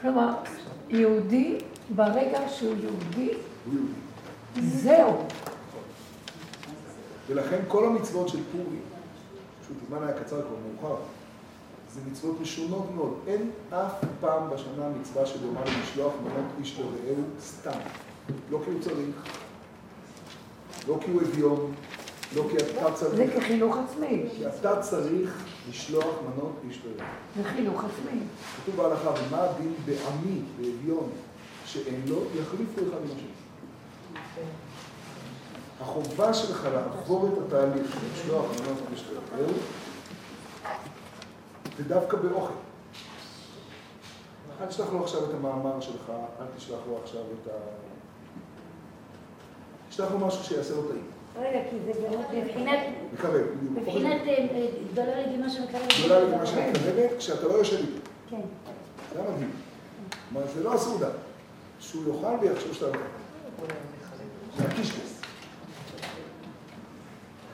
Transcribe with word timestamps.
כלומר, 0.00 0.34
יהודי, 0.88 1.58
ברגע 1.94 2.48
שהוא 2.48 2.74
יהודי. 2.82 3.34
זהו. 4.60 5.24
ולכן 7.28 7.58
כל 7.68 7.86
המצוות 7.86 8.28
של 8.28 8.38
פורים, 8.52 8.80
פשוט 9.62 9.76
הזמן 9.82 10.08
היה 10.08 10.24
קצר 10.24 10.42
כבר 10.42 10.56
מאוחר, 10.66 10.96
זה 11.94 12.00
מצוות 12.10 12.40
משונות 12.40 12.86
מאוד. 12.94 13.14
אין 13.26 13.50
אף 13.70 13.92
פעם 14.20 14.50
בשנה 14.50 14.88
מצווה 15.00 15.26
שדומה 15.26 15.60
למשלוח 15.60 16.12
מנות 16.22 16.44
איש 16.60 16.78
לרעהו 16.78 17.22
סתם. 17.40 17.78
לא 18.50 18.60
כי 18.64 18.70
הוא 18.70 18.80
צריך, 18.80 19.36
לא 20.88 20.98
כי 21.04 21.10
הוא 21.10 21.22
אביון, 21.22 21.72
לא 22.36 22.44
כי 22.50 22.56
אתה 22.56 22.96
זה 22.96 23.10
צריך. 23.10 23.36
כחינוך 23.36 23.76
עצמי. 23.76 24.24
כי 24.36 24.46
אתה 24.46 24.80
צריך 24.80 25.44
לשלוח 25.70 26.04
מנות 26.04 26.52
איש. 26.68 26.80
זה 27.36 27.44
חינוך 27.44 27.84
עצמי. 27.84 28.20
כתוב 28.56 28.76
בהלכה, 28.76 29.10
ומה 29.10 29.42
הדין 29.42 29.74
בעמי, 29.84 30.40
באביון, 30.56 31.10
שאין 31.66 32.02
לו, 32.06 32.22
יחליפו 32.34 32.80
אחד 32.80 32.98
עם 33.04 33.16
השני. 33.16 33.28
החובה 35.80 36.34
שלך 36.34 36.68
לעבור 36.74 37.28
את 37.32 37.38
התהליך 37.46 37.92
של 37.92 37.98
לשלוח 38.12 38.44
מנות 38.44 38.78
איש 38.92 39.04
לרעהו, 39.12 39.52
זה 41.78 41.84
דווקא 41.84 42.16
באוכל. 42.16 42.52
אל 44.60 44.66
תשלח 44.66 44.86
לו 44.92 45.02
עכשיו 45.02 45.24
את 45.24 45.34
המאמר 45.34 45.80
שלך, 45.80 46.12
אל 46.40 46.46
תשלח 46.56 46.78
לו 46.88 46.98
עכשיו 47.02 47.20
את 47.20 47.46
ה... 47.46 47.50
תשלח 49.88 50.10
לו 50.10 50.18
משהו 50.18 50.44
שיעשה 50.44 50.74
לו 50.74 50.82
טעים. 50.82 51.17
רגע, 51.36 51.60
כי 51.70 51.76
זה 51.84 52.08
מבחינת, 52.32 52.78
מקרב. 53.12 53.46
מבחינת 53.72 54.20
אה, 54.26 54.28
אה, 54.28 54.66
גדולה 54.92 55.26
לגימה 55.26 55.50
שמקרבת. 55.50 55.92
גדולה 56.04 56.20
למה 56.20 56.46
שאת 56.46 56.58
מקרבת 56.58 57.18
כשאתה 57.18 57.48
לא 57.48 57.52
יושב 57.52 57.76
איתו. 57.76 58.00
כן. 58.30 58.40
זה 59.14 59.20
המדהים. 59.20 59.50
כלומר, 60.32 60.46
זה 60.54 60.62
לא 60.62 60.74
הסעודה. 60.74 61.08
שהוא 61.80 62.14
יאכל 62.14 62.34
ויחשוב 62.40 62.72
שאתה 62.72 62.86
לא. 62.86 62.92
זה 64.56 64.64
הקישקס. 64.64 65.18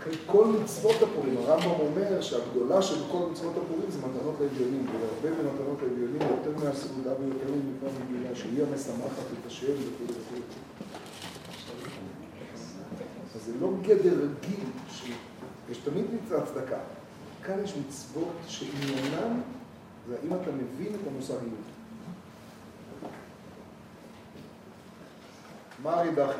אחרי 0.00 0.16
כל 0.27 0.47
מצוות 0.47 1.03
הפורים, 1.03 1.36
הרמב"ם 1.36 1.81
אומר 1.81 2.20
שהגדולה 2.20 2.83
של 2.83 2.94
כל 3.12 3.19
מצוות 3.33 3.53
הפורים 3.56 3.91
זה 3.91 3.98
מתנות 3.98 4.34
לאביונים, 4.41 4.86
והרבה 4.86 5.42
ממתנות 5.42 5.78
לאביונים 5.83 6.20
יותר 6.20 6.64
מהסעודה 6.64 7.11
ויותר 7.20 7.50
ממצוות 7.55 7.92
מגילה, 8.05 8.34
שהיא 8.34 8.62
המשמחת 8.62 9.27
את 9.41 9.47
השם 9.47 9.72
וכו' 9.72 10.05
וכו'. 10.09 11.03
זה 13.47 13.53
לא 13.61 13.70
גדר 13.83 14.14
רגיל, 14.25 14.64
יש 15.70 15.78
תמיד 15.78 16.05
מצוות 16.14 16.45
צדקה. 16.45 16.78
כאן 17.45 17.64
יש 17.64 17.75
מצוות 17.87 18.33
שעניינן 18.48 19.41
זה 20.09 20.17
האם 20.23 20.33
אתה 20.42 20.50
מבין 20.53 20.95
את 20.95 21.06
המושג 21.06 21.33
יהודי. 21.34 21.55
מה 25.83 26.00
רידחי? 26.03 26.39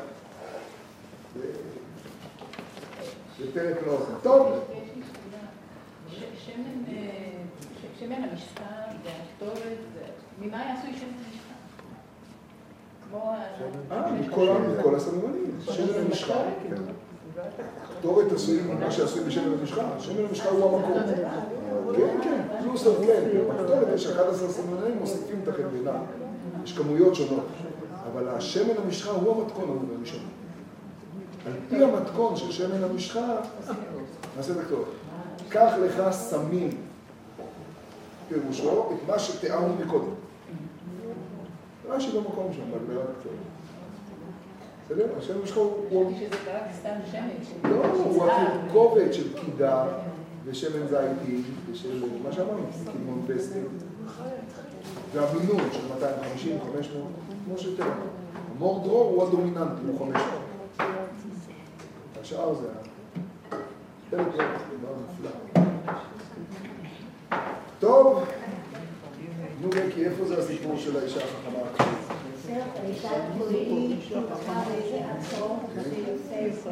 זה 3.39 3.51
פרק 3.53 3.77
לא 3.87 3.91
עושה. 3.91 4.11
טוב, 4.23 4.47
ש- 6.09 6.23
אה, 6.23 7.43
ש- 7.81 7.99
שמן 7.99 8.23
המשחה 8.31 8.65
והקטורת, 9.03 9.57
זה- 9.93 10.05
ממה 10.41 10.57
יעשו 10.57 10.87
שמן 10.99 11.13
המשחה? 11.17 11.44
אה, 13.91 14.11
מכל 14.79 14.95
הסממנים. 14.95 15.51
שמן 15.61 16.05
המשחה. 16.05 16.33
קטורת 17.99 18.31
עשוי 18.31 18.59
מה 18.79 18.91
שעשוי 18.91 19.23
בשמן 19.23 19.51
המשחה. 19.59 19.83
שמן 19.99 20.25
המשחה 20.29 20.49
הוא 20.49 20.77
המקור. 20.77 20.97
כן, 21.95 22.17
כן, 22.23 22.41
פלוס 22.63 22.83
כן. 22.83 22.89
בקטורת 23.49 23.87
יש 23.95 24.07
11 24.07 24.49
סממנים, 24.49 24.97
מוסיפים 24.99 25.39
את 25.43 25.47
החלבנה. 25.47 25.99
יש 26.63 26.73
כמויות 26.77 27.15
שונות. 27.15 27.45
אבל 28.11 28.29
השמן 28.29 28.73
המשחה 28.85 29.11
הוא 29.11 29.41
המתכון 29.41 29.63
ההוא 29.63 29.81
בראשון. 29.97 30.19
על 31.45 31.53
פי 31.69 31.83
המתכון 31.83 32.35
של 32.35 32.51
שמן 32.51 32.83
המשחה, 32.83 33.35
נעשה 34.37 34.51
את 34.51 34.57
הקטורת. 34.57 34.87
קח 35.49 35.73
לך 35.81 36.11
סמים, 36.11 36.69
פירושו, 38.29 38.89
את 38.93 39.09
מה 39.09 39.19
שתיארנו 39.19 39.75
מקודם. 39.85 40.24
רש"י 41.89 42.17
במקום 42.17 42.53
שם, 42.53 42.71
בהגדרת 42.71 43.09
הקטורת. 43.17 43.35
בסדר? 44.85 45.07
השם 45.17 45.39
המשחה 45.39 45.59
הוא... 45.59 46.11
חשבתי 46.11 46.25
שזה 46.25 46.57
רק 46.57 46.63
סתם 46.79 46.95
שמן. 47.11 47.69
לא, 47.71 47.85
הוא 47.85 48.31
התרכובת 48.31 49.13
של 49.13 49.39
קידה 49.39 49.85
ושמן 50.45 50.87
זיתים 50.87 51.43
ושל 51.71 52.03
מה 52.23 52.31
שאמרנו, 52.31 52.63
קדמון 52.85 53.25
פסטי. 53.27 53.59
והמינון 55.13 55.69
של 55.71 55.93
250, 55.93 56.59
500, 56.73 57.07
כמו 57.45 57.57
שתראה. 57.57 57.89
המור 58.55 58.83
דרור 58.83 59.09
הוא 59.09 59.27
הדומיננטי, 59.27 59.81
הוא 59.87 59.99
500. 59.99 60.23
השאר 62.21 62.53
זה 62.53 62.67
ה... 62.67 62.85
לא. 65.23 65.61
טוב, 67.79 68.23
נו 69.65 69.71
בקי, 69.71 70.05
איפה 70.05 70.25
זה 70.25 70.37
הסיפור 70.37 70.77
של 70.77 70.97
האישה 70.97 71.19
החכמה? 71.19 71.59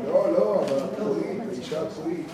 לא, 0.06 0.32
לא, 0.32 0.62
אבל 0.66 0.78
הפורית, 0.84 1.42
האישה 1.50 1.82
הפורית. 1.82 2.28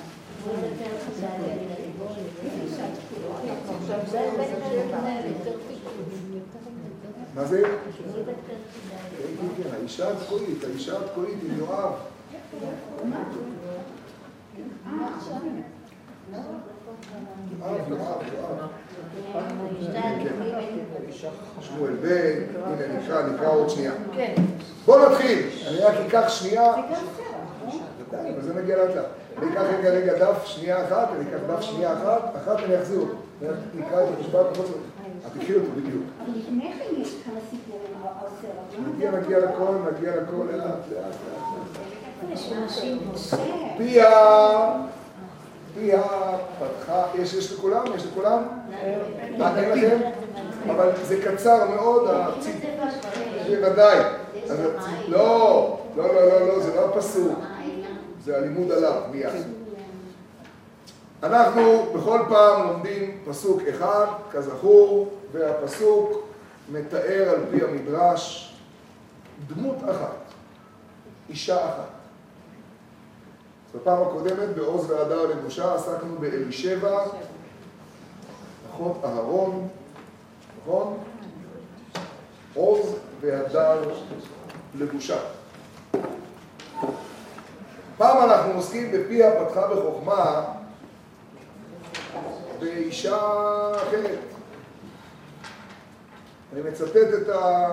מה 7.36 7.46
זה? 7.46 7.64
האישה 9.72 10.12
התקועית, 10.12 10.64
האישה 10.64 11.00
התקועית 11.00 11.38
עם 11.44 11.58
יואב. 11.58 11.94
יואב, 17.60 17.90
יואב, 17.90 18.22
יואב. 18.34 18.70
שמואל 21.62 21.94
בן, 21.94 22.44
הנה 22.66 23.00
נקרא, 23.00 23.22
נקרא 23.28 23.48
עוד 23.48 23.70
שנייה. 23.70 23.92
כן. 24.16 24.34
בוא 24.86 25.10
נתחיל, 25.10 25.40
אני 25.68 25.78
רק 25.78 25.94
אקח 26.08 26.30
שנייה. 26.30 26.74
די, 28.12 28.18
אבל 28.18 28.42
זה 28.42 28.54
נגיע 28.54 28.78
לאט 28.78 28.96
לאט. 28.96 29.06
אני 29.38 29.52
אקח 29.52 29.62
רגע 29.62 29.90
רגע 29.90 30.14
דף 30.14 30.46
שנייה 30.46 30.86
אחת, 30.86 31.10
אני 31.16 31.30
אקח 31.30 31.40
דף 31.48 31.62
שנייה 31.62 31.94
אחת, 31.94 32.36
אחת 32.36 32.60
אני 32.66 32.78
אחזיר 32.78 33.00
אותו. 33.00 33.14
נקרא 33.76 34.04
את 34.04 34.08
המשפט 34.18 34.56
זאת. 34.56 34.66
את 35.28 35.32
תקחי 35.40 35.54
אותו 35.54 35.68
בדיוק. 35.76 36.04
אבל 36.22 36.40
לפני 36.40 36.74
כן 36.74 37.02
יש 37.02 37.16
כמה 37.26 37.40
סיפורים 37.50 37.94
על 38.04 38.28
סרט. 38.42 38.88
נגיע, 38.96 39.12
נגיע 39.12 39.40
לכל, 39.40 39.76
נגיע 39.94 40.12
לכל, 40.16 40.46
לאט 40.52 40.64
לאט 40.64 40.88
לאט. 40.92 41.80
פיה, 43.78 44.12
פיה 45.74 46.02
פתחה, 46.60 47.04
יש, 47.16 47.34
יש 47.34 47.52
לכולם? 47.54 47.84
יש 47.96 48.06
לכולם? 48.06 48.44
מה, 49.38 49.58
אין 49.60 49.70
לכם? 49.72 49.98
אבל 50.72 50.92
זה 51.04 51.22
קצר 51.22 51.70
מאוד, 51.70 52.10
הציט... 52.10 52.56
בוודאי. 53.50 53.98
אז 54.50 54.60
הצ- 54.60 54.84
לא, 55.08 55.80
לא, 55.96 56.14
לא, 56.16 56.30
לא, 56.30 56.48
לא, 56.48 56.60
זה 56.60 56.76
לא 56.76 56.86
הפסוק, 56.86 57.40
זה 58.26 58.38
הלימוד 58.38 58.72
עליו, 58.72 59.02
מיד. 59.12 59.30
אנחנו 61.24 61.86
בכל 61.96 62.20
פעם 62.30 62.68
לומדים 62.68 63.18
פסוק 63.26 63.62
אחד, 63.70 64.06
כזכור, 64.32 65.10
והפסוק 65.32 66.28
מתאר 66.72 67.30
על 67.30 67.42
פי 67.52 67.66
המדרש 67.66 68.54
דמות 69.48 69.76
אחת, 69.92 70.16
אישה 71.30 71.56
אחת. 71.66 71.99
בפעם 73.76 74.02
הקודמת, 74.02 74.56
בעוז 74.56 74.92
והדר 74.92 75.26
לבושה, 75.26 75.76
עסקנו 75.76 76.16
באלישבע, 76.20 77.06
אחות 78.70 79.02
אהרון, 79.04 79.68
נכון? 80.62 80.98
עוז 82.54 82.96
והדר 83.22 83.92
לבושה. 84.76 85.20
פעם 87.98 88.30
אנחנו 88.30 88.54
עוסקים 88.54 88.92
בפיה 88.92 89.46
פתחה 89.46 89.68
בחוכמה 89.68 90.46
באישה 92.60 93.18
אחרת. 93.76 94.20
אני 96.54 96.62
מצטט 96.62 97.14
את 97.22 97.30
ה... 97.30 97.70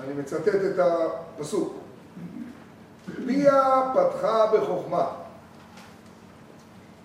אני 0.00 0.14
מצטט 0.14 0.48
את 0.48 0.78
הפסוק. 0.78 1.87
פיה 3.28 3.92
פתחה 3.94 4.46
בחוכמה. 4.46 5.06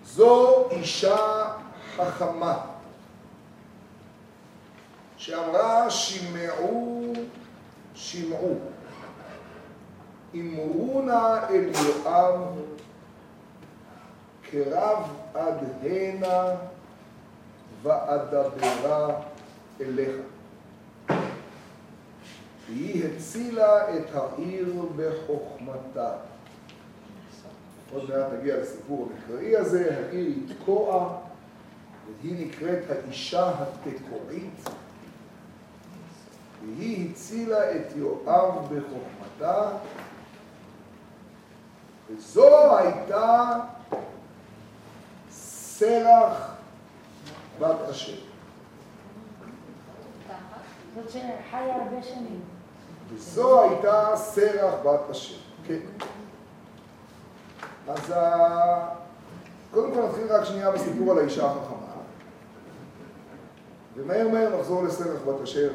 זו 0.05 0.67
אישה 0.71 1.45
חכמה, 1.95 2.57
שאמרה 5.17 5.89
שמעו, 5.89 7.13
שמעו, 7.95 8.55
אמרו 10.35 11.01
נא 11.01 11.37
אל 11.49 11.69
יואב, 11.85 12.41
קרב 14.51 14.97
עד 15.33 15.57
הנה 15.83 16.43
ואדברה 17.83 19.07
אליך. 19.81 20.32
והיא 22.67 23.05
הצילה 23.05 23.95
את 23.95 24.15
העיר 24.15 24.73
בחוכמתה. 24.95 26.11
עוד 27.93 28.09
מעט 28.09 28.33
נגיע 28.39 28.57
לסיפור 28.57 29.09
המקראי 29.11 29.57
הזה, 29.57 29.97
העיר 29.97 30.25
היא 30.25 30.55
תקוע, 30.55 31.17
והיא 32.21 32.47
נקראת 32.47 32.83
האישה 32.89 33.53
התקועית, 33.59 34.69
והיא 36.65 37.09
הצילה 37.11 37.75
את 37.75 37.95
יואב 37.95 38.73
בחוכמתה, 38.73 39.69
וזו 42.09 42.77
הייתה 42.77 43.59
סרח 45.31 46.55
בת 47.59 47.89
אשר. 47.89 48.17
זאת 50.95 51.09
שחיה 51.09 51.75
הרבה 51.75 52.03
שנים. 52.03 52.52
וזו 53.13 53.61
הייתה 53.61 54.11
סרח 54.15 54.73
בת 54.83 55.09
אשר. 55.11 55.35
כן. 55.67 55.79
אז. 57.87 58.13
קודם 59.73 59.93
כל 59.93 60.07
נתחיל 60.07 60.27
רק 60.29 60.43
שנייה 60.43 60.71
בסיפור 60.71 61.11
על 61.11 61.19
האישה 61.19 61.45
החכמה. 61.45 61.83
ומהר 63.95 64.27
מהר 64.27 64.59
נחזור 64.59 64.83
לסרח 64.83 65.21
בת 65.27 65.41
אשר, 65.43 65.71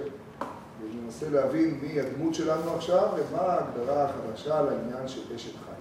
וננסה 0.81 1.31
להבין 1.31 1.79
מי 1.83 2.01
הדמות 2.01 2.35
שלנו 2.35 2.75
עכשיו 2.75 3.09
ומה 3.17 3.41
ההגדרה 3.41 4.05
החדשה 4.05 4.63
לעניין 4.63 5.09
של 5.09 5.35
אשת 5.37 5.53
חי. 5.53 5.79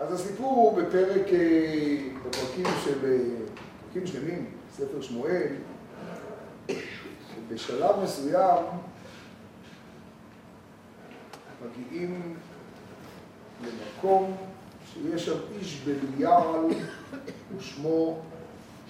אז 0.00 0.12
הסיפור 0.12 0.52
הוא 0.52 0.82
בפרק, 0.82 1.26
אה, 1.32 1.96
בפרקים 2.26 2.66
של, 2.84 3.04
אה, 3.04 3.18
פרקים 3.84 4.06
שלמים, 4.06 4.50
ספר 4.76 5.00
שמואל, 5.00 5.46
שבשלב 7.50 7.96
מסוים 8.02 8.64
מגיעים 11.64 12.36
למקום 13.62 14.36
שיש 14.92 15.26
שם 15.26 15.38
איש 15.58 15.80
בליעל 15.84 16.66
ושמו 17.56 18.18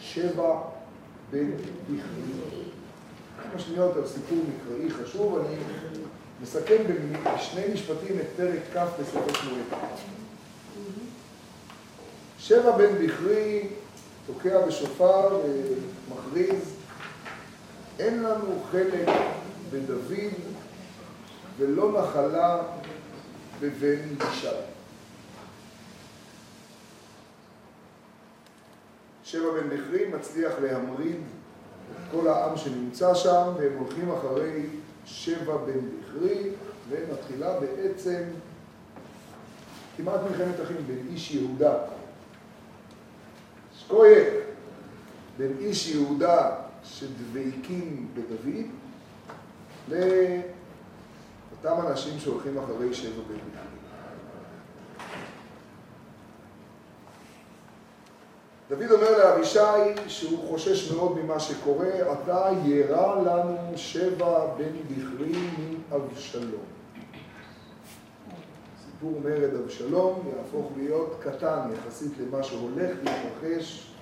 שבע 0.00 0.60
בן 1.30 1.50
בכרי. 1.56 2.62
כמה 3.42 3.58
שניות 3.58 3.96
על 3.96 4.06
סיפור 4.06 4.38
מקראי 4.38 4.90
חשוב, 4.90 5.38
אני 5.38 5.56
מסכם 6.42 6.82
בשני 7.34 7.64
משפטים 7.74 8.18
את 8.20 8.26
פרק 8.36 8.60
כ' 8.72 9.00
בספר 9.00 9.34
שמואל. 9.34 9.62
שבע 12.38 12.76
בן 12.76 13.06
בכרי 13.06 13.68
תוקע 14.26 14.66
בשופר 14.66 15.40
ומכריז, 16.08 16.79
אין 18.00 18.22
לנו 18.22 18.62
חלק 18.70 19.08
בדוד 19.70 20.12
ולא 21.58 22.02
נחלה 22.02 22.62
בבן 23.60 23.98
ישי. 24.20 24.46
שבע 29.24 29.50
בן 29.50 29.68
בכרי 29.68 30.06
מצליח 30.08 30.52
להמריד 30.62 31.16
את 31.16 32.12
כל 32.12 32.28
העם 32.28 32.56
שנמצא 32.56 33.14
שם, 33.14 33.52
והם 33.58 33.72
הולכים 33.78 34.10
אחרי 34.10 34.66
שבע 35.04 35.56
בן 35.56 35.80
בכרי, 35.80 36.50
ומתחילה 36.88 37.60
בעצם 37.60 38.22
כמעט 39.96 40.20
מלחמת 40.30 40.60
אחים 40.62 40.76
בין 40.86 41.06
איש 41.12 41.34
יהודה, 41.34 41.74
שקויה, 43.78 44.24
בין 45.38 45.56
איש 45.60 45.88
יהודה 45.88 46.69
שדבקים 46.84 48.08
בדוד, 48.14 48.66
לאותם 49.88 51.86
אנשים 51.86 52.18
שהולכים 52.18 52.58
אחרי 52.58 52.94
שבע 52.94 53.22
בכרי. 53.22 53.70
דוד 58.70 58.90
אומר 58.90 59.18
לאבישי 59.18 59.58
שהוא 60.08 60.48
חושש 60.48 60.92
מאוד 60.92 61.18
ממה 61.22 61.40
שקורה, 61.40 61.88
עתה 62.12 62.50
ירא 62.64 63.22
לנו 63.22 63.72
שבע 63.76 64.46
בן 64.56 64.72
בכרי 64.88 65.40
מאבשלום. 65.90 66.64
סיפור 68.84 69.20
מרד 69.24 69.54
אבשלום 69.54 70.30
יהפוך 70.36 70.72
להיות 70.76 71.16
קטן 71.22 71.70
יחסית 71.74 72.12
למה 72.18 72.42
שהולך 72.42 72.96
להתרחש 73.02 73.92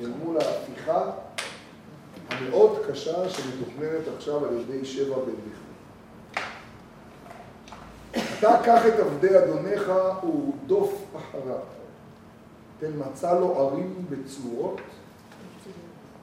אל 0.00 0.10
מול 0.24 0.36
ההפיכה 0.36 1.10
המאוד 2.30 2.78
קשה 2.90 3.30
שמתוכננת 3.30 4.08
עכשיו 4.16 4.46
על 4.46 4.54
ידי 4.54 4.84
שבע 4.84 5.16
בן 5.16 5.32
בכרי. 5.32 5.70
אתה 8.38 8.60
קח 8.64 8.86
את 8.86 9.00
עבדי 9.00 9.38
אדונך 9.38 9.92
ורדוף 10.22 11.04
אחריו. 11.16 11.58
תן 12.80 12.90
מצא 12.96 13.40
לו 13.40 13.58
ערים 13.58 14.06
בצורות 14.10 14.80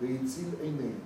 והציל 0.01 0.50
עיניהם. 0.62 1.00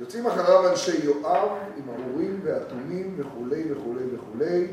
יוצאים 0.00 0.26
אחריו 0.26 0.70
אנשי 0.70 1.04
יואב 1.04 1.48
עם 1.76 1.88
האורים 1.88 2.40
והתומים 2.44 3.14
וכולי 3.16 3.72
וכולי 3.72 4.04
וכולי 4.14 4.66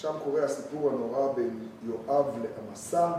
ושם 0.00 0.12
קורה 0.24 0.44
הסיפור 0.44 0.90
הנורא 0.90 1.32
בין 1.32 1.58
יואב 1.86 2.26
לעמסה 2.42 3.12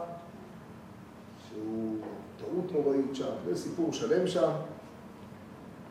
שהוא 1.47 1.97
טעות 2.39 2.71
נוראית 2.71 3.15
שם, 3.15 3.31
זה 3.45 3.57
סיפור 3.57 3.93
שלם 3.93 4.27
שם 4.27 4.51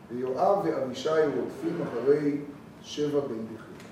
ויואב 0.09 0.65
ואבישי 0.65 1.09
רודפים 1.09 1.81
אחרי 1.81 2.37
שבע 2.81 3.19
בן 3.19 3.45
בכרי. 3.45 3.87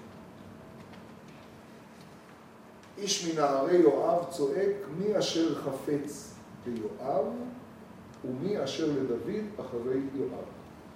איש 2.97 3.33
מנערי 3.33 3.77
יואב 3.77 4.25
צועק, 4.29 4.75
מי 4.97 5.19
אשר 5.19 5.55
חפץ 5.55 6.33
ביואב 6.65 7.25
ומי 8.25 8.63
אשר 8.63 8.85
לדוד 8.85 9.43
אחרי 9.59 9.99
יואב. 10.15 10.45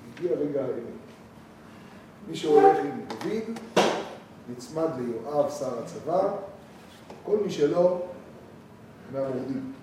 הגיע 0.10 0.32
רגע 0.32 0.62
האמת. 0.62 1.04
מי 2.28 2.36
שהולך 2.36 2.78
עם 2.78 3.02
דוד 3.08 3.60
נצמד 4.50 4.88
ליואב 4.98 5.52
שר 5.60 5.80
הצבא, 5.84 6.34
כל 7.24 7.38
מי 7.46 7.52
שלא 7.52 8.02
מהמורדים. 9.12 9.74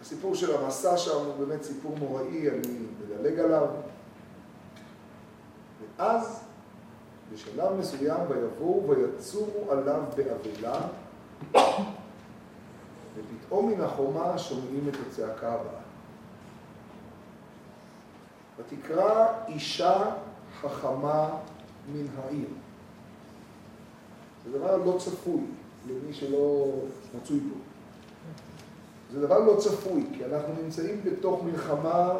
הסיפור 0.00 0.34
של 0.34 0.56
המסע 0.56 0.96
שם 0.96 1.16
הוא 1.26 1.46
באמת 1.46 1.62
סיפור 1.62 1.94
נוראי, 1.98 2.50
אני 2.50 2.78
מדלג 3.00 3.38
עליו. 3.38 3.66
ואז, 5.96 6.40
בשלב 7.32 7.72
מסוים, 7.72 8.20
ויבואו 8.28 8.88
ויצורו 8.88 9.70
עליו 9.70 10.02
באבלה, 10.16 10.80
ופתאום 13.16 13.70
מן 13.70 13.80
החומה 13.80 14.38
שומעים 14.38 14.88
את 14.88 14.94
הצעקה 15.06 15.52
הבאה. 15.52 15.79
ותקרא 18.60 19.26
אישה 19.48 20.14
חכמה 20.60 21.30
מן 21.92 22.06
העיר. 22.18 22.48
זה 24.44 24.58
דבר 24.58 24.76
לא 24.76 24.96
צפוי 24.98 25.42
למי 25.88 26.12
שלא 26.12 26.72
מצוי 27.16 27.40
פה. 27.40 27.58
זה 29.12 29.20
דבר 29.20 29.38
לא 29.38 29.56
צפוי, 29.60 30.06
כי 30.16 30.24
אנחנו 30.24 30.54
נמצאים 30.62 31.00
בתוך 31.04 31.42
מלחמה 31.44 32.12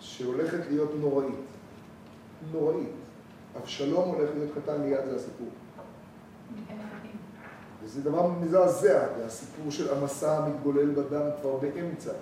שהולכת 0.00 0.58
להיות 0.70 0.90
נוראית. 1.00 1.34
נוראית. 2.52 2.88
אבשלום 3.62 4.08
הולך 4.08 4.30
להיות 4.34 4.50
קטן 4.54 4.82
ליד 4.82 5.04
זה 5.10 5.16
הסיפור. 5.16 5.48
וזה 7.82 8.02
דבר 8.02 8.26
מזעזע, 8.26 9.06
והסיפור 9.18 9.70
של 9.70 9.94
המסע 9.94 10.36
המתגולל 10.36 10.90
בדם 10.90 11.26
כבר 11.40 11.56
באמצע, 11.56 12.12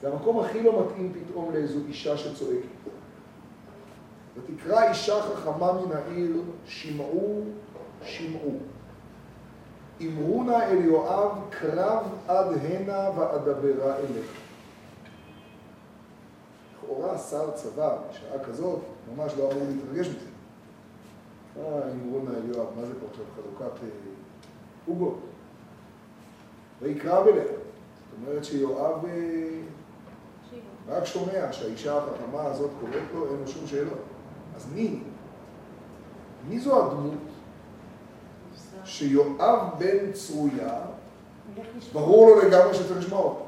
וזה 0.00 0.12
המקום 0.12 0.40
הכי 0.40 0.62
לא 0.62 0.84
מתאים 0.86 1.12
פתאום 1.12 1.52
לאיזו 1.52 1.78
אישה 1.88 2.16
שצועקת. 2.16 2.66
ותקרא 4.36 4.88
אישה 4.88 5.22
חכמה 5.22 5.72
מן 5.72 5.92
העיר, 5.92 6.42
שמעו, 6.66 7.42
שמעו. 8.02 8.58
אמרו 10.00 10.44
נא 10.44 10.62
אל 10.62 10.84
יואב, 10.84 11.32
קרב 11.50 12.06
עד 12.28 12.46
הנה 12.62 13.10
ואדברה 13.16 13.96
אליך. 13.96 14.32
לכאורה 16.74 17.18
שר 17.18 17.50
צבא 17.50 17.96
בשעה 18.10 18.44
כזאת 18.44 18.78
ממש 19.16 19.32
לא 19.38 19.52
אמור 19.52 19.64
להתרגש 19.68 20.08
מזה. 20.08 20.26
מה 21.56 21.62
אמרו 21.92 22.20
נא 22.24 22.30
אל 22.30 22.54
יואב, 22.54 22.66
מה 22.76 22.86
זה 22.86 22.92
פה 23.00 23.06
עכשיו 23.10 23.24
חלוקת 23.36 23.80
עוגות? 24.86 25.18
ויקרב 26.82 27.26
אליה. 27.26 27.44
זאת 27.44 28.28
אומרת 28.28 28.44
שיואב 28.44 29.04
רק 30.88 31.04
שומע 31.04 31.52
שהאישה 31.52 31.98
החכמה 31.98 32.42
הזאת 32.42 32.70
קוראת 32.80 33.02
לו, 33.14 33.26
אין 33.26 33.36
לו 33.40 33.48
שום 33.48 33.66
שאלות. 33.66 33.98
אז 34.56 34.66
מי? 34.74 35.00
מי 36.48 36.60
זו 36.60 36.86
הדמות 36.86 37.18
שיואב 38.84 39.68
בן 39.78 40.12
צרויה. 40.12 40.80
ברור 41.92 42.30
לו 42.30 42.48
לגמרי 42.48 42.74
שצריך 42.74 42.98
לשמוע 42.98 43.20
אותו. 43.20 43.46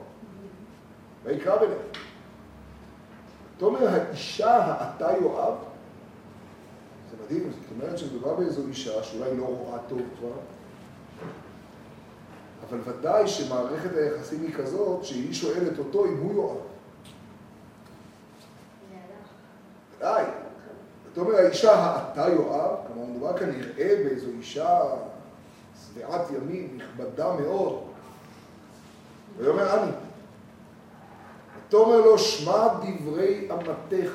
ויקרא 1.25 1.59
ביניהם. 1.59 1.79
תאמר 3.59 3.89
האישה 3.89 4.57
האתה 4.57 5.09
יואב, 5.21 5.55
זה 7.11 7.17
מדהים, 7.25 7.51
זאת 7.51 7.71
אומרת 7.71 7.99
שמדובר 7.99 8.35
באיזו 8.35 8.67
אישה 8.69 9.03
שאולי 9.03 9.37
לא 9.37 9.45
רואה 9.45 9.79
טוב 9.89 10.01
כבר, 10.19 10.33
אבל 12.69 12.79
ודאי 12.85 13.29
שמערכת 13.29 13.97
היחסים 13.97 14.43
היא 14.43 14.55
כזאת 14.55 15.05
שהיא 15.05 15.33
שואלת 15.33 15.79
אותו 15.79 16.07
אם 16.07 16.17
הוא 16.17 16.35
יואב. 16.35 16.72
אתה 20.03 21.21
אומר, 21.21 21.37
האישה 21.37 21.73
האתה 21.73 22.29
יואב, 22.29 22.77
כלומר 22.87 23.09
מדובר 23.11 23.39
כאן 23.39 23.51
נראה 23.51 23.97
באיזו 24.05 24.27
אישה 24.39 24.81
שבעת 25.85 26.31
ימים, 26.31 26.79
נכבדה 26.79 27.33
מאוד. 27.33 27.83
ויאמר 29.39 29.83
אני, 29.83 29.93
ותאמר 31.69 31.97
לו 31.97 32.19
שמע 32.19 32.69
דברי 32.69 33.49
אמתך, 33.53 34.13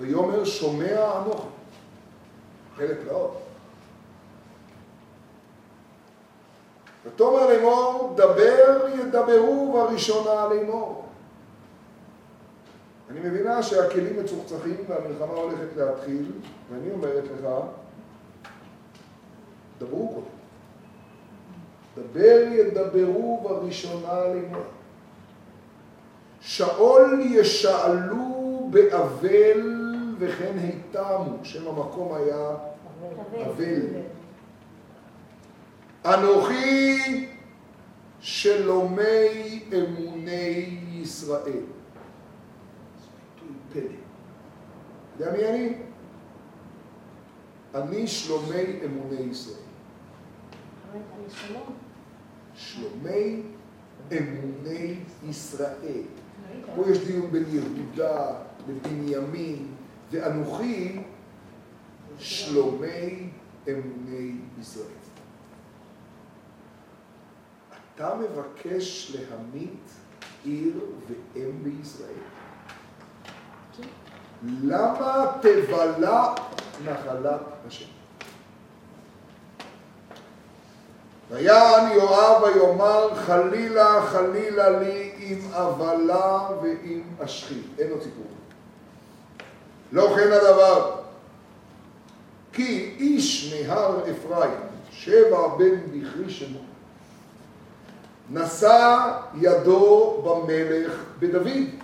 ויאמר 0.00 0.44
שומע 0.44 1.18
אנוכי, 1.18 1.48
חלק 2.76 2.96
פלאות. 3.04 3.40
ותאמר 7.04 7.46
לאמור, 7.46 8.14
דבר 8.16 8.88
ידברו 8.88 9.72
בראשונה 9.72 10.46
לאמור. 10.54 11.04
אני 13.10 13.20
מבינה 13.20 13.62
שהכלים 13.62 14.16
מצוחצחים 14.24 14.76
והמלחמה 14.88 15.32
הולכת 15.32 15.76
להתחיל, 15.76 16.30
ואני 16.70 16.90
אומרת 16.92 17.24
לך, 17.24 17.48
דברו 19.78 20.08
קודם. 20.08 20.34
דבר 21.96 22.52
ידברו 22.52 23.40
בראשונה 23.42 24.24
לאמור. 24.24 24.62
שאול 26.40 27.20
ישאלו 27.24 28.68
באבל 28.70 29.84
וכן 30.18 30.58
היתמו, 30.58 31.38
שם 31.42 31.68
המקום 31.68 32.14
היה 32.14 32.50
אבל. 33.34 33.82
אנוכי 36.04 37.28
שלומי 38.20 39.64
אמוני 39.72 40.78
ישראל. 40.92 41.64
פלא. 43.74 43.82
יודע 45.18 45.32
מי 45.32 45.48
אני? 45.48 45.74
אני 47.74 48.08
שלומי 48.08 48.80
אמוני 48.84 49.20
ישראל. 49.20 49.56
שלומי 52.54 53.42
אמוני 54.12 54.96
ישראל. 55.28 56.02
פה 56.76 56.82
יש 56.90 56.98
דיון 56.98 57.30
בין 57.30 57.44
יהודה 57.48 58.38
לבנימין, 58.68 59.66
ואנוכי 60.10 61.02
שלומי 62.18 63.28
אמוני 63.68 64.32
ישראל. 64.60 64.86
אתה 67.94 68.14
מבקש 68.14 69.16
להמית 69.16 69.90
עיר 70.44 70.80
ואם 71.08 71.62
בישראל. 71.62 72.33
למה 74.62 75.26
תבלע 75.40 76.34
נחלת 76.84 77.40
השם? 77.68 77.84
ויען 81.30 81.92
יואב 81.92 82.42
ויאמר 82.42 83.14
חלילה 83.14 84.02
חלילה 84.02 84.70
לי 84.70 85.12
עם 85.18 85.38
אבלה 85.52 86.48
ועם 86.62 87.02
אשחי. 87.24 87.60
אין 87.78 87.90
עוד 87.90 88.02
סיפור. 88.02 88.26
לא 89.92 90.14
כן 90.16 90.32
הדבר. 90.32 90.96
כי 92.52 92.94
איש 92.98 93.54
מהר 93.54 94.00
אפרים, 94.10 94.60
שבע 94.90 95.48
בן 95.48 95.74
בכרי 95.92 96.30
שמו, 96.30 96.58
נשא 98.30 99.10
ידו 99.34 100.22
במלך 100.24 100.92
בדוד. 101.18 101.83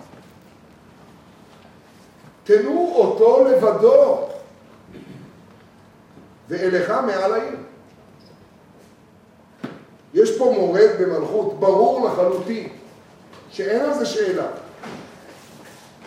תנו 2.50 2.92
אותו 2.94 3.44
לבדו, 3.44 4.28
ואליך 6.48 6.90
מעל 6.90 7.32
העיר. 7.32 7.56
יש 10.14 10.38
פה 10.38 10.44
מורד 10.58 10.90
במלכות, 11.00 11.60
ברור 11.60 12.08
לחלוטין, 12.08 12.68
שאין 13.50 13.80
על 13.80 13.94
זה 13.94 14.06
שאלה, 14.06 14.46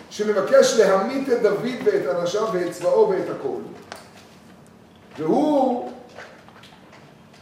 שמבקש 0.10 0.80
להמית 0.80 1.30
את 1.30 1.42
דוד 1.42 1.76
ואת 1.84 2.16
אנשיו 2.16 2.48
ואת 2.54 2.72
צבאו 2.72 3.10
ואת 3.10 3.30
הכל, 3.40 3.60
והוא 5.18 5.92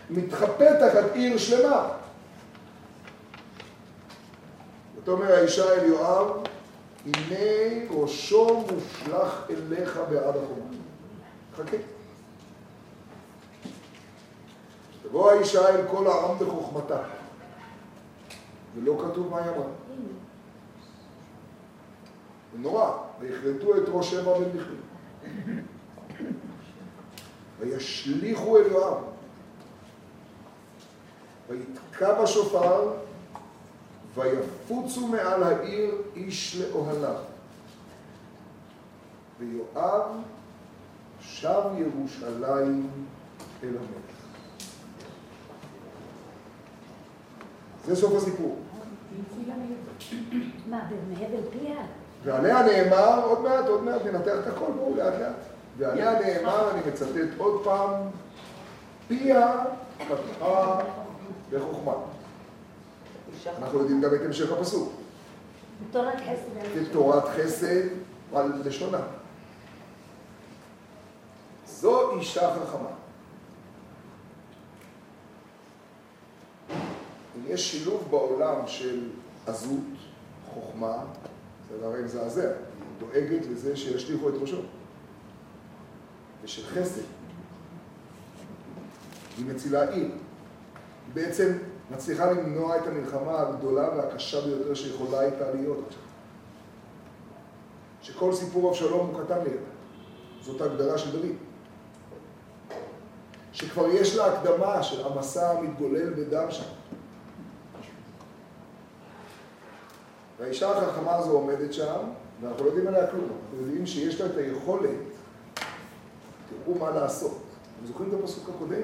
מתחפה 0.10 0.65
תחת 0.79 1.13
עיר 1.13 1.38
שלמה. 1.38 1.89
זאת 4.96 5.08
אומרת, 5.08 5.38
האישה 5.38 5.74
אל 5.74 5.86
יואב, 5.86 6.27
הנה 7.05 7.86
ראשו 7.89 8.65
מושלך 8.74 9.46
אליך 9.50 10.00
בעד 10.10 10.36
החומה. 10.38 10.77
חכה. 11.55 11.77
תבוא 15.03 15.31
האישה 15.31 15.70
אל 15.70 15.88
כל 15.91 16.08
העם 16.08 16.38
בחוכמתה, 16.39 17.00
ולא 18.75 19.05
כתוב 19.05 19.29
מה 19.29 19.38
היא 19.38 19.50
אמרה. 19.50 19.67
זה 22.53 22.60
נורא, 22.60 22.91
ויכרתו 23.20 23.77
את 23.77 23.84
ראש 23.88 24.12
שבע 24.12 24.39
בן 24.39 24.50
בכרי. 24.50 24.75
וישליכו 27.60 28.58
אל 28.58 28.65
יואב, 28.72 29.03
ויתקע 31.50 32.24
בשופר, 32.24 32.93
ויפוצו 34.15 35.08
מעל 35.08 35.44
העיר 35.44 35.96
איש 36.15 36.62
לאוהליו. 36.62 37.15
ויואב 39.39 40.06
שב 41.22 41.62
ירושלים 41.77 42.89
אל 43.63 43.70
המלך. 43.70 44.12
זה 47.86 47.96
סוף 47.96 48.13
הסיפור. 48.15 48.58
מה, 50.70 50.89
מהבל 51.10 51.50
פיה? 51.51 51.75
ועליה 52.24 52.63
נאמר, 52.63 53.25
עוד 53.25 53.41
מעט, 53.41 53.68
עוד 53.68 53.84
מעט, 53.84 54.01
ננתח 54.06 54.34
את 54.41 54.48
הכל, 54.48 54.72
בואו 54.75 54.96
לאט 54.96 55.13
לאט. 55.20 55.36
ועליה 55.77 56.12
נאמר, 56.20 56.72
אני 56.72 56.80
מצטט 56.88 57.38
עוד 57.38 57.63
פעם, 57.63 57.94
פיה 59.08 59.53
פתחה 59.98 60.80
בחוכמה. 61.51 61.94
אנחנו 63.48 63.79
יודעים 63.79 64.01
גם 64.01 64.15
את 64.15 64.21
המשך 64.25 64.51
הפסוק. 64.51 64.93
בתורת 65.89 66.15
חסד. 66.15 66.86
כתורת 66.89 67.24
חסד 67.27 67.88
על 68.33 68.51
לשונה. 68.65 69.01
זו 71.67 72.19
אישה 72.19 72.55
חכמה. 72.55 72.89
אם 77.38 77.41
יש 77.48 77.71
שילוב 77.71 78.07
בעולם 78.10 78.67
של 78.67 79.10
עזות, 79.48 79.79
חוכמה, 80.53 80.98
זה 81.79 81.86
הרי 81.86 82.01
מזעזע. 82.01 82.41
היא 82.41 82.53
דואגת 83.00 83.45
לזה 83.51 83.75
שישליכו 83.75 84.29
את 84.29 84.33
ראשו. 84.41 84.62
ושל 86.43 86.65
חסד. 86.65 87.01
היא 89.38 89.45
מצילה 89.45 89.89
עיר. 89.89 90.03
היא 90.03 90.12
בעצם 91.13 91.57
מצליחה 91.91 92.31
למנוע 92.31 92.77
את 92.77 92.88
המלחמה 92.88 93.39
הגדולה 93.39 93.89
והקשה 93.95 94.41
ביותר 94.41 94.74
שיכולה 94.74 95.19
הייתה 95.19 95.51
להיות. 95.51 95.95
שכל 98.01 98.33
סיפור 98.33 98.69
אבשלום 98.69 99.07
הוא 99.07 99.24
קטן 99.24 99.43
לידה. 99.43 99.65
זאת 100.41 100.62
ההגדרה 100.62 100.98
של 100.98 101.12
דוד. 101.12 101.36
שכבר 103.53 103.88
יש 103.88 104.15
לה 104.15 104.25
הקדמה 104.25 104.83
של 104.83 105.05
המסע 105.05 105.51
המתגולל 105.51 106.10
בדם 106.13 106.45
שם. 106.50 106.63
והאישה 110.39 110.77
החכמה 110.77 111.15
הזו 111.15 111.31
עומדת 111.31 111.74
שם, 111.74 112.00
ואנחנו 112.41 112.63
לא 112.63 112.69
יודעים 112.69 112.88
עליה 112.88 113.07
כלום. 113.07 113.29
אנחנו 113.29 113.57
יודעים 113.65 113.86
שיש 113.86 114.21
לה 114.21 114.25
את 114.25 114.38
היכולת, 114.38 114.89
תראו 116.50 116.79
מה 116.79 116.89
לעשות. 116.89 117.41
אתם 117.77 117.88
זוכרים 117.88 118.10
את 118.10 118.19
הפסוק 118.24 118.50
הקודם? 118.50 118.81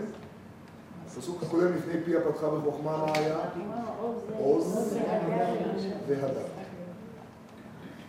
הפסוק 1.08 1.44
הקודם 1.44 1.74
לפני 1.74 2.04
פיה 2.06 2.20
פתחה 2.22 2.50
בחוכמה, 2.50 2.98
מה 2.98 3.14
היה? 3.16 3.40
עוז 4.40 4.98
והדר. 6.08 6.46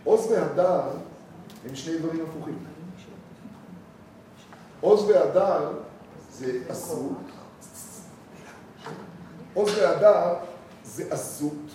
עוז 0.03 0.31
והדר 0.31 0.81
הם 1.65 1.75
שני 1.75 1.97
דברים 1.97 2.25
הפוכים. 2.29 2.57
עוז 4.81 5.03
והדר 5.09 5.71
זה 6.31 6.59
עזות. 6.69 7.17
עוז 9.53 9.77
והדר 9.77 10.33
זה 10.83 11.03
עזות, 11.09 11.71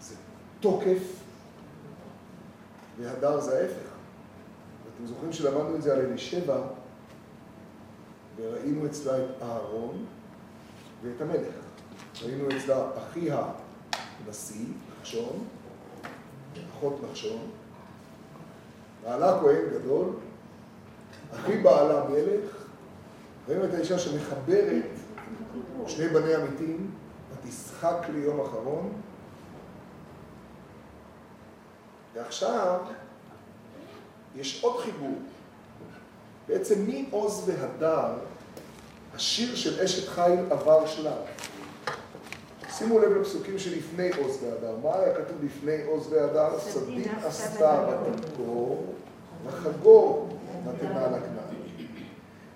זה 0.00 0.14
תוקף, 0.60 1.02
והדר 2.98 3.40
זה 3.40 3.58
ההפך. 3.58 3.90
אתם 4.96 5.06
זוכרים 5.06 5.32
שלמדנו 5.32 5.76
את 5.76 5.82
זה 5.82 5.92
על 5.92 6.00
אלישבע, 6.00 6.60
וראינו 8.36 8.86
אצלה 8.86 9.18
את 9.18 9.42
אהרון 9.42 10.04
ואת 11.02 11.20
המלך. 11.20 11.54
ראינו 12.22 12.48
אצלה 12.56 12.86
אחיה 12.98 13.44
נשיא, 14.28 14.66
נחשון, 15.00 15.44
אחות 16.70 17.00
נחשון, 17.10 17.50
בעלה 19.04 19.40
כהן 19.40 19.62
גדול, 19.72 20.08
אחי 21.34 21.58
בעלה 21.58 22.04
מלך, 22.08 22.66
ראינו 23.48 23.64
את 23.64 23.74
האישה 23.74 23.98
שמחברת 23.98 24.84
שני 25.86 26.08
בני 26.08 26.34
המתים, 26.34 26.90
ותשחק 27.32 27.96
ליום 28.12 28.40
אחרון, 28.40 28.92
ועכשיו 32.14 32.80
יש 34.36 34.64
עוד 34.64 34.80
חיבור. 34.80 35.18
בעצם 36.50 36.86
מעוז 36.86 37.48
והדר, 37.48 38.06
השיר 39.14 39.56
של 39.56 39.80
אשת 39.80 40.08
חיל 40.08 40.38
עבר 40.50 40.86
שלב. 40.86 41.12
שימו 42.70 42.98
לב 42.98 43.12
לפסוקים 43.12 43.58
שלפני 43.58 44.10
עוז 44.18 44.38
והדר. 44.42 44.76
מה 44.82 44.94
היה 44.94 45.14
כתוב 45.14 45.36
לפני 45.44 45.84
עוז 45.86 46.12
והדר? 46.12 46.58
סדין 46.58 47.14
עשתה 47.24 47.86
ותמכור, 47.88 48.84
וחגור 49.46 50.28
ותנה 50.66 51.06
לכנען. 51.06 51.54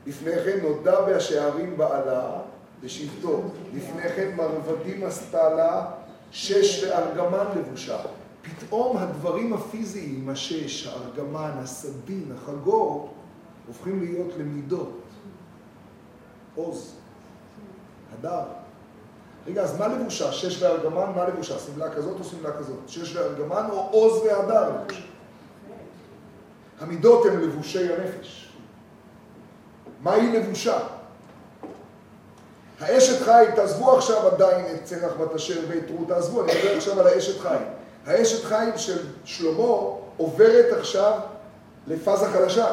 לפני 0.06 0.32
כן 0.44 0.58
נודע 0.62 1.00
בהשערים 1.00 1.76
בעלה 1.76 2.40
בשבטו. 2.82 3.42
לפני 3.74 4.08
כן 4.16 4.36
מרבדים 4.36 5.06
עשתה 5.06 5.48
לה 5.48 5.86
שש 6.30 6.84
וארגמן 6.84 7.46
לבושה. 7.56 7.98
פתאום 8.42 8.96
הדברים 8.96 9.52
הפיזיים, 9.52 10.28
השש, 10.28 10.86
הארגמן, 10.86 11.50
הסדין, 11.54 12.32
החגור, 12.34 13.13
הופכים 13.66 14.00
להיות 14.00 14.33
למידות. 14.38 15.00
עוז, 16.54 16.94
הדר. 18.18 18.42
רגע, 19.47 19.62
אז 19.62 19.78
מה 19.78 19.88
לבושה? 19.88 20.33
שש 20.33 20.62
וארגמן, 20.62 21.12
מה 21.16 21.28
לבושה? 21.28 21.59
שמלה 21.59 21.94
כזאת 21.94 22.18
או 22.18 22.25
שמלה 22.25 22.52
כזאת? 22.52 22.78
שש 22.87 23.16
וארגמן 23.16 23.66
או 23.71 23.88
עוז 23.90 24.23
והדר 24.23 24.71
לבושה? 24.71 25.00
המידות 26.80 27.26
הן 27.26 27.40
לבושי 27.40 27.92
הנפש. 27.92 28.49
מהי 30.02 30.40
לבושה? 30.40 30.78
האשת 32.80 33.23
חי, 33.23 33.44
תעזבו 33.56 33.97
עכשיו 33.97 34.26
עדיין 34.26 34.75
את 34.75 34.85
צרח 34.85 35.12
בת 35.12 35.35
אשר 35.35 35.61
ואת 35.68 35.90
רות, 35.90 36.09
תעזבו, 36.09 36.44
אני 36.44 36.52
מדבר 36.52 36.76
עכשיו 36.76 37.00
על 37.00 37.06
האשת 37.06 37.40
חי. 37.40 37.56
האשת 38.06 38.44
חי 38.44 38.71
של 38.76 39.06
שלמה 39.25 39.73
עוברת 40.16 40.78
עכשיו 40.78 41.21
לפאזה 41.87 42.26
חדשה. 42.26 42.73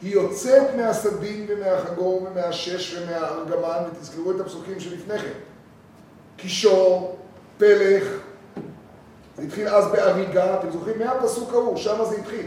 היא 0.00 0.12
יוצאת 0.12 0.74
מהסדין 0.76 1.46
ומהחגור 1.48 2.22
ומהשש 2.22 2.98
ומהארגמן, 2.98 3.78
ותזכרו 3.90 4.30
את 4.30 4.40
הפסוקים 4.40 4.80
שלפני 4.80 5.18
כן. 5.18 5.38
קישור, 6.36 7.16
פלך, 7.58 8.04
זה 9.36 9.42
התחיל 9.42 9.68
אז 9.68 9.86
בהריגה, 9.92 10.58
אתם 10.58 10.70
זוכרים? 10.70 10.98
מהפסוק 10.98 11.52
ההוא, 11.52 11.76
שם 11.76 12.04
זה 12.10 12.16
התחיל. 12.16 12.46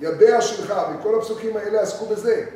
ידיה 0.00 0.42
שלך, 0.42 0.74
וכל 0.94 1.18
הפסוקים 1.18 1.56
האלה 1.56 1.80
עסקו 1.80 2.06
בזה. 2.06 2.46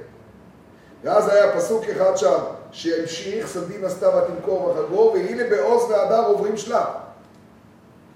ואז 1.02 1.28
היה 1.28 1.56
פסוק 1.56 1.84
אחד 1.84 2.16
שם, 2.16 2.38
שהמשיך, 2.72 3.46
סדין 3.46 3.84
עשתה 3.84 4.08
ותמכור 4.16 4.62
וחגור, 4.68 5.12
והנה 5.12 5.42
בעוז 5.50 5.90
והדר 5.90 6.26
עוברים 6.26 6.56
שלב. 6.56 6.86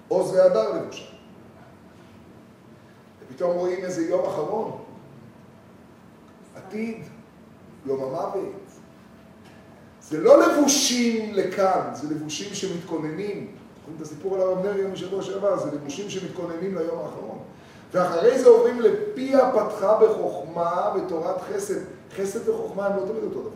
עוז 0.07 0.33
והדר 0.33 0.73
לבושה. 0.73 1.05
ופתאום 3.21 3.57
רואים 3.57 3.83
איזה 3.83 4.01
יום 4.01 4.25
אחרון. 4.25 4.88
עתיד, 6.69 6.97
יום 7.85 8.03
המוות. 8.03 8.53
זה 10.01 10.19
לא 10.19 10.47
לבושים 10.47 11.33
לכאן, 11.33 11.89
זה 11.93 12.15
לבושים 12.15 12.53
שמתכוננים. 12.53 13.47
זוכרים 13.77 13.95
את 13.97 14.01
הסיפור 14.01 14.35
על 14.35 14.41
הרב 14.41 14.65
נריה 14.65 14.87
משבוע 14.87 15.21
שעבר, 15.21 15.59
זה 15.59 15.71
לבושים 15.71 16.09
שמתכוננים 16.09 16.77
ליום 16.77 16.99
האחרון. 16.99 17.39
ואחרי 17.93 18.39
זה 18.39 18.49
עוברים 18.49 18.81
לפיה 18.81 19.51
פתחה 19.51 19.99
בחוכמה 19.99 20.93
ותורת 20.95 21.41
חסד. 21.41 21.79
חסד 22.17 22.49
וחוכמה 22.49 22.85
הם 22.85 22.95
לא 22.95 23.05
תמיד 23.05 23.23
אותו 23.23 23.41
דבר. 23.41 23.49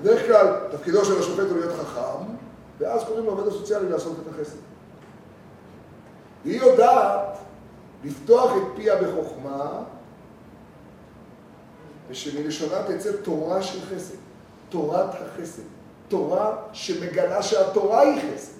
בדרך 0.00 0.26
כלל, 0.26 0.54
תפקידו 0.70 1.04
של 1.04 1.18
השופט 1.18 1.50
הוא 1.50 1.58
להיות 1.58 1.72
חכם, 1.72 2.24
ואז 2.78 3.04
קוראים 3.04 3.24
לעובד 3.24 3.46
הסוציאלי 3.46 3.88
לעשות 3.88 4.16
את 4.22 4.34
החסד. 4.34 4.58
והיא 6.44 6.60
יודעת 6.60 7.38
לפתוח 8.04 8.52
את 8.56 8.62
פיה 8.76 9.02
בחוכמה, 9.02 9.82
ושמלשונה 12.08 12.82
תצא 12.82 13.12
תורה 13.12 13.62
של 13.62 13.78
חסד, 13.80 14.14
תורת 14.68 15.10
החסד, 15.14 15.62
תורה 16.08 16.56
שמגלה 16.72 17.42
שהתורה 17.42 18.00
היא 18.00 18.20
חסד. 18.20 18.52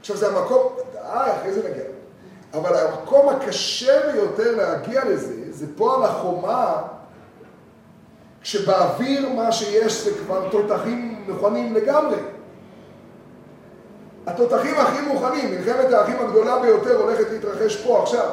עכשיו 0.00 0.16
זה 0.16 0.28
המקום, 0.28 0.72
אה, 0.96 1.36
אחרי 1.36 1.52
זה 1.52 1.70
נגיע. 1.70 1.84
אבל 2.54 2.76
המקום 2.76 3.28
הקשה 3.28 4.12
ביותר 4.12 4.56
להגיע 4.56 5.04
לזה, 5.04 5.52
זה 5.52 5.66
פה 5.76 5.94
על 5.94 6.02
החומה, 6.02 6.82
כשבאוויר 8.42 9.28
מה 9.28 9.52
שיש 9.52 10.04
זה 10.04 10.10
כבר 10.18 10.48
תותחים 10.48 11.24
מוכנים 11.28 11.74
לגמרי. 11.74 12.16
התותחים 14.26 14.74
הכי 14.74 15.00
מוכנים, 15.00 15.50
מלחמת 15.50 15.92
האחים 15.92 16.16
הגדולה 16.18 16.58
ביותר 16.58 17.02
הולכת 17.02 17.30
להתרחש 17.30 17.76
פה 17.76 18.02
עכשיו. 18.02 18.30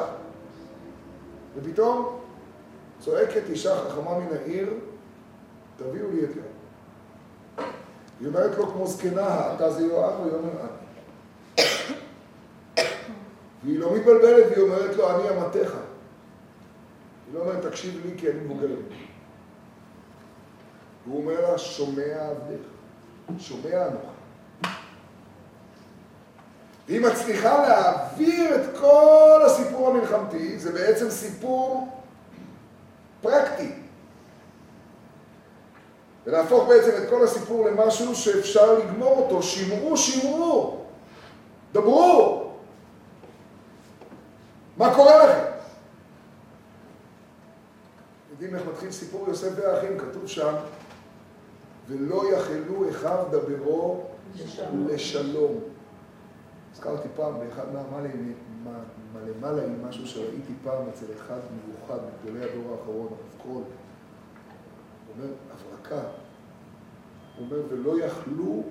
ופתאום 1.56 2.19
צועקת 3.00 3.42
אישה 3.48 3.76
חכמה 3.76 4.18
מן 4.18 4.36
העיר, 4.36 4.74
תביאו 5.76 6.10
לי 6.10 6.24
את 6.24 6.30
יואב. 6.36 6.46
היא 8.20 8.28
אומרת 8.28 8.58
לו 8.58 8.66
כמו 8.66 8.86
זקנה, 8.86 9.54
אתה 9.54 9.70
זה 9.70 9.86
יואב, 9.86 10.20
והיא 10.20 10.32
אומרת, 10.32 10.54
אני. 10.60 11.64
והיא 13.64 13.78
לא 13.78 13.96
מתבלבלת, 13.96 14.46
והיא 14.50 14.62
אומרת 14.62 14.96
לו, 14.96 15.10
אני 15.10 15.28
אמתך. 15.28 15.74
היא 17.26 17.34
לא 17.34 17.40
אומרת, 17.40 17.66
תקשיב 17.66 18.06
לי 18.06 18.12
כי 18.16 18.30
אני 18.30 18.40
מבוגרת. 18.40 18.78
והוא 21.06 21.20
אומר 21.20 21.50
לה, 21.50 21.58
שומע 21.58 22.28
עבדך, 22.30 22.66
שומע 23.38 23.86
אנוכי. 23.86 24.06
והיא 26.88 27.00
מצליחה 27.00 27.68
להעביר 27.68 28.54
את 28.54 28.78
כל 28.80 29.42
הסיפור 29.46 29.88
המלחמתי, 29.88 30.58
זה 30.58 30.72
בעצם 30.72 31.10
סיפור 31.10 31.99
פרקטי. 33.20 33.72
ולהפוך 36.26 36.68
בעצם 36.68 37.02
את 37.02 37.08
כל 37.08 37.24
הסיפור 37.24 37.66
למשהו 37.66 38.14
שאפשר 38.14 38.78
לגמור 38.78 39.18
אותו. 39.18 39.42
שמרו, 39.42 39.96
שמרו, 39.96 40.84
דברו. 41.72 42.52
מה 44.76 44.94
קורה 44.94 45.26
לכם? 45.26 45.44
יודעים 48.30 48.54
איך 48.54 48.62
מתחיל 48.68 48.90
סיפור 48.90 49.28
יוסף 49.28 49.48
והאחים? 49.56 49.98
כתוב 49.98 50.26
שם, 50.26 50.54
ולא 51.88 52.32
יכלו 52.32 52.90
אחיו 52.90 53.24
דברו 53.30 54.04
לשלום. 54.86 55.60
הזכרתי 56.72 57.08
פעם 57.16 57.34
באחד 57.38 57.64
מהלמעלה 59.12 59.64
עם 59.64 59.88
משהו 59.88 60.06
שראיתי 60.06 60.52
פעם 60.64 60.88
אצל 60.88 61.06
אחד 61.16 61.38
מיוחד 61.66 61.98
מגדולי 62.06 62.44
הדור 62.44 62.72
האחרון, 62.72 63.06
הרב 63.06 63.42
קרול. 63.42 63.62
הוא 63.62 65.14
אומר, 65.16 65.32
הברקה. 65.50 66.08
הוא 67.36 67.46
אומר, 67.46 67.62
ולא 67.68 68.04
יכלו 68.04 68.62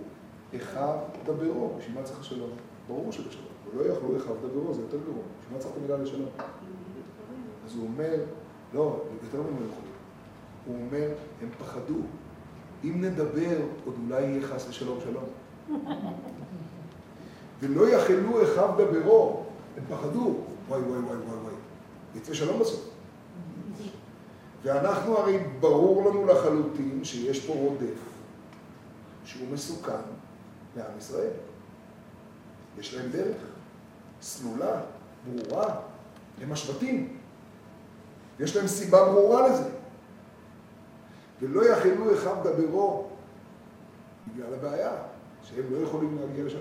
אחיו 0.56 0.98
דברו. 1.26 1.76
בשביל 1.78 1.96
מה 1.96 2.04
צריך 2.04 2.20
לשלום? 2.20 2.50
ברור 2.88 3.12
שבשלום. 3.12 3.46
ולא 3.74 3.94
יכלו 3.94 4.18
אחיו 4.18 4.36
דברו, 4.36 4.74
זה 4.74 4.82
יותר 4.82 4.98
גרוע. 4.98 5.24
בשביל 5.40 5.54
מה 5.54 5.60
צריך 5.60 5.74
את 5.74 5.78
המילה 5.78 5.98
לשלום? 5.98 6.30
אז 7.66 7.76
הוא 7.76 7.84
אומר, 7.84 8.16
לא, 8.74 9.04
יותר 9.24 9.42
ממה 9.42 9.66
יכולים. 9.66 9.94
הוא 10.66 10.76
אומר, 10.76 11.08
הם 11.42 11.50
פחדו. 11.60 12.00
אם 12.84 13.02
נדבר, 13.02 13.58
עוד 13.86 13.96
אולי 14.06 14.22
יהיה 14.22 14.48
חס 14.48 14.70
ושלום 14.70 15.00
שלום. 15.04 15.24
ולא 17.60 17.90
יכלו 17.90 18.44
אחיו 18.44 18.70
דברו, 18.78 19.44
הם 19.80 19.98
פחדו, 19.98 20.36
וואי 20.68 20.82
וואי 20.82 21.00
וואי 21.00 21.18
וואי 21.18 21.38
וואי, 21.38 21.54
יצא 22.16 22.34
שלום 22.34 22.60
בסוף. 22.60 22.90
ואנחנו 24.64 25.18
הרי 25.18 25.38
ברור 25.60 26.10
לנו 26.10 26.26
לחלוטין 26.26 27.04
שיש 27.04 27.46
פה 27.46 27.54
רודף, 27.54 28.00
שהוא 29.26 29.48
מסוכן 29.52 30.02
לעם 30.78 30.98
ישראל. 30.98 31.32
יש 32.80 32.94
להם 32.94 33.12
דרך, 33.12 33.38
סלולה, 34.22 34.82
ברורה, 35.26 35.76
הם 36.42 36.52
השבטים. 36.52 37.18
יש 38.40 38.56
להם 38.56 38.68
סיבה 38.68 39.06
ברורה 39.06 39.50
לזה. 39.50 39.70
ולא 41.42 41.66
יכלו 41.66 42.14
אחיו 42.14 42.36
דברו 42.44 43.08
בגלל 44.28 44.54
הבעיה, 44.54 44.92
שהם 45.44 45.64
לא 45.72 45.78
יכולים 45.78 46.18
להגיע 46.20 46.46
לשם. 46.46 46.60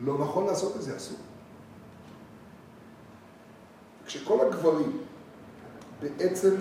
לא 0.00 0.18
נכון 0.18 0.46
לעשות 0.46 0.76
את 0.76 0.82
זה, 0.82 0.96
אסור. 0.96 1.18
כשכל 4.10 4.46
הגברים 4.46 4.98
בעצם, 6.00 6.54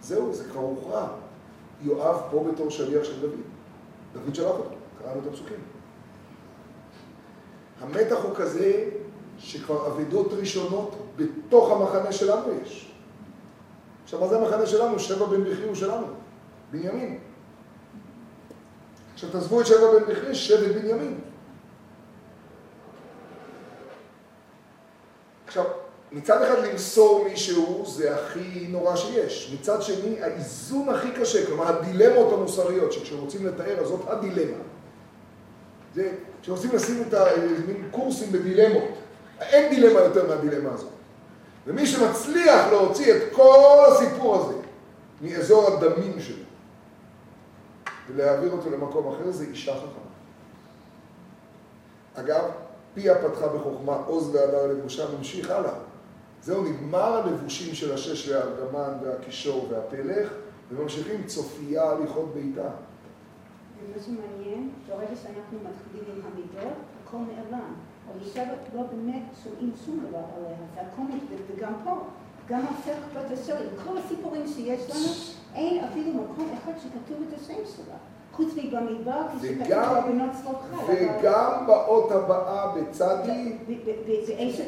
זהו, 0.00 0.32
זה 0.32 0.44
כבר 0.50 0.60
הוכרע. 0.60 1.08
יואב 1.82 2.22
פה 2.30 2.48
בתור 2.52 2.70
שליח 2.70 3.04
של 3.04 3.20
דוד. 3.20 3.40
דוד 4.12 4.34
שלח 4.34 4.46
אותו, 4.46 4.74
קראנו 4.98 5.20
את 5.20 5.26
הפסוקים. 5.26 5.56
המתח 7.80 8.16
הוא 8.22 8.34
כזה 8.36 8.90
שכבר 9.38 9.86
אבדות 9.86 10.32
ראשונות 10.32 10.96
בתוך 11.16 11.70
המחנה 11.70 12.12
שלנו 12.12 12.52
יש. 12.62 12.92
עכשיו, 14.04 14.20
מה 14.20 14.28
זה 14.28 14.38
המחנה 14.38 14.66
שלנו? 14.66 14.98
שבע 14.98 15.26
בן 15.26 15.44
בכרי 15.44 15.66
הוא 15.66 15.74
שלנו, 15.74 16.06
בנימין. 16.70 17.18
עכשיו, 19.14 19.30
תעזבו 19.30 19.60
את 19.60 19.66
שבע 19.66 19.98
בן 19.98 20.12
בכרי, 20.12 20.34
שבט 20.34 20.74
בנימין. 20.74 21.20
עכשיו, 25.46 25.64
מצד 26.12 26.42
אחד 26.42 26.64
למסור 26.64 27.24
מישהו 27.24 27.84
זה 27.86 28.14
הכי 28.14 28.66
נורא 28.68 28.96
שיש. 28.96 29.56
מצד 29.60 29.82
שני, 29.82 30.22
האיזון 30.22 30.88
הכי 30.88 31.10
קשה, 31.20 31.46
כלומר 31.46 31.66
הדילמות 31.68 32.32
המוסריות, 32.32 32.92
שכשרוצים 32.92 33.46
לתאר, 33.46 33.80
אז 33.80 33.86
זאת 33.86 34.00
הדילמה. 34.06 34.62
זה, 35.94 36.12
כשרוצים 36.42 36.70
לשים 36.74 37.02
את 37.08 37.14
המין 37.14 37.88
קורסים 37.90 38.32
בדילמות, 38.32 38.88
אין 39.40 39.74
דילמה 39.74 40.00
יותר 40.00 40.28
מהדילמה 40.28 40.72
הזאת. 40.72 40.90
ומי 41.66 41.86
שמצליח 41.86 42.66
להוציא 42.70 43.14
את 43.14 43.22
כל 43.32 43.84
הסיפור 43.88 44.36
הזה 44.36 44.54
מאזור 45.20 45.66
הדמים 45.68 46.20
שלו 46.20 46.44
ולהעביר 48.08 48.52
אותו 48.52 48.70
למקום 48.70 49.14
אחר, 49.14 49.30
זה 49.30 49.44
אישה 49.44 49.74
חכמה. 49.74 50.12
אגב, 52.14 52.44
פיה 52.94 53.14
פתחה 53.14 53.46
בחוכמה, 53.46 53.96
עוז 54.06 54.34
והדר 54.34 54.66
לבושה, 54.66 55.04
ממשיך 55.18 55.50
הלאה. 55.50 55.72
זהו, 56.42 56.64
נגמר 56.64 57.16
הלבושים 57.16 57.74
של 57.74 57.94
השש 57.94 58.28
והארגמן 58.28 58.92
והקישור 59.02 59.68
והפלך, 59.70 60.32
וממשיכים 60.70 61.26
צופייה 61.26 61.90
הליכות 61.90 62.34
ביתה. 62.34 62.70
ומה 63.82 64.02
שמעניין, 64.06 64.70
ברגע 64.88 65.16
שאנחנו 65.22 65.58
מתחילים 65.58 66.04
עם 66.16 66.32
המידות, 66.32 66.76
הכל 67.04 67.16
נעלם. 67.18 67.74
אלישע 68.14 68.44
לא 68.74 68.82
באמת 68.82 69.22
שומעים 69.44 69.72
שום 69.86 70.00
דבר 70.08 70.22
עליה, 70.36 70.56
זה 70.74 70.80
הכל 70.80 71.02
וגם 71.54 71.72
פה, 71.84 72.00
גם 72.48 72.66
הפך 72.66 72.98
בת 73.16 73.30
עם 73.58 73.84
כל 73.84 73.98
הסיפורים 73.98 74.46
שיש 74.46 74.90
לנו, 74.90 75.08
אין 75.54 75.84
אפילו 75.84 76.12
מקום 76.12 76.54
אחד 76.58 76.72
שכתוב 76.78 77.18
את 77.28 77.38
השם 77.38 77.76
שלה. 77.76 77.96
חוץ 78.36 78.48
מבמדבר, 78.56 79.12
כשכתוב 79.38 79.56
וגם- 80.88 81.66
באות 81.66 82.10
הבאה 82.12 82.66
בצדי, 82.76 83.52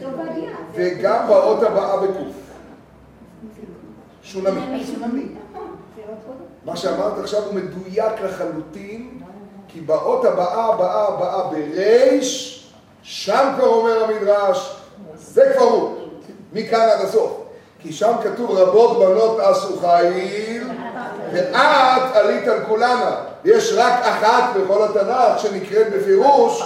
עובדיה. 0.05 0.50
וגם 0.74 1.27
באות 1.29 1.62
הבאה 1.62 1.96
בקוף. 1.96 2.37
שונמית. 4.22 4.62
נכון. 5.53 6.37
מה 6.64 6.77
שאמרת 6.77 7.18
עכשיו 7.18 7.42
הוא 7.42 7.55
מדויק 7.55 8.20
לחלוטין, 8.24 9.20
כי 9.68 9.81
באות 9.81 10.24
הבאה, 10.24 10.64
הבאה, 10.74 11.09
הבאה 11.09 11.50
בריש, 11.50 12.50
שם 13.03 13.53
כבר 13.57 13.66
אומר 13.66 14.05
המדרש, 14.05 14.77
זה 15.16 15.53
כבר 15.57 15.64
הוא, 15.64 15.94
מכאן 16.53 16.81
עד 16.81 17.00
הסוף. 17.05 17.40
כי 17.79 17.92
שם 17.92 18.12
כתוב 18.22 18.50
רבות 18.50 18.98
בנות 18.98 19.40
עשו 19.40 19.77
חיל, 19.81 20.68
ואת 21.33 21.55
עלית 22.16 22.48
על 22.48 22.64
כולנה. 22.68 23.16
יש 23.45 23.73
רק 23.77 23.93
אחת 24.03 24.57
בכל 24.57 24.85
התנ"ך 24.85 25.39
שנקראת 25.39 25.93
בפירוש 25.93 26.63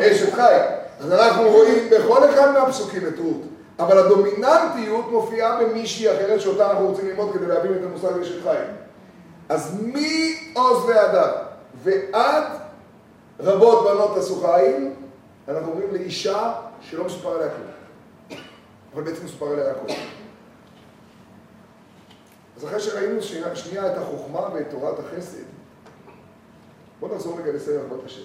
אשת 0.00 0.32
חי. 0.34 0.58
אז 1.00 1.12
אנחנו 1.12 1.48
רואים 1.48 1.90
בכל 1.90 2.30
אחד 2.30 2.50
מהפסוקים 2.50 3.08
את 3.08 3.18
רות, 3.18 3.42
אבל 3.78 3.98
הדומיננטיות 3.98 5.10
מופיעה 5.10 5.62
במישהי 5.62 6.10
אחרת 6.10 6.40
שאותה 6.40 6.70
אנחנו 6.70 6.86
רוצים 6.86 7.08
ללמוד 7.08 7.34
כדי 7.34 7.46
להבין 7.46 7.72
את 7.72 7.80
המושג 7.84 8.20
אשת 8.22 8.42
חי. 8.42 8.56
אז 9.48 9.80
מעוז 9.82 10.84
והדר 10.84 11.32
ועד 11.82 12.44
רבות 13.40 13.84
בנות 13.84 14.16
עשו 14.16 14.40
חיל, 14.40 14.90
אנחנו 15.48 15.70
אומרים 15.72 15.92
לאישה 15.92 16.52
שלא 16.80 17.04
מסופר 17.04 17.30
עליה 17.30 17.48
כלום. 17.48 17.68
אבל 18.94 19.02
בעצם 19.02 19.24
מסופר 19.24 19.46
עליה 19.46 19.70
הכל. 19.70 19.92
אז 22.56 22.64
אחרי 22.64 22.80
שראינו 22.80 23.22
שנייה 23.54 23.92
את 23.92 23.98
החוכמה 23.98 24.40
ואת 24.54 24.70
תורת 24.70 24.94
החסד, 24.98 25.51
בואו 27.02 27.14
נחזור 27.14 27.38
רגע 27.40 27.52
לסרח 27.52 27.82
בת 27.92 28.06
השם. 28.06 28.22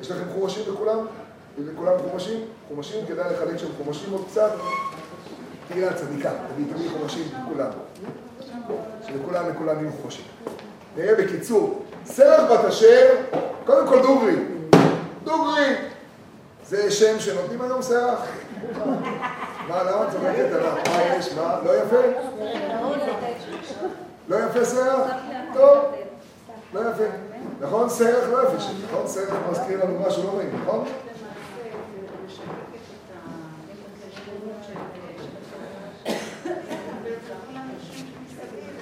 יש 0.00 0.10
לכם 0.10 0.24
חומשים 0.34 0.62
לכולם? 0.72 1.06
לכולם 1.58 1.92
חומשים? 2.10 2.40
חומשים? 2.68 3.06
כדאי 3.06 3.32
לחלק 3.32 3.56
שם 3.56 3.66
חומשים 3.84 4.12
עוד 4.12 4.24
קצת? 4.30 4.50
תראי 5.68 5.84
הצדיקה, 5.84 6.30
תביא 6.54 6.64
תביא 6.74 6.90
חומשים 6.98 7.22
לכולם. 7.42 7.70
שלכולם 9.06 9.48
לכולם 9.50 9.80
יהיו 9.80 9.92
חומשים. 10.02 10.24
נראה 10.96 11.14
בקיצור, 11.14 11.82
סרח 12.04 12.50
בת 12.50 12.64
אשר, 12.64 13.14
קודם 13.66 13.88
כל 13.88 14.02
דוגרי. 14.02 14.36
דוגרי. 15.24 15.74
זה 16.68 16.90
שם 16.90 17.20
שנותנים 17.20 17.62
היום 17.62 17.82
סרח. 17.82 18.18
מה, 19.68 19.82
למה 19.82 20.04
את 20.04 20.12
צוחקת 20.12 20.52
עליו? 20.52 20.74
מה 20.86 21.02
יש? 21.02 21.32
מה? 21.32 21.58
לא 21.64 21.70
יפה? 21.76 21.96
לא 24.28 24.36
יפה 24.36 24.64
סרח? 24.64 25.10
טוב, 25.54 25.95
לא 26.74 26.80
יפה. 26.80 27.04
נכון? 27.60 27.88
סרח 27.88 28.28
לא 28.32 28.48
יפה 28.48 28.60
שם, 28.60 28.72
נכון? 28.84 29.06
סרח 29.06 29.34
מזכיר 29.50 29.84
לנו 29.84 29.98
משהו 30.08 30.22
לא 30.22 30.32
נעים, 30.38 30.62
נכון? 30.62 30.84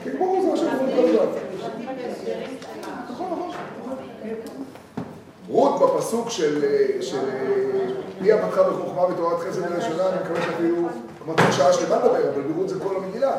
כן. 0.05 0.11
נכון, 3.11 3.33
נכון. 3.33 3.51
רות 5.49 5.81
בפסוק 5.81 6.31
של 6.31 6.65
של, 7.01 7.19
אה, 7.19 7.87
פיה 8.23 8.49
פתחה 8.49 8.63
בחוכמה 8.63 9.03
ותורת 9.03 9.41
חסד 9.41 9.61
לראשונה, 9.71 10.09
אני 10.09 10.17
מקווה 10.25 10.43
שאפילו 10.43 10.89
אמרתי 11.27 11.43
שעה 11.53 11.73
שלמה 11.73 11.97
לדבר, 11.97 12.31
אבל 12.35 12.43
ברות 12.43 12.69
זה 12.69 12.81
כל 12.81 12.97
המגילה. 12.97 13.37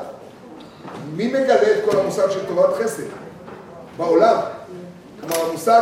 מי 1.16 1.28
מגלה 1.28 1.78
את 1.78 1.90
כל 1.90 2.00
המושג 2.00 2.30
של 2.30 2.46
תורת 2.46 2.74
חסד? 2.84 3.25
בעולם. 3.98 4.38
כלומר, 5.20 5.46
המושג, 5.50 5.82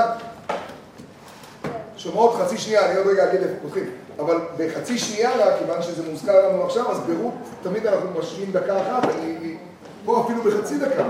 שומעות 1.97 2.35
חצי 2.35 2.57
שנייה, 2.57 2.85
אני 2.85 2.95
עוד 2.95 3.07
רגע 3.07 3.29
אגיד 3.29 3.41
איפה 3.41 3.55
פותחים, 3.61 3.89
אבל 4.19 4.37
בחצי 4.57 4.97
שנייה 4.99 5.31
רק, 5.37 5.59
כיוון 5.59 5.81
שזה 5.81 6.09
מוזכר 6.09 6.49
לנו 6.49 6.63
עכשיו, 6.63 6.91
אז 6.91 6.99
ברות, 6.99 7.33
תמיד 7.63 7.87
אנחנו 7.87 8.09
משווים 8.19 8.51
דקה 8.51 8.81
אחת, 8.81 9.09
אני, 9.09 9.57
פה 10.05 10.23
אפילו 10.25 10.43
בחצי 10.43 10.77
דקה. 10.77 11.03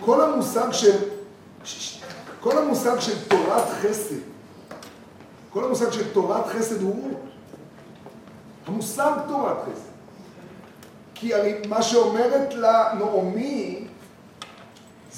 כל 0.00 0.20
המושג 0.20 0.72
של, 0.72 0.96
כל 2.40 2.58
המושג 2.58 3.00
של 3.00 3.28
תורת 3.28 3.68
חסד, 3.82 4.16
כל 5.50 5.64
המושג 5.64 5.90
של 5.90 6.12
תורת 6.12 6.46
חסד 6.46 6.82
הוא 6.82 7.02
רות. 7.02 7.20
המושג 8.66 9.12
תורת 9.28 9.56
חסד. 9.62 9.90
כי 11.14 11.34
הרי 11.34 11.54
מה 11.68 11.82
שאומרת 11.82 12.54
לה 12.54 12.92
נעמי, 12.98 13.85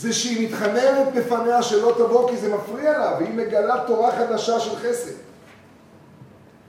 זה 0.00 0.12
שהיא 0.12 0.48
מתחננת 0.48 1.14
בפניה 1.14 1.62
שלא 1.62 1.94
תבוא 1.96 2.30
כי 2.30 2.36
זה 2.36 2.54
מפריע 2.54 2.98
לה, 2.98 3.14
והיא 3.18 3.34
מגלה 3.34 3.84
תורה 3.86 4.12
חדשה 4.12 4.60
של 4.60 4.76
חסד. 4.76 5.12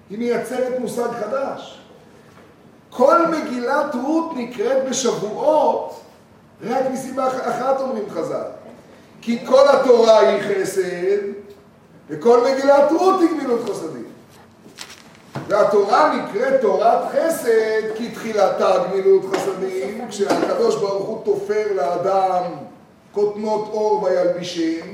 היא 0.10 0.18
מייצרת 0.20 0.80
מושג 0.80 1.10
חדש. 1.20 1.80
כל 2.90 3.28
מגילת 3.28 3.96
רות 4.04 4.32
נקראת 4.36 4.90
בשבועות 4.90 6.02
רק 6.64 6.86
מסיבה 6.92 7.28
אחת 7.28 7.82
אומרים 7.82 8.10
חז"ל. 8.10 8.48
כי 9.22 9.46
כל 9.46 9.68
התורה 9.68 10.20
היא 10.20 10.42
חסד, 10.42 11.22
וכל 12.10 12.44
מגילת 12.52 12.92
רות 12.92 13.22
היא 13.22 13.30
גמילות 13.30 13.70
חסדים. 13.70 14.06
והתורה 15.48 16.16
נקראת 16.16 16.62
תורת 16.62 17.12
חסד, 17.12 17.96
כי 17.96 18.12
תחילתה 18.12 18.78
גמילות 18.84 19.36
חסדים, 19.36 20.08
כשהקדוש 20.10 20.76
ברוך 20.76 21.08
הוא 21.08 21.26
תופר 21.26 21.68
לאדם 21.76 22.44
כותנות 23.12 23.70
אור 23.72 24.04
וילבישם. 24.04 24.88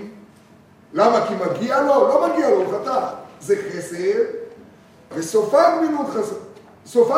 למה? 0.94 1.28
כי 1.28 1.34
מגיע 1.34 1.82
לו? 1.82 2.08
לא 2.08 2.28
מגיע 2.30 2.50
לו, 2.50 2.56
הוא 2.56 2.74
חטא. 2.74 3.08
זה 3.42 3.56
חסד, 3.70 4.20
וסופה 5.14 5.62
גמילות 5.78 6.08
חסדים. 6.08 6.40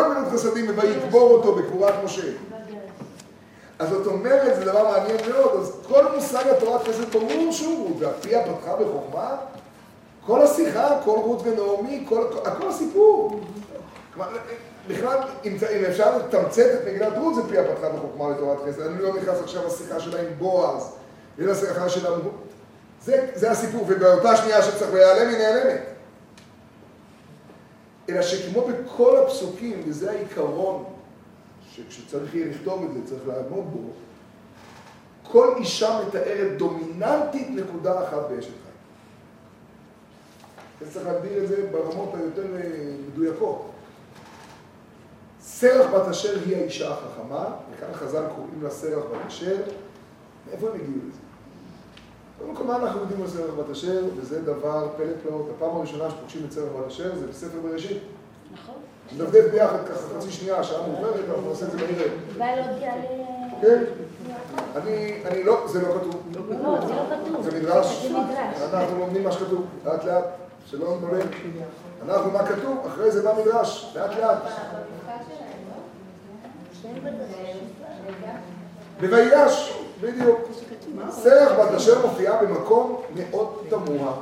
גמילות 0.03 0.33
חסדים, 0.33 0.71
ויקבור 0.75 1.31
אותו 1.31 1.55
בקבורת 1.55 1.93
משה. 2.03 2.27
אז 3.79 3.89
זאת 3.89 4.07
אומרת, 4.07 4.55
זה 4.55 4.65
דבר 4.65 4.91
מעניין 4.91 5.17
מאוד, 5.29 5.59
אז 5.59 5.71
כל 5.87 6.05
מושג 6.15 6.47
התורת 6.47 6.87
חסד 6.87 7.11
ברור 7.11 7.51
שהוא 7.51 7.87
רות, 7.87 7.97
והפיה 7.99 8.41
פתחה 8.43 8.75
בחוכמה, 8.75 9.35
כל 10.25 10.41
השיחה, 10.41 10.99
כל 11.03 11.11
רות 11.11 11.41
ונעמי, 11.43 12.05
כל, 12.09 12.23
הכל 12.45 12.67
הסיפור. 12.67 13.39
כלומר, 14.13 14.29
בכלל, 14.87 15.17
אם, 15.45 15.55
אפשר 15.89 16.17
לתמצת 16.17 16.65
את 16.73 16.87
מגילת 16.87 17.13
רות, 17.17 17.35
זה 17.35 17.41
פי 17.49 17.57
הפתחה 17.57 17.89
בחוכמה 17.89 18.29
לתורת 18.29 18.57
חסד. 18.67 18.81
אני 18.81 19.01
לא 19.01 19.17
נכנס 19.17 19.39
עכשיו 19.43 19.67
לשיחה 19.67 19.99
שלה 19.99 20.19
עם 20.19 20.27
בועז, 20.37 20.93
ולשיחה 21.37 21.89
שלה... 21.89 22.09
זה, 23.03 23.27
זה 23.35 23.51
הסיפור, 23.51 23.85
ובאותה 23.87 24.35
שנייה 24.35 24.61
שצריך 24.61 24.93
להיעלם, 24.93 25.29
היא 25.29 25.37
נעלמת. 25.37 25.81
אלא 28.09 28.21
שכמו 28.21 28.67
בכל 28.67 29.17
הפסוקים, 29.17 29.83
וזה 29.87 30.11
העיקרון, 30.11 30.83
שכשצריך 31.71 32.35
יהיה 32.35 32.47
לכתוב 32.47 32.83
את 32.83 32.93
זה, 32.93 32.99
צריך 33.09 33.27
לעמוד 33.27 33.65
בו, 33.73 33.79
כל 35.31 35.53
אישה 35.57 35.99
מתארת 36.07 36.57
דומיננטית 36.57 37.47
נקודה 37.49 38.03
אחת 38.03 38.29
באשת 38.29 38.49
חיים. 38.49 38.67
צריך 40.93 41.05
להגדיר 41.05 41.43
את 41.43 41.47
זה 41.47 41.67
ברמות 41.71 42.15
היותר 42.15 42.55
אה, 42.55 42.61
מדויקות. 43.07 43.71
סרח 45.59 45.93
בת 45.93 46.07
אשר 46.07 46.39
היא 46.45 46.55
האישה 46.55 46.91
החכמה, 46.91 47.45
וכאן 47.71 47.93
חז"ל 47.93 48.23
קוראים 48.35 48.63
לה 48.63 48.69
סרח 48.69 49.03
בת 49.11 49.27
אשר. 49.27 49.55
מאיפה 50.49 50.67
הם 50.67 50.73
הגיעו 50.75 50.97
לזה? 51.07 51.19
קודם 52.39 52.55
כל, 52.55 52.63
מה 52.63 52.75
אנחנו 52.75 52.99
יודעים 52.99 53.21
על 53.21 53.27
סרח 53.27 53.53
בת 53.59 53.69
אשר, 53.71 54.03
וזה 54.17 54.41
דבר 54.41 54.87
פלא 54.97 55.05
פלאות. 55.23 55.49
הפעם 55.55 55.75
הראשונה 55.75 56.09
שפוגשים 56.09 56.41
את 56.47 56.51
סרח 56.51 56.69
בת 56.79 56.87
אשר 56.87 57.15
זה 57.15 57.27
בספר 57.27 57.57
בראשית. 57.63 57.97
נכון. 58.53 58.75
נדפדף 59.17 59.51
ביחד 59.51 59.77
ככה 59.85 59.99
חצי 60.17 60.31
שנייה, 60.31 60.63
שעה 60.63 60.87
מאוחרת, 60.87 61.15
אנחנו 61.29 61.49
נעשה 61.49 61.65
את 61.65 61.71
זה 61.71 61.77
מהיר. 61.77 62.07
בא 62.37 62.45
להודיע 62.45 62.95
ל... 62.95 63.01
כן. 63.61 63.83
אני, 64.75 65.21
אני 65.25 65.43
לא, 65.43 65.67
זה 65.67 65.81
לא 65.81 65.93
כתוב. 65.93 66.23
לא, 66.33 66.41
זה 66.87 66.93
לא 66.93 67.03
כתוב. 67.09 67.41
זה 67.41 67.59
מדרש. 67.59 68.05
זה 68.05 68.09
מדרש. 68.09 68.73
אנחנו 68.73 68.99
לומדים 68.99 69.23
מה 69.23 69.31
שכתוב, 69.31 69.65
לאט 69.85 70.05
לאט, 70.05 70.23
שלא 70.65 70.95
נתבלבל. 70.95 71.27
אנחנו 72.05 72.31
מה 72.31 72.47
כתוב, 72.47 72.77
אחרי 72.87 73.11
זה 73.11 73.23
בא 73.23 73.33
מדרש, 73.41 73.93
לאט 73.95 74.11
לאט. 74.19 74.37
בויגש, 78.99 79.73
בדיוק. 80.01 80.39
סרח 81.09 81.51
בת 81.51 81.75
אשר 81.75 82.07
מופיעה 82.07 82.43
במקום 82.43 83.01
מאוד 83.15 83.63
תמוה. 83.69 84.13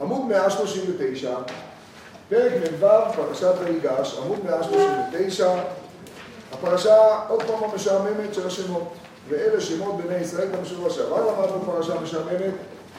עמוד 0.00 0.26
139, 0.28 1.36
פרק 2.28 2.52
מ"ו, 2.52 2.86
פרשת 3.16 3.52
ויגש, 3.64 4.18
עמוד 4.18 4.38
139, 4.44 5.54
הפרשה 6.52 7.18
עוד 7.28 7.42
פעם 7.42 7.70
המשעממת 7.70 8.34
של 8.34 8.46
השמות. 8.46 8.92
ואלה 9.28 9.60
שמות 9.60 9.96
בני 9.96 10.16
ישראל, 10.16 10.48
גם 10.48 10.62
בשבוע 10.62 10.90
שעבר 10.90 11.30
למדנו 11.30 11.62
פרשה 11.66 12.00
משעממת, 12.00 12.54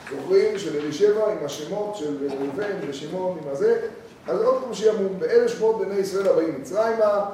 זוכרים 0.09 0.59
של 0.59 0.79
אלישבע 0.79 1.31
עם 1.31 1.45
השמות 1.45 1.95
של 1.95 2.27
ראובן 2.29 2.75
ושמעון 2.87 3.37
עם 3.43 3.49
הזה, 3.51 3.79
אז 4.27 4.41
עוד 4.41 4.63
פעם 4.63 4.73
שיאמרו, 4.73 5.09
ואלה 5.19 5.49
שמות 5.49 5.79
בני 5.81 5.95
ישראל 5.95 6.27
הבאים 6.27 6.61
מצרימה, 6.61 7.25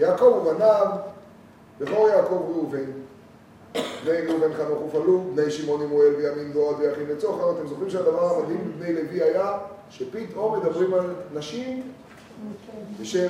יעקב 0.00 0.42
ובניו, 0.42 0.86
בכור 1.80 2.08
יעקב 2.08 2.32
ראובן. 2.32 2.84
בני 4.04 4.20
ראובן 4.28 4.54
חנוך 4.54 4.82
ופלוג, 4.82 5.32
בני 5.34 5.50
שמעון 5.50 5.82
עמואל 5.82 6.14
וימין 6.16 6.50
ועוד 6.54 6.76
ויחין 6.80 7.06
לצוחר, 7.06 7.50
אתם 7.50 7.66
זוכרים 7.68 7.90
שהדבר 7.90 8.36
המדהים 8.36 8.72
בבני 8.76 8.94
לוי 8.94 9.22
היה 9.22 9.58
שפתאום 9.90 10.60
מדברים 10.60 10.94
על 10.94 11.14
נשים 11.34 11.82
בשם 13.00 13.26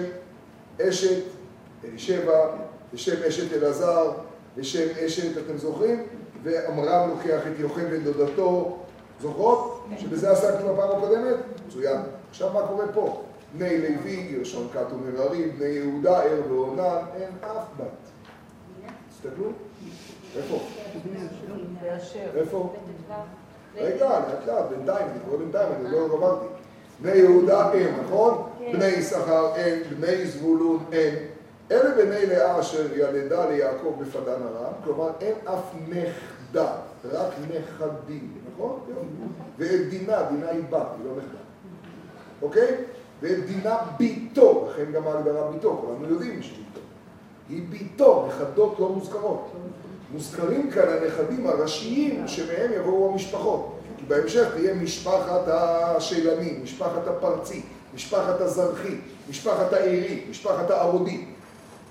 אשת 0.83 1.22
אלישבע, 1.85 2.56
בשם 2.94 3.22
אשת 3.28 3.52
אלעזר, 3.52 4.11
בשם 4.56 4.88
אשת, 5.06 5.38
אתם 5.38 5.59
זוכרים? 5.59 6.06
ועמרם 6.42 7.11
לוקח 7.11 7.46
את 7.46 7.59
יוחנן 7.59 8.04
דודתו, 8.04 8.78
זוכרות? 9.20 9.85
שבזה 9.98 10.30
עסקנו 10.30 10.74
בפעם 10.74 10.90
הקודמת? 10.90 11.37
מצוין. 11.66 12.00
עכשיו 12.30 12.52
מה 12.52 12.66
קורה 12.66 12.85
פה? 12.94 13.22
בני 13.58 13.78
לוי, 13.78 14.32
גרשון 14.32 14.68
כת 14.72 14.86
ומררי, 14.92 15.50
בני 15.50 15.68
יהודה, 15.68 16.22
ער 16.22 16.52
ועונן, 16.52 16.98
אין 17.14 17.30
אף 17.40 17.64
בת. 17.76 17.86
תסתכלו. 19.10 19.50
איפה? 20.36 20.60
איפה? 22.36 22.74
רגע, 23.76 24.08
לאט 24.08 24.46
לאט, 24.46 24.64
בינתיים, 24.68 25.06
קורא 25.24 25.36
בינתיים, 25.36 25.72
אני 25.72 25.92
לא 25.92 26.18
אמרתי. 26.18 26.46
בני 27.02 27.12
יהודה 27.12 27.72
אין, 27.72 27.94
נכון? 28.04 28.50
בני 28.72 28.86
יששכר 28.86 29.54
אין, 29.56 29.82
בני 29.82 30.26
זבולון 30.26 30.84
אין. 30.92 31.14
אלה 31.70 31.90
בני 31.94 32.26
לאה 32.26 32.60
אשר 32.60 32.96
ילדה 32.96 33.50
ליעקב 33.50 33.94
בפדן 34.00 34.42
ארם, 34.42 34.72
כלומר 34.84 35.10
אין 35.20 35.34
אף 35.44 35.74
נכדה, 35.88 36.72
רק 37.04 37.32
נכדים, 37.48 38.34
נכון? 38.52 38.80
ואת 39.58 39.88
דינה, 39.88 40.22
דינה 40.22 40.50
היא 40.50 40.62
בת, 40.70 40.86
היא 40.96 41.04
לא 41.04 41.16
נכדה. 41.16 41.38
אוקיי? 42.42 42.76
ואת 43.20 43.46
דינה 43.46 43.76
ביתו, 43.98 44.68
לכן 44.70 44.92
גם 44.92 45.06
ההגדרה 45.06 45.50
ביתו, 45.50 45.83
כולנו 45.87 46.14
יודעים 46.14 46.42
שהיא 46.42 46.64
ביתו. 46.64 46.80
היא 47.48 47.62
ביתו, 47.70 48.28
נכדות 48.28 48.76
לא 48.78 48.88
מוזכרות. 48.88 49.52
מוזכרים 50.12 50.70
כאן 50.70 50.83
הנכדים 50.88 51.46
הראשיים 51.46 52.28
שמהם 52.28 52.72
יבואו 52.72 53.12
המשפחות. 53.12 53.76
כי 53.98 54.04
בהמשך 54.09 54.48
תהיה 54.54 54.74
משפחת 54.74 55.40
השילנים, 55.46 56.61
משפחת 56.64 57.06
הפרצי, 57.06 57.62
משפחת 57.94 58.40
הזרחי, 58.40 58.94
משפחת 59.30 59.72
העירי, 59.72 60.24
משפחת 60.30 60.70
הערודי. 60.70 61.24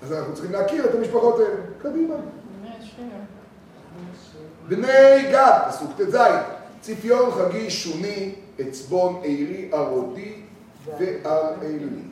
אז 0.04 0.14
אנחנו 0.14 0.34
צריכים 0.34 0.52
להכיר 0.52 0.86
את 0.86 0.96
המשפחות 0.96 1.40
האלה. 1.40 1.56
קדימה. 1.82 2.16
בני 4.68 5.32
גד, 5.32 5.60
פסוק 5.70 5.92
ט"ז, 5.98 6.18
ציפיון 6.82 7.32
חגי 7.32 7.70
שוני, 7.70 8.36
אצבון 8.62 9.20
עירי 9.24 9.70
ערודי 9.74 10.39
וערעלי. 11.00 12.10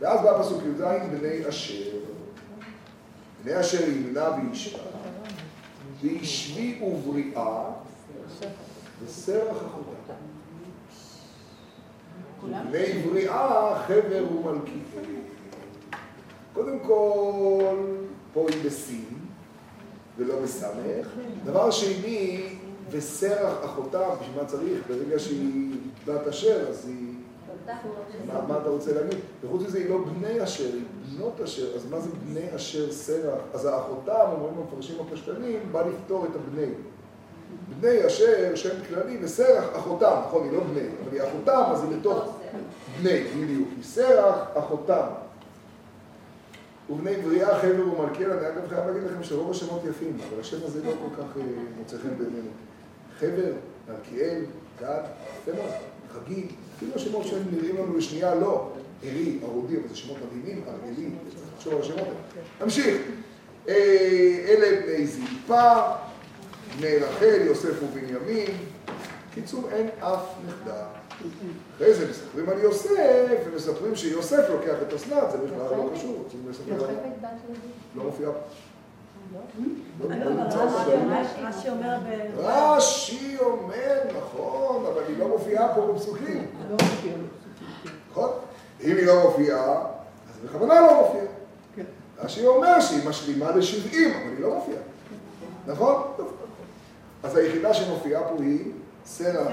ואז 0.00 0.20
בא 0.22 0.42
פסוק 0.42 0.62
י"ז, 0.62 0.82
בני 1.18 1.48
אשר. 1.48 1.98
בני 3.44 3.60
אשר 3.60 3.88
ימנע 3.88 4.28
וישבה, 4.30 4.78
וישבי 6.00 6.80
ובריאה, 6.82 7.64
וסרח 9.04 9.56
אחותה. 9.56 10.14
בני 12.70 13.02
בריאה, 13.02 13.82
חבר 13.86 14.24
ומלכי. 14.32 14.78
קודם 16.52 16.78
כל, 16.78 17.76
פה 18.32 18.46
היא 18.48 18.64
בסין, 18.64 19.14
ולא 20.18 20.40
בסמך. 20.42 21.08
דבר 21.44 21.70
שני, 21.70 22.46
וסרח 22.90 23.64
אחותה, 23.64 24.08
בשביל 24.20 24.36
מה 24.36 24.44
צריך? 24.44 24.78
ברגע 24.88 25.18
שהיא 25.18 25.76
בת 26.06 26.26
אשר, 26.26 26.68
אז 26.68 26.88
היא... 26.88 27.13
מה, 28.48 28.58
אתה 28.60 28.68
רוצה 28.68 28.92
להגיד? 28.92 29.18
וחוץ 29.44 29.62
מזה 29.62 29.78
היא 29.78 29.90
לא 29.90 29.98
בני 30.04 30.44
אשר, 30.44 30.64
היא 30.64 30.82
בנות 31.16 31.40
אשר, 31.40 31.74
אז 31.76 31.90
מה 31.90 32.00
זה 32.00 32.08
בני 32.24 32.56
אשר 32.56 32.92
סרח? 32.92 33.38
אז 33.54 33.64
האחותם, 33.64 34.26
אומרים 34.32 34.54
המפרשים 34.58 34.96
הפשטנים, 35.00 35.58
בא 35.72 35.82
לפתור 35.86 36.24
את 36.24 36.36
הבני. 36.36 36.72
בני 37.80 38.06
אשר, 38.06 38.54
שם 38.54 38.74
כללי, 38.88 39.18
וסרח 39.22 39.64
אחותם, 39.76 40.20
נכון, 40.26 40.42
היא 40.42 40.52
לא 40.52 40.60
בני, 40.64 40.80
אבל 40.80 41.16
היא 41.16 41.22
אחותם, 41.22 41.62
אז 41.72 41.84
היא 41.84 41.98
בתוך 41.98 42.38
בני, 43.00 43.24
בדיוק. 43.24 43.68
היא 43.76 43.84
סרח 43.84 44.38
אחותם. 44.54 45.06
ובני 46.90 47.16
בריאה, 47.16 47.58
חבר 47.58 47.88
ומלכיאל, 47.88 48.30
אני 48.30 48.48
אגב 48.48 48.68
חייב 48.68 48.86
להגיד 48.86 49.02
לכם 49.02 49.22
שרוב 49.22 49.50
השמות 49.50 49.82
יפים, 49.90 50.16
אבל 50.28 50.40
השם 50.40 50.56
הזה 50.64 50.84
לא 50.84 50.90
כל 50.90 51.22
כך 51.22 51.36
מוצא 51.78 51.96
חן 51.96 52.18
בעינינו. 52.18 52.50
חבר, 53.18 53.52
מלכיאל, 53.88 54.44
גד, 54.80 55.02
יפה 55.38 55.52
מאוד, 55.56 55.70
חגי, 56.12 56.46
אפילו 56.76 56.94
השמות 56.94 57.26
שהם 57.26 57.42
נראים 57.52 57.76
לנו 57.76 57.96
לשנייה, 57.96 58.34
לא. 58.34 58.68
עירי, 59.02 59.38
ערודי, 59.42 59.76
אבל 59.76 59.88
זה 59.88 59.96
שמות 59.96 60.16
מדהימים, 60.26 60.64
אריאלי, 60.68 61.10
צריך 61.30 61.48
לחשוב 61.56 61.74
על 61.74 61.80
השמות 61.80 61.98
האלה. 61.98 62.14
נמשיך. 62.60 62.96
אלה 63.68 64.80
בני 64.82 65.06
זלפה, 65.06 65.80
בני 66.78 66.96
רחל, 66.96 67.40
יוסף 67.46 67.82
ובנימין. 67.82 68.50
קיצור, 69.34 69.68
אין 69.72 69.88
אף 70.00 70.20
נכדה. 70.48 70.86
אחרי 71.76 71.94
זה 71.94 72.10
מספרים 72.10 72.48
על 72.48 72.58
יוסף, 72.58 73.38
ומספרים 73.46 73.96
שיוסף 73.96 74.44
לוקח 74.50 74.74
את 74.88 74.94
אסנת, 74.94 75.30
זה 75.30 75.38
בכלל 75.38 75.58
לא 75.58 75.90
קשור. 75.94 76.24
לספר 76.50 76.84
על... 76.84 76.94
לא 77.96 78.04
מופיע 78.04 78.26
פה. 78.26 78.38
רש"י 81.42 81.68
אומר 81.68 81.98
ב... 82.04 82.38
רש"י 82.38 83.36
אומר, 83.40 83.98
נכון, 84.16 84.86
אבל 84.92 85.02
היא 85.08 85.18
לא 85.18 85.28
מופיעה 85.28 85.74
פה 85.74 85.92
בפסוקים. 85.92 86.46
נכון? 88.10 88.30
אם 88.80 88.96
היא 88.96 89.06
לא 89.06 89.22
מופיעה, 89.22 89.82
אז 90.30 90.36
בכוונה 90.44 90.80
לא 90.80 91.02
מופיעה. 91.02 91.24
רש"י 92.18 92.46
אומר 92.46 92.80
שהיא 92.80 93.08
משלימה 93.08 93.50
לשבעים, 93.56 94.10
אבל 94.10 94.30
היא 94.30 94.40
לא 94.40 94.54
מופיעה. 94.54 94.82
נכון? 95.66 96.02
אז 97.22 97.36
היחידה 97.36 97.74
שמופיעה 97.74 98.22
פה 98.28 98.34
היא 98.38 98.72
סרח 99.06 99.52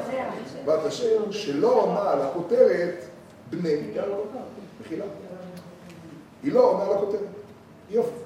בת 0.66 0.86
אשר, 0.88 1.32
שלא 1.32 1.82
עונה 1.82 2.12
על 2.12 2.22
הכותרת 2.22 3.04
בני 3.50 3.76
מחילה. 4.82 5.06
היא 6.44 6.54
לא 6.54 6.72
עונה 6.72 6.84
על 6.84 6.94
הכותרת. 6.94 7.20
יופי. 7.90 8.21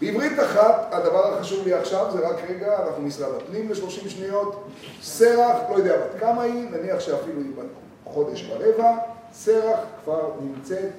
בעברית 0.00 0.40
אחת, 0.40 0.88
הדבר 0.90 1.34
החשוב 1.34 1.66
לי 1.66 1.74
עכשיו 1.74 2.06
זה 2.12 2.28
רק 2.28 2.36
רגע, 2.48 2.86
אנחנו 2.86 3.02
משרד 3.02 3.34
הפנים 3.34 3.68
ל-30 3.68 4.08
שניות. 4.08 4.64
סרח, 5.02 5.56
לא 5.70 5.76
יודע 5.76 5.96
בת 5.96 6.20
כמה 6.20 6.42
היא, 6.42 6.70
נניח 6.70 7.00
שאפילו 7.00 7.40
היא 7.40 7.52
בת 7.56 7.66
חודש 8.04 8.50
ורבע, 8.50 8.96
סרח 9.32 9.78
כבר 10.04 10.30
נמצאת 10.40 10.92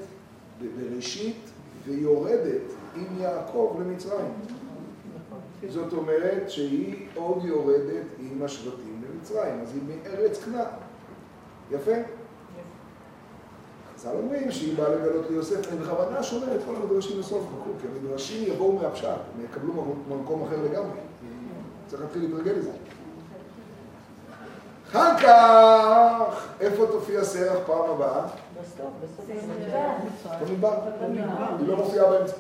בבראשית 0.62 1.49
ויורדת 1.85 2.62
עם 2.95 3.05
יעקב 3.21 3.77
למצרים. 3.79 4.33
זאת 5.69 5.93
אומרת 5.93 6.49
שהיא 6.49 7.07
עוד 7.15 7.45
יורדת 7.45 8.05
עם 8.19 8.43
השבטים 8.43 9.03
למצרים, 9.09 9.62
אז 9.62 9.73
היא 9.73 9.81
מארץ 9.88 10.43
כנען. 10.43 10.65
יפה? 11.71 12.18
חז"ל 13.99 14.09
אומרים 14.23 14.51
שהיא 14.51 14.77
באה 14.77 14.89
לגלות 14.89 15.25
ליוסף, 15.29 15.71
אני 15.71 15.77
בכוונה 15.77 16.23
שומר 16.23 16.55
את 16.55 16.59
כל 16.65 16.75
המדרשים 16.75 17.19
לסוף 17.19 17.43
בחור, 17.43 17.73
כי 17.81 17.88
המדרשים 17.88 18.53
יבואו 18.53 18.73
מהפשט, 18.73 19.07
הם 19.07 19.45
יקבלו 19.45 19.73
ממקום 20.09 20.43
אחר 20.43 20.55
לגמרי. 20.71 20.99
צריך 21.88 22.01
להתחיל 22.01 22.21
להתרגל 22.21 22.51
לזה. 22.51 22.71
אחר 24.89 25.17
כך, 25.17 26.47
איפה 26.59 26.88
תופיע 26.88 27.23
סרח 27.23 27.57
פעם 27.65 27.89
הבאה? 27.89 28.21
בסוף, 28.62 28.85
בסוף. 29.03 29.25
במדבר. 30.41 30.73
היא 31.59 31.67
לא 31.67 31.75
מופיעה 31.77 32.09
באמצע. 32.09 32.33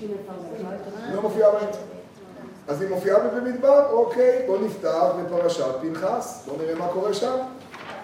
היא 0.00 1.14
לא 1.14 1.22
מופיעה 1.22 1.50
באמצע. 1.50 1.78
אז 2.68 2.82
היא 2.82 2.90
מופיעה 2.90 3.18
במדבר? 3.18 3.90
אוקיי, 3.90 4.44
בואו 4.46 4.60
נפתח 4.60 5.04
בפרשת 5.18 5.64
פנחס. 5.80 6.44
בואו 6.46 6.56
נראה 6.58 6.74
מה 6.74 6.88
קורה 6.92 7.14
שם. 7.14 7.36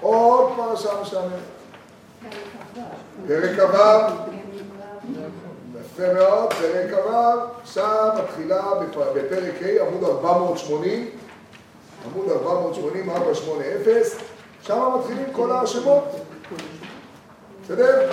עוד 0.01 0.53
פרשה 0.57 0.89
משעממת. 1.03 1.33
פרק 3.27 3.61
כ"ו. 3.61 4.13
יפה 5.81 6.15
מאוד, 6.15 6.53
פרק 6.53 6.91
כ"ו. 6.91 7.11
עכשיו 7.63 8.15
מתחילה 8.23 8.63
בפרק 9.15 9.63
ה', 9.63 9.87
עמוד 9.87 10.05
480. 10.05 11.11
עמוד 12.05 12.31
480, 12.31 13.11
480, 13.11 14.03
שם 14.63 14.93
מתחילים 14.99 15.33
כל 15.33 15.53
השמות. 15.53 16.05
בסדר? 17.65 18.11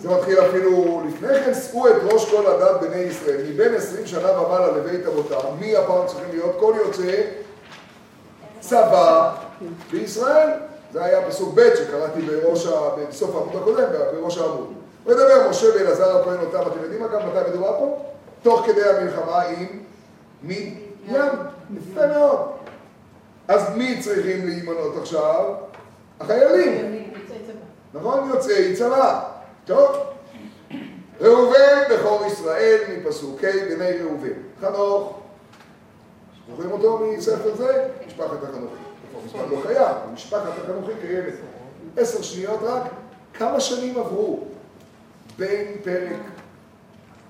זה 0.00 0.10
מתחיל 0.10 0.40
אפילו 0.40 1.02
לפני 1.08 1.28
כן, 1.44 1.54
שאו 1.54 1.88
את 1.88 1.94
ראש 2.12 2.30
כל 2.30 2.46
הדת 2.46 2.80
בני 2.80 2.96
ישראל, 2.96 3.40
מבין 3.48 3.74
עשרים 3.74 4.06
שנה 4.06 4.40
ומעלה 4.40 4.72
לבית 4.76 5.06
אבותם, 5.06 5.36
מי 5.60 5.76
הפעם 5.76 6.06
צריכים 6.06 6.30
להיות? 6.30 6.56
כל 6.60 6.74
יוצא 6.76 7.22
צבא 8.60 9.34
בישראל. 9.90 10.50
זה 10.96 11.04
היה 11.04 11.30
פסוק 11.30 11.54
ב' 11.54 11.74
שקראתי 11.74 12.22
בראש. 12.22 12.66
בסוף 13.08 13.34
העמוד 13.36 13.56
הקודם, 13.56 13.88
בראש 14.14 14.38
העמוד. 14.38 14.72
מדבר 15.06 15.50
משה 15.50 15.66
ואלעזר 15.74 16.18
הכהן 16.18 16.40
אותם, 16.40 16.70
אתם 16.72 16.82
יודעים 16.82 17.02
אגב 17.02 17.20
מתי 17.26 17.50
מדובר 17.50 17.78
פה? 17.78 17.98
תוך 18.42 18.66
כדי 18.66 18.84
המלחמה 18.84 19.42
עם 19.42 19.66
מי? 20.42 20.74
ים. 21.08 21.22
יפה 21.76 22.06
מאוד. 22.06 22.38
אז 23.48 23.76
מי 23.76 24.00
צריכים 24.00 24.46
להימנות 24.46 24.96
עכשיו? 25.00 25.54
החיילים. 26.20 27.04
נכון? 27.94 28.30
יוצאי 28.34 28.76
צבא. 28.76 29.22
טוב. 29.64 29.96
ראובן 31.20 31.82
בכור 31.90 32.26
ישראל 32.26 32.78
מפסוק 32.88 33.44
ה' 33.44 33.74
בני 33.74 33.92
ראובן. 33.92 34.28
חנוך. 34.60 35.20
זוכרים 36.50 36.72
אותו 36.72 36.98
מספר 36.98 37.54
זה? 37.56 37.88
משפחת 38.06 38.42
החנוכים. 38.42 38.85
כבר 39.32 39.46
לא 39.46 39.62
קיים, 39.66 40.14
משפחת 40.14 40.52
החנוכים 40.64 40.96
קיימת. 41.00 41.34
עשר 41.96 42.22
שניות 42.22 42.60
רק. 42.62 42.82
כמה 43.34 43.60
שנים 43.60 43.98
עברו 43.98 44.40
בין 45.38 45.66
פרק 45.84 46.20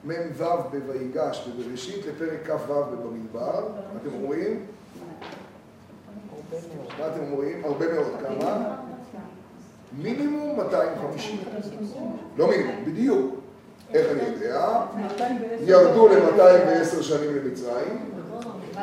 מ"ו 0.04 0.44
בויגש 0.86 1.48
ובראשית 1.48 2.06
לפרק 2.06 2.50
כ"ו 2.50 2.82
במדבר? 2.84 3.68
אתם 4.02 4.14
אומרים? 4.22 4.66
מה 6.98 7.06
אתם 7.06 7.20
אומרים? 7.32 7.64
הרבה 7.64 7.94
מאוד. 7.94 8.12
כמה? 8.22 8.76
מינימום 9.98 10.56
250. 10.56 11.38
לא 12.36 12.48
מינימום, 12.48 12.84
בדיוק. 12.84 13.34
איך 13.94 14.06
אני 14.10 14.22
יודע? 14.28 14.80
ירדו 15.60 16.08
ל-210 16.08 17.02
שנים 17.02 17.36
למצרים, 17.36 18.10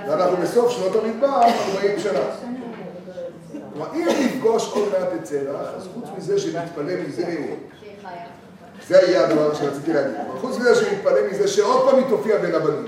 ואנחנו 0.07 0.37
בסוף 0.37 0.71
שנות 0.71 1.03
המדבר 1.03 1.41
40 1.75 1.99
שנה. 1.99 2.19
כלומר, 3.73 3.93
אם 3.93 4.07
נפגוש 4.25 4.71
עוד 4.73 4.89
מעט 4.89 5.09
את 5.15 5.23
צרח, 5.23 5.67
אז 5.75 5.87
חוץ 5.93 6.09
מזה 6.17 6.39
שנתפלא 6.39 6.93
מזה, 7.07 7.55
זה 8.87 8.95
יהיה 8.95 9.25
הדבר 9.25 9.53
שרציתי 9.53 9.93
להגיד. 9.93 10.17
חוץ 10.41 10.57
מזה 10.57 10.75
שנתפלא 10.75 11.27
מזה 11.31 11.47
שעוד 11.47 11.89
פעם 11.89 11.99
היא 11.99 12.09
תופיע 12.09 12.37
בין 12.37 12.55
הבנים, 12.55 12.85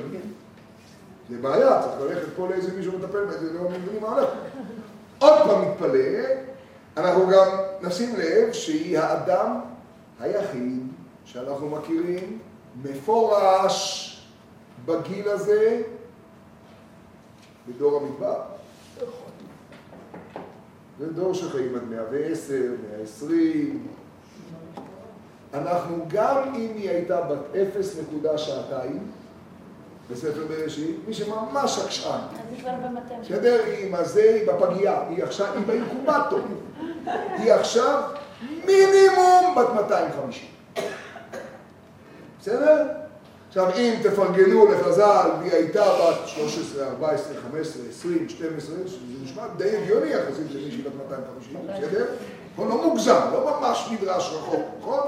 זה 1.30 1.38
בעיה, 1.42 1.82
צריך 1.82 2.02
ללכת 2.02 2.28
פה 2.36 2.48
לאיזה 2.48 2.72
מישהו 2.78 3.00
מטפל 3.00 3.26
בזה, 3.26 3.54
לא 3.54 3.70
מבינים 3.70 4.02
מה 4.02 4.10
הולך. 4.10 4.30
עוד 5.20 5.34
פעם 5.48 5.62
מתפלא, 5.62 6.24
אנחנו 6.98 7.28
גם 7.28 7.48
נשים 7.82 8.16
לב 8.18 8.54
שהיא 8.54 9.00
האדם 9.00 9.60
היחיד 10.20 10.88
שאנחנו 11.26 11.70
מכירים 11.70 12.40
מפורש 12.84 14.12
בגיל 14.86 15.30
הזה 15.30 15.82
בדור 17.68 18.02
המדבר. 18.02 18.55
זה 21.06 21.14
דור 21.14 21.34
שחיים 21.34 21.76
עד 21.76 21.82
110, 21.90 22.54
120. 22.98 23.88
אנחנו 25.54 26.06
גם 26.08 26.44
אם 26.56 26.72
היא 26.76 26.90
הייתה 26.90 27.22
בת 27.22 27.56
0 27.78 27.96
נקודה 28.02 28.38
שעתיים, 28.38 29.00
בספר 30.12 30.46
בראשית, 30.48 30.96
מי 31.08 31.14
שממש 31.14 31.80
עקשן. 31.80 32.10
אז 32.10 32.40
היא 32.52 32.62
כבר 32.62 32.72
במטה. 32.84 33.16
בסדר? 33.22 33.62
היא 33.66 33.88
עם 33.88 33.96
הזה, 33.96 34.22
היא 34.22 34.48
בפגייה, 34.48 35.04
היא 35.10 35.24
עכשיו, 35.24 35.54
היא 35.54 35.66
באינקובטור. 35.66 36.40
היא 37.38 37.54
עכשיו 37.54 38.02
מינימום 38.66 39.56
בת 39.58 39.70
250. 39.76 40.50
בסדר? 42.42 42.88
עכשיו, 43.58 43.76
אם 43.76 43.94
תפרגנו 44.04 44.66
לחז"ל, 44.66 45.30
והיא 45.40 45.54
הייתה 45.54 45.84
בת 45.84 46.28
13, 46.28 46.88
14, 46.88 47.34
15, 47.52 47.82
20, 47.90 48.30
12, 48.30 48.76
זה 48.76 48.98
נשמע 49.24 49.48
די 49.58 49.78
הגיוני 49.78 50.10
יחסית 50.10 50.52
למישהי 50.52 50.82
בת 50.82 50.92
250, 51.06 51.58
בסדר? 51.68 52.06
נכון? 52.54 52.68
לא 52.70 52.88
מוגזם, 52.88 53.20
לא 53.34 53.60
ממש 53.60 53.90
מדרש 53.92 54.34
רחוק, 54.34 54.62
נכון? 54.80 55.00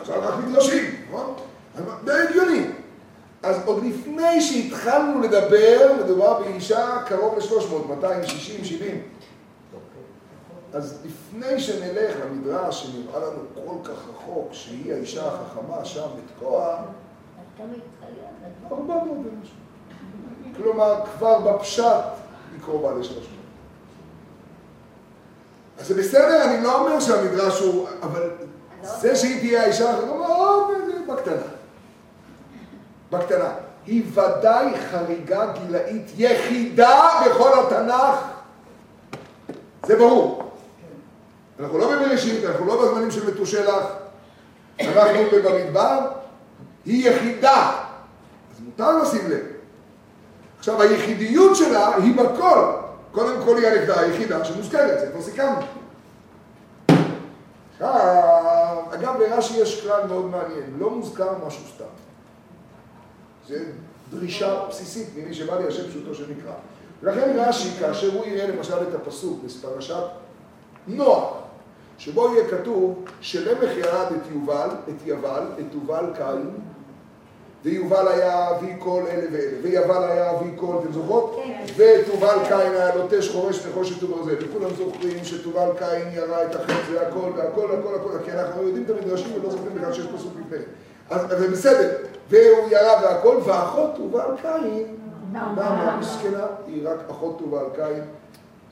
חז"ל 0.00 0.12
רק 0.12 0.34
מדרשים, 0.48 0.84
נכון? 1.08 1.34
די 2.04 2.12
הגיוני. 2.12 2.66
אז 3.42 3.56
עוד 3.64 3.84
לפני 3.84 4.40
שהתחלנו 4.40 5.20
לדבר, 5.20 5.92
מדובר 6.04 6.42
באישה 6.42 6.98
קרוב 7.06 7.38
ל-300, 7.38 7.88
260, 7.88 8.64
70. 8.64 9.02
אז 10.72 10.98
לפני 11.04 11.60
שנלך 11.60 12.16
למדרש 12.24 12.82
שנראה 12.82 13.20
לנו 13.20 13.38
כל 13.54 13.90
כך 13.90 13.98
רחוק, 14.10 14.48
שהיא 14.52 14.92
האישה 14.92 15.26
החכמה 15.26 15.84
שם 15.84 16.06
בתקוע, 16.16 16.76
400 18.72 19.02
ומשהו. 19.08 19.56
כלומר, 20.56 21.00
כבר 21.18 21.38
בפשט 21.38 21.84
היא 22.52 22.60
קרובה 22.64 22.92
לשלוש 22.92 23.16
מאות. 23.16 23.26
אז 25.78 25.86
זה 25.86 25.94
בסדר, 25.94 26.44
אני 26.44 26.62
לא 26.64 26.80
אומר 26.80 27.00
שהמדרש 27.00 27.60
הוא... 27.60 27.88
אבל 28.02 28.30
זה 28.82 29.16
שהיא 29.16 29.38
תהיה 29.38 29.62
האישה 29.62 29.90
החכמה, 29.90 30.26
בקטנה. 31.08 31.42
בקטנה. 33.10 33.50
היא 33.86 34.04
ודאי 34.12 34.66
חריגה 34.90 35.52
גילאית 35.52 36.12
יחידה 36.16 37.10
בכל 37.26 37.50
התנ"ך. 37.60 38.16
זה 39.86 39.96
ברור. 39.96 40.50
אנחנו 41.60 41.78
לא 41.78 41.96
בבראשית, 41.96 42.44
אנחנו 42.44 42.66
לא 42.66 42.82
בזמנים 42.82 43.10
של 43.10 43.30
מתושלח, 43.30 43.84
אנחנו 44.80 45.20
במדבר, 45.44 45.98
היא 46.84 47.10
יחידה. 47.10 47.82
אז 48.54 48.60
מותר 48.60 49.02
לשים 49.02 49.30
לב. 49.30 49.46
עכשיו, 50.58 50.82
היחידיות 50.82 51.56
שלה 51.56 51.96
היא 51.96 52.14
בכל. 52.16 52.72
קודם 53.12 53.42
כל 53.44 53.56
היא 53.56 53.66
הנקודה 53.66 54.00
היחידה 54.00 54.44
שמוזכרת, 54.44 55.00
זה 55.00 55.06
כבר 55.12 55.22
סיכמנו. 55.22 55.56
עכשיו, 57.72 58.82
אגב, 58.94 59.14
לרש"י 59.20 59.56
יש 59.56 59.82
כלל 59.82 60.06
מאוד 60.06 60.24
מעניין, 60.24 60.76
לא 60.78 60.90
מוזכר 60.90 61.46
משהו 61.46 61.62
סתם. 61.74 61.84
זה 63.48 63.64
דרישה 64.10 64.64
בסיסית 64.68 65.08
ממי 65.16 65.34
שבא 65.34 65.58
לי 65.58 65.66
השם 65.66 65.88
פשוטו 65.88 66.14
שנקרא. 66.14 66.52
ולכן 67.02 67.32
רש"י, 67.36 67.68
כאשר 67.80 68.12
הוא 68.12 68.26
יראה 68.26 68.46
למשל 68.46 68.82
את 68.88 68.94
הפסוק 68.94 69.40
בפרשת 69.44 70.04
נוח, 70.86 71.32
שבו 71.98 72.34
יהיה 72.34 72.48
כתוב 72.48 73.04
שלמך 73.20 73.76
ירד 73.76 74.06
את 74.12 74.32
יובל, 74.32 74.68
את 74.88 75.06
יבל, 75.06 75.42
את 75.58 75.74
יובל 75.74 76.04
קין, 76.16 76.50
ויובל 77.64 78.08
היה 78.08 78.50
אבי 78.50 78.72
כל 78.78 79.02
אלה 79.10 79.26
ואלה, 79.32 79.56
ויבל 79.62 80.04
היה 80.10 80.30
אבי 80.30 80.50
כל, 80.56 80.74
אתם 80.82 80.92
זוכרות? 80.92 81.40
כן. 81.44 81.64
ותובל 81.76 82.36
קין 82.48 82.56
היה 82.56 82.96
לוטש 82.96 83.28
חורש 83.28 83.66
נחושת 83.66 84.02
וברזל, 84.02 84.34
וכולם 84.40 84.70
זוכרים 84.76 85.24
שתובל 85.24 85.68
קין 85.78 86.08
ירה 86.12 86.42
את 86.42 86.54
החץ 86.54 86.84
והכל 86.92 87.30
והכל 87.36 87.66
הכל 87.78 87.94
הכל, 87.94 88.24
כי 88.24 88.32
אנחנו 88.32 88.62
יודעים 88.62 88.84
את 88.84 88.90
המדרשים 88.90 89.34
ולא 89.34 89.50
זוכרים 89.50 89.74
בכלל 89.74 89.92
שיש 89.92 90.06
פסוק 90.06 90.32
לפני. 90.46 90.64
אז 91.10 91.38
זה 91.38 91.50
בסדר, 91.50 91.90
והוא 92.30 92.68
ירה 92.70 93.02
והכל, 93.02 93.36
ואחות 93.44 93.90
תובל 93.96 94.30
קין, 94.42 94.96
למה 95.34 95.96
מסכנה? 96.00 96.46
היא 96.66 96.88
רק 96.88 96.98
אחות 97.10 97.38
תובל 97.38 97.64
קין, 97.74 98.02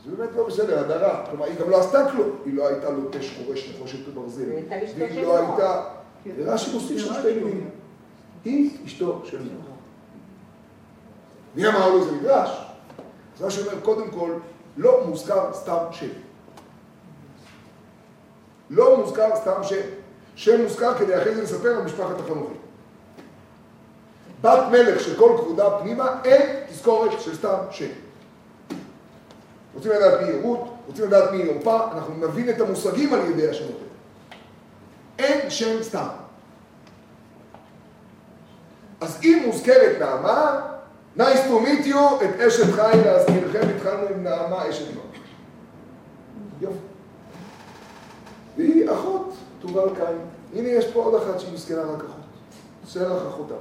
זה 0.04 0.16
באמת 0.16 0.30
לא 0.36 0.46
בסדר, 0.46 0.78
הדרה. 0.78 1.24
כלומר, 1.30 1.44
היא 1.44 1.54
גם 1.60 1.70
לא 1.70 1.80
עשתה 1.80 2.10
כלום. 2.10 2.30
היא 2.44 2.56
לא 2.56 2.68
הייתה 2.68 2.90
לוטש 2.90 3.34
חורש 3.36 3.74
נחושת 3.74 4.08
וברזל. 4.08 4.42
והיא 4.98 5.22
לא. 5.22 5.38
הייתה... 5.38 5.82
רש"י 6.46 6.72
מוסיף 6.74 6.98
שם 6.98 7.14
שתי 7.14 7.34
מילים. 7.34 7.70
היא 8.44 8.70
אשתו 8.86 9.22
של 9.24 9.38
נוח. 9.42 9.66
מי 11.54 11.68
אמר 11.68 11.88
לו 11.88 12.04
זה 12.04 12.12
מדרש? 12.12 12.50
אז 13.36 13.42
רש"י 13.42 13.60
אומר, 13.60 13.80
קודם 13.80 14.10
כל, 14.10 14.32
לא 14.76 15.04
מוזכר 15.06 15.52
סתם 15.52 15.84
שם. 15.90 16.06
לא 18.70 18.96
מוזכר 18.96 19.36
סתם 19.36 19.64
שם. 19.64 19.86
שם 20.36 20.62
מוזכר 20.62 20.98
כדי 20.98 21.18
אחרי 21.18 21.34
זה 21.34 21.42
לספר 21.42 21.76
על 21.76 21.82
משפחת 21.82 22.20
החנוכים. 22.20 22.56
בת 24.40 24.62
מלך 24.70 25.00
שכל 25.00 25.36
כבודה 25.38 25.78
פנימה, 25.78 26.20
אין 26.24 26.64
תזכורת 26.68 27.20
של 27.20 27.34
סתם 27.34 27.56
שם. 27.70 27.90
רוצים 29.74 29.92
לדעת 29.92 30.20
מי 30.20 30.28
היא 30.28 30.42
רות, 30.42 30.74
רוצים 30.86 31.04
לדעת 31.04 31.30
מי 31.30 31.42
היא 31.42 31.50
עורפה, 31.50 31.92
אנחנו 31.92 32.14
נבין 32.14 32.50
את 32.50 32.60
המושגים 32.60 33.14
על 33.14 33.20
ידי 33.20 33.48
השמות 33.48 33.70
האלה. 33.70 33.90
אין 35.18 35.50
שם 35.50 35.82
סתם. 35.82 36.08
אז 39.00 39.18
אם 39.24 39.42
מוזכרת 39.46 39.96
נעמה, 40.00 40.60
nice 41.18 41.20
to 41.48 41.66
meet 41.66 41.86
you, 41.86 41.96
את 42.24 42.40
אשת 42.40 42.72
חי 42.72 42.92
להזכירכם, 43.04 43.60
התחלנו 43.76 44.06
עם 44.14 44.22
נעמה 44.24 44.70
אשת 44.70 44.94
נוח. 44.94 45.04
יופי. 46.60 46.76
והיא 48.56 48.90
אחות 48.92 49.34
תובל 49.60 49.88
קין. 49.94 50.16
הנה 50.54 50.68
יש 50.68 50.86
פה 50.92 51.00
עוד 51.04 51.22
אחת 51.22 51.40
שהיא 51.40 51.54
מסכנה 51.54 51.82
רק 51.82 51.98
אחות. 51.98 52.20
סרח 52.88 53.28
אחותה. 53.28 53.54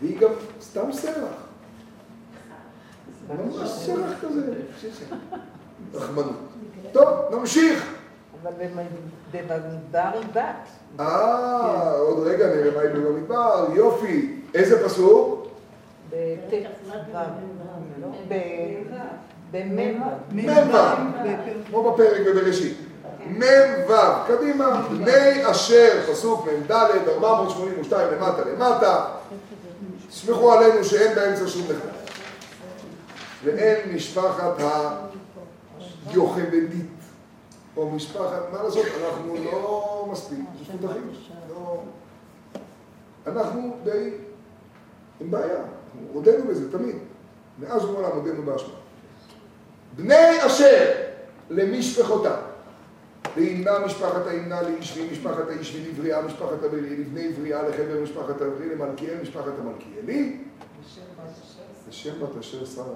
והיא 0.00 0.18
גם 0.20 0.30
סתם 0.60 0.92
סרח. 0.92 1.34
ממש 3.28 3.68
סרח 3.70 4.10
כזה. 4.22 4.52
רחמנות. 5.94 6.36
טוב, 6.92 7.08
נמשיך. 7.34 7.94
אבל 8.42 8.52
במ- 8.52 8.78
במדבר 9.32 10.10
היא 10.14 10.26
בת. 10.32 10.68
אה, 11.00 11.92
עוד 11.98 12.26
רגע 12.26 12.46
נראה 12.46 12.70
מה 12.74 12.80
היא 12.80 12.90
במדבר, 12.90 13.66
יופי. 13.74 14.34
איזה 14.54 14.84
פסוק? 14.84 15.46
לא? 18.02 18.08
במ"ו. 19.50 20.06
מ"ו, 20.32 20.76
כמו 21.66 21.92
בפרק 21.92 22.20
בבראשית. 22.26 22.76
מ"ו, 23.26 23.92
קדימה, 24.26 24.88
בני 24.90 25.50
אשר, 25.50 26.12
פסוק 26.12 26.46
מ"ד, 26.46 26.72
482 26.72 28.08
למטה 28.12 28.42
למטה, 28.44 29.04
סמכו 30.10 30.52
עלינו 30.52 30.84
שאין 30.84 31.14
באמצע 31.14 31.46
שום 31.46 31.62
נחלת. 31.62 32.10
ואין 33.44 33.94
משפחת 33.94 34.52
היוכבדית, 36.10 36.86
או 37.78 37.90
משפחת, 37.90 38.42
מה 38.52 38.62
לעשות, 38.62 38.86
אנחנו 39.04 39.34
לא 39.44 40.08
מספיק 40.12 40.38
מפותחים, 40.60 41.10
לא... 41.50 41.82
אנחנו 43.26 43.76
די 43.84 44.10
עם 45.20 45.30
בעיה, 45.30 45.62
הודינו 46.12 46.44
בזה 46.48 46.72
תמיד, 46.72 46.96
מאז 47.58 47.84
ומעולם 47.84 48.10
הודינו 48.10 48.42
באשמה. 48.42 48.74
בני 49.96 50.46
אשר 50.46 50.92
למשפחותם, 51.50 52.40
לימנה 53.36 53.78
משפחת 53.86 54.26
הימנה, 54.26 54.62
לישבי 54.62 55.08
משפחת 55.12 55.48
הישבי, 55.48 55.90
לבריאה 55.90 56.22
משפחת 56.22 56.62
הבריאה, 56.64 56.96
לבני 56.98 57.28
בריאה, 57.28 57.68
לחבר 57.68 58.00
משפחת 58.02 58.40
הבריאה, 58.40 58.74
למלכיאל 58.74 59.20
משפחת 59.22 59.52
המלכיאלי. 59.58 60.36
לשם 61.88 62.20
בת 62.20 62.38
אשר 62.40 62.66
סרח. 62.66 62.86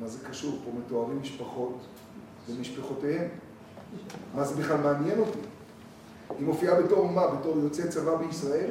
מה 0.00 0.08
זה 0.08 0.28
קשור? 0.28 0.58
פה 0.64 0.70
מתוארים 0.78 1.20
משפחות 1.22 1.78
ומשפחותיהם. 2.48 3.28
מה 4.34 4.44
זה 4.44 4.54
בכלל 4.54 4.76
מעניין 4.76 5.18
אותי? 5.18 5.38
היא 6.38 6.46
מופיעה 6.46 6.82
בתור 6.82 7.08
מה? 7.08 7.26
בתור 7.26 7.58
יוצא 7.58 7.86
צבא 7.86 8.16
בישראל? 8.16 8.70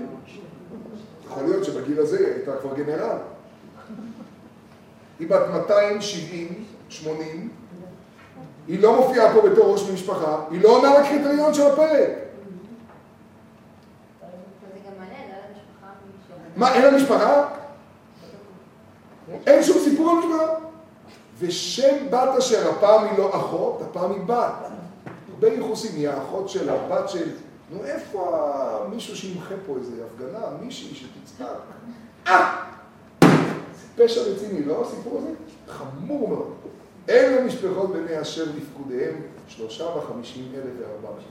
יכול 1.25 1.43
להיות 1.43 1.65
שבגיל 1.65 1.99
הזה 1.99 2.17
היא 2.17 2.27
הייתה 2.27 2.57
כבר 2.61 2.75
גנרל. 2.75 3.17
היא 5.19 5.29
בת 5.29 5.41
270, 5.53 6.65
80, 6.89 7.49
היא 8.67 8.79
לא 8.79 8.95
מופיעה 8.95 9.33
פה 9.33 9.49
בתור 9.49 9.71
ראש 9.73 9.89
משפחה, 9.89 10.43
היא 10.51 10.61
לא 10.61 10.69
עונה 10.69 10.99
לקריטריון 10.99 11.53
של 11.53 11.61
הפרק. 11.61 12.09
מה, 16.55 16.73
אין 16.73 16.83
לה 16.83 16.91
משפחה? 16.91 17.47
אין 19.47 19.63
שום 19.63 19.77
סיפור 19.83 20.09
על 20.09 20.17
משפחה. 20.17 20.53
ושם 21.39 22.07
בת 22.09 22.37
אשר, 22.37 22.69
הפעם 22.69 23.03
היא 23.03 23.17
לא 23.17 23.29
אחות, 23.35 23.81
הפעם 23.81 24.11
היא 24.11 24.21
בת. 24.21 24.76
הרבה 25.37 25.47
ייחוסים, 25.47 25.95
היא 25.95 26.09
האחות 26.09 26.49
של 26.49 26.69
הבת 26.69 27.09
של... 27.09 27.29
נו, 27.71 27.85
איפה 27.85 28.85
מישהו 28.89 29.15
שימחה 29.15 29.55
פה 29.65 29.75
איזה 29.77 29.91
הפגנה, 30.05 30.45
מישהי 30.61 30.95
שתצעק? 30.95 31.47
אה! 32.27 32.63
זה 33.21 34.03
פשע 34.03 34.21
רציני, 34.21 34.63
לא 34.63 34.85
הסיפור 34.85 35.17
הזה? 35.17 35.29
חמור 35.67 36.29
מאוד. 36.29 36.53
אלה 37.09 37.45
משפחות 37.45 37.93
בני 37.93 38.21
אשר 38.21 38.43
לפקודיהם 38.57 39.21
שלושה 39.47 39.83
וחמישים 39.83 40.51
אלף 40.55 40.73
וארבע 40.79 41.01
מאות. 41.01 41.23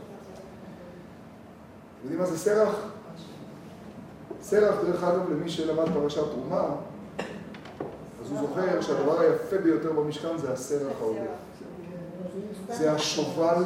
יודעים 2.02 2.20
מה 2.20 2.26
זה 2.26 2.38
סרח? 2.38 2.74
סרח, 4.42 4.74
דרך 4.86 5.04
אגב, 5.04 5.30
למי 5.30 5.48
שלמד 5.48 5.92
פרשת 5.94 6.22
תרומה, 6.22 6.64
אז 8.24 8.30
הוא 8.30 8.38
זוכר 8.40 8.80
שהדבר 8.80 9.20
היפה 9.20 9.58
ביותר 9.58 9.92
במשכן 9.92 10.38
זה 10.38 10.52
הסרח 10.52 10.96
העודף. 11.00 11.20
זה 12.72 12.92
השובל 12.92 13.62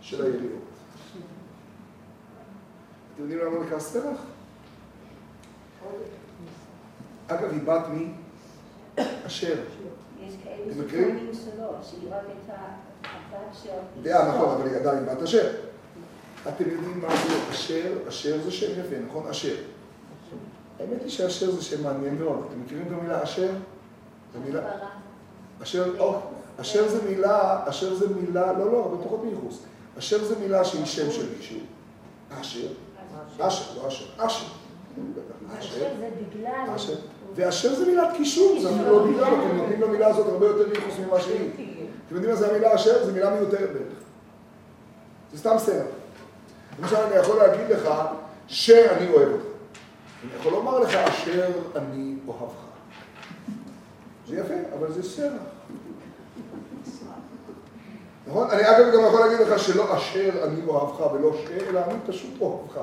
של 0.00 0.24
היריעות. 0.24 0.62
אתם 3.14 3.22
יודעים 3.22 3.38
למה 3.38 3.64
נקרא 3.66 3.78
סרח? 3.78 4.18
אגב, 7.26 7.50
היא 7.50 7.62
בת 7.62 7.88
מי? 7.88 8.12
אשר. 9.26 9.54
יש 10.20 10.34
כאלה 10.44 10.72
אתם 10.72 10.84
מכירים? 10.84 11.18
שטוענים 11.18 11.34
שלא, 11.34 11.72
שהיא 11.82 12.10
רק 12.10 12.22
הבת 13.04 13.56
של... 13.62 14.02
דעה, 14.02 14.28
נכון, 14.28 14.48
אבל 14.54 14.68
היא 14.68 14.76
עדיין 14.76 15.06
בת 15.06 15.22
אשר. 15.22 15.50
אתם 16.48 16.64
יודעים 16.70 17.00
מה 17.00 17.08
זה 17.08 17.50
אשר? 17.50 18.08
אשר 18.08 18.42
זה 18.44 18.50
שם 18.50 18.80
יפה, 18.80 18.96
נכון? 19.08 19.26
אשר. 19.26 19.54
האמת 20.80 21.02
היא 21.02 21.10
שאשר 21.10 21.50
זה 21.50 21.62
שם 21.62 21.82
מעניין 21.82 22.18
מאוד. 22.18 22.46
אתם 22.48 22.60
מכירים 22.60 22.86
את 22.86 22.92
המילה 22.92 23.22
אשר? 23.22 23.50
זו 24.32 24.40
מילה... 24.40 24.60
אשר, 25.62 25.94
אשר 26.60 26.88
זה 26.88 27.10
מילה, 27.10 27.68
אשר 27.68 27.94
זה 27.94 28.14
מילה, 28.14 28.52
לא, 28.52 28.72
לא, 28.72 28.84
הרבה 28.84 29.04
פחות 29.04 29.24
מייחוס. 29.24 29.62
אשר 29.98 30.24
זה 30.24 30.34
מילה 30.38 30.64
שהיא 30.64 30.84
שם 30.84 31.10
של 31.10 31.26
מישהו. 31.38 31.58
אשר. 32.40 32.66
אשר, 33.38 33.64
לא 33.76 33.88
אשר. 33.88 34.04
אשר. 34.16 34.44
אשר. 35.58 35.78
זה 35.78 36.10
בגלל... 36.30 36.74
אשר. 36.76 36.94
ואשר 37.34 37.74
זה 37.74 37.86
מילת 37.86 38.08
קישור, 38.16 38.60
זה 38.62 38.70
אפילו 38.70 38.98
לא 38.98 39.06
בגלל, 39.06 39.34
אתם 39.34 39.56
נותנים 39.56 39.80
למילה 39.82 40.06
הזאת 40.06 40.26
הרבה 40.26 40.46
יותר 40.46 40.74
ייחוס 40.74 40.94
ממה 41.06 41.20
שהיא. 41.20 41.50
אתם 42.06 42.14
יודעים 42.14 42.34
מה 42.34 42.40
זה 42.40 42.50
המילה 42.50 42.74
אשר? 42.74 43.06
זו 43.06 43.12
מילה 43.12 43.30
מיותרת 43.30 43.70
בערך. 43.72 43.98
זה 45.32 45.38
סתם 45.38 45.54
סרט. 45.58 45.86
למשל, 46.78 46.96
אני 46.96 47.14
יכול 47.14 47.36
להגיד 47.36 47.70
לך 47.70 47.88
שאני 48.46 49.10
אוהב 49.12 49.28
אותך. 49.28 49.44
אני 50.22 50.30
יכול 50.40 50.52
לומר 50.52 50.78
לך 50.78 50.94
אשר 50.94 51.50
אני 51.76 52.14
אוהבך. 52.26 52.52
זה 54.28 54.36
יפה, 54.36 54.54
אבל 54.78 54.92
זה 54.92 55.02
סרט. 55.02 55.57
נכון? 58.28 58.50
אני 58.50 58.62
אגב 58.70 58.94
גם 58.94 59.00
יכול 59.08 59.20
להגיד 59.20 59.46
לך 59.46 59.58
שלא 59.58 59.96
אשר 59.96 60.44
אני 60.44 60.60
אוהבך 60.66 61.12
ולא 61.12 61.32
ש... 61.36 61.50
אלא 61.50 61.80
אני 61.84 61.98
פשוט 62.06 62.40
אוהבך. 62.40 62.80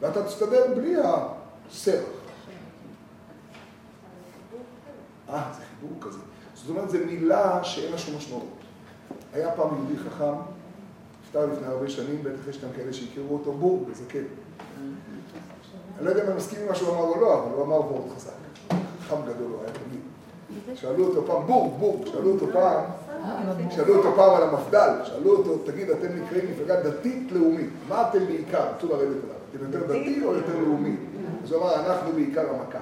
ואתה 0.00 0.24
תסתדר 0.24 0.62
בלי 0.76 0.94
הסרח. 1.04 2.04
אה, 5.28 5.52
זה 5.56 5.62
חיבור 5.62 5.96
כזה. 6.00 6.18
זאת 6.54 6.70
אומרת, 6.70 6.90
זו 6.90 6.98
מילה 7.06 7.64
שאין 7.64 7.92
לה 7.92 7.98
שום 7.98 8.16
משמעות. 8.16 8.44
היה 9.32 9.50
פעם 9.50 9.68
יהודי 9.74 9.96
חכם, 9.98 10.32
נפטר 11.24 11.46
לפני 11.46 11.66
הרבה 11.66 11.90
שנים, 11.90 12.22
בטח 12.22 12.48
יש 12.48 12.64
גם 12.64 12.68
כאלה 12.76 12.92
שהכירו 12.92 13.36
אותו, 13.36 13.52
בור 13.52 13.86
בזקן. 13.90 14.24
אני 15.98 16.04
לא 16.04 16.10
יודע 16.10 16.24
אם 16.24 16.28
אני 16.28 16.36
מסכים 16.36 16.60
עם 16.62 16.68
מה 16.68 16.74
שהוא 16.74 16.88
אמר 16.88 17.04
או 17.04 17.20
לא, 17.20 17.38
אבל 17.38 17.52
הוא 17.52 17.64
אמר 17.64 17.80
וורד 17.80 18.10
חזק. 18.16 18.32
חכם 19.00 19.16
גדול 19.22 19.52
הוא 19.52 19.60
היה 19.60 19.70
תמיד. 19.72 20.00
שאלו 20.74 21.06
אותו 21.06 21.26
פעם, 21.26 21.46
בור, 21.46 21.76
בור, 21.78 22.04
שאלו 22.06 22.32
אותו 22.32 22.46
פעם, 22.52 22.84
שאלו 23.70 23.96
אותו 23.96 24.16
פעם 24.16 24.34
על 24.34 24.42
המפד"ל, 24.42 24.90
שאלו 25.04 25.36
אותו, 25.36 25.58
תגיד, 25.58 25.90
אתם 25.90 26.06
נקראים 26.22 26.50
מפלגה 26.52 26.80
דתית-לאומית, 26.80 27.68
מה 27.88 28.08
אתם 28.08 28.26
בעיקר? 28.26 28.68
רצו 28.76 28.88
לרדת 28.88 29.00
אליו, 29.02 29.36
אתם 29.50 29.64
יותר 29.64 29.86
דתי 29.86 30.20
או 30.24 30.34
יותר 30.34 30.58
לאומי? 30.58 30.96
אז 31.44 31.52
הוא 31.52 31.62
אמר, 31.62 31.74
אנחנו 31.74 32.12
בעיקר 32.12 32.46
המקף. 32.50 32.78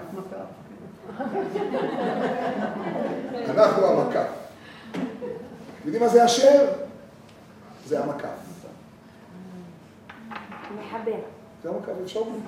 אנחנו 3.49 3.87
המקף. 3.87 4.29
אתם 4.93 5.01
יודעים 5.85 6.03
מה 6.03 6.09
זה 6.09 6.25
אשר? 6.25 6.67
זה 7.87 8.05
המקף. 8.05 8.29
מחבר. 10.79 11.19
זה 11.63 11.69
המקף, 11.71 11.93
אפשר 12.05 12.23
בלי. 12.23 12.39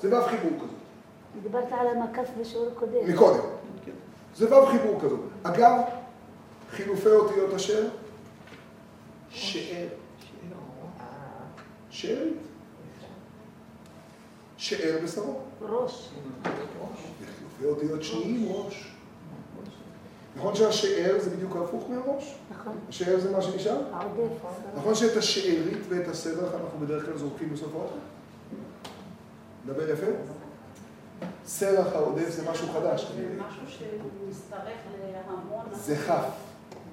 זה 0.00 0.18
ו' 0.18 0.22
חיבור 0.22 0.50
כזה. 0.58 0.72
דיברת 1.42 1.72
על 1.72 1.86
המקף 1.86 2.28
בשיעור 2.40 2.68
הקודם. 2.76 3.08
מקודם. 3.08 3.57
זה 4.38 4.54
ו' 4.54 4.66
חיבור 4.66 5.00
כזאת. 5.00 5.20
אגב, 5.42 5.80
חילופי 6.70 7.08
אותיות 7.08 7.54
השם, 7.54 7.84
שאר. 9.30 9.86
שארית. 11.90 12.36
שאר 14.56 14.98
בשרו. 15.04 15.40
ראש. 15.60 16.08
וחילופי 17.20 17.64
אותיות 17.64 18.02
שניים 18.02 18.48
ראש. 18.52 18.92
נכון 20.36 20.54
שהשאר 20.54 21.16
זה 21.20 21.30
בדיוק 21.30 21.56
הפוך 21.56 21.90
מהראש? 21.90 22.34
נכון. 22.50 22.76
השאר 22.88 23.20
זה 23.20 23.30
מה 23.30 23.42
שנשאר? 23.42 23.80
העודף. 23.92 24.32
נכון 24.76 24.94
שאת 24.94 25.16
השארית 25.16 25.78
ואת 25.88 26.08
הסרח 26.08 26.54
אנחנו 26.54 26.86
בדרך 26.86 27.04
כלל 27.04 27.18
זורקים 27.18 27.50
בסוף 27.52 27.74
האוכל? 27.74 27.94
מדבר 29.64 29.90
יפה? 29.90 30.06
סרח 31.46 31.86
העודף 31.92 32.30
זה 32.30 32.50
משהו 32.50 32.68
חדש. 32.72 33.12
זה 33.16 33.42
משהו 33.48 33.62
שמשתרך 33.68 34.78
להמון... 35.00 35.64
זה 35.72 35.96
כ'. 35.96 36.10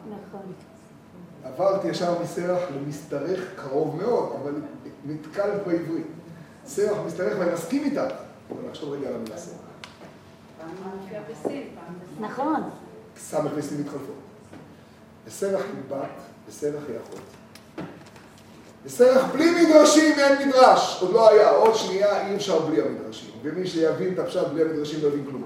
נכון. 0.09 0.53
עברתי 1.43 1.87
ישר 1.87 2.21
מסרח 2.21 2.61
למשתרך 2.75 3.39
קרוב 3.55 3.95
מאוד, 3.95 4.35
אבל 4.41 4.61
נתקל 5.05 5.49
בעברית. 5.57 6.07
סרח 6.65 6.97
משתרך 7.07 7.39
ואני 7.39 7.53
מסכים 7.53 7.83
איתך. 7.83 8.13
אבל 8.51 8.69
נחשוב 8.69 8.93
רגע 8.93 9.07
על 9.07 9.15
המילה 9.15 9.37
סרח. 9.37 9.55
נכון. 12.19 12.69
סמך 13.17 13.51
וסים 13.55 13.81
מתחלפות. 13.81 14.15
בסרח 15.25 15.61
היא 15.61 15.97
בת, 15.97 16.09
בסרח 16.47 16.83
היא 16.87 16.97
אחות. 16.97 17.21
בסרח 18.85 19.25
בלי 19.33 19.65
מדרשים 19.65 20.19
אין 20.19 20.49
מדרש, 20.49 21.01
עוד 21.01 21.13
לא 21.13 21.29
היה, 21.29 21.49
עוד 21.49 21.75
שנייה 21.75 22.27
אי 22.27 22.35
אפשר 22.35 22.59
בלי 22.59 22.81
המדרשים. 22.81 23.29
ומי 23.43 23.67
שיבין 23.67 24.13
את 24.13 24.19
הפשט 24.19 24.47
בלי 24.47 24.61
המדרשים 24.61 24.99
לא 25.03 25.07
יבין 25.07 25.25
כלום. 25.25 25.43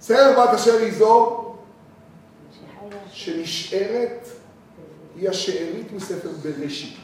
סרח 0.00 0.38
בת 0.38 0.54
אשר 0.54 0.76
היא 0.76 0.92
זו 0.92 1.44
שנשארת, 3.10 4.28
היא 5.16 5.28
השארית 5.28 5.92
מספר 5.92 6.28
בראשית. 6.42 6.96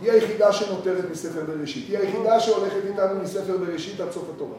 היא 0.00 0.12
היחידה 0.12 0.52
שנותרת 0.52 1.10
מספר 1.10 1.44
בראשית. 1.46 1.88
היא 1.88 1.98
היחידה 1.98 2.40
שהולכת 2.40 2.80
איתנו 2.88 3.20
מספר 3.22 3.58
בראשית 3.58 4.00
עד 4.00 4.10
סוף 4.10 4.24
התורה. 4.34 4.56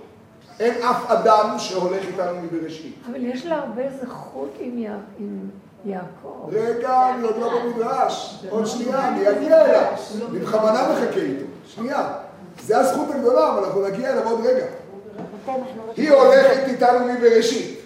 אין 0.59 0.83
אף 0.83 1.11
אדם 1.11 1.55
שהולך 1.59 2.05
איתנו 2.07 2.41
מבראשית. 2.41 2.95
אבל 3.11 3.25
יש 3.25 3.45
לה 3.45 3.57
הרבה 3.57 3.83
זכות 4.01 4.57
עם 4.59 5.49
יעקב. 5.85 6.49
רגע, 6.51 7.09
אני 7.09 7.23
עוד 7.23 7.37
לא 7.37 7.59
במדרש. 7.59 8.43
עוד 8.49 8.65
שנייה, 8.65 9.07
אני 9.07 9.29
אגיע 9.29 9.65
אליו. 9.65 9.91
אני 10.29 10.39
בכוונה 10.39 10.89
מחכה 10.89 11.19
איתו. 11.19 11.45
שנייה. 11.67 12.13
זה 12.63 12.77
הזכות 12.77 13.07
הגדולה, 13.15 13.53
אבל 13.53 13.63
אנחנו 13.63 13.87
נגיע 13.87 14.11
אליו 14.11 14.29
עוד 14.29 14.45
רגע. 14.45 14.65
היא 15.97 16.11
הולכת 16.11 16.67
איתנו 16.67 16.99
מבראשית. 17.05 17.79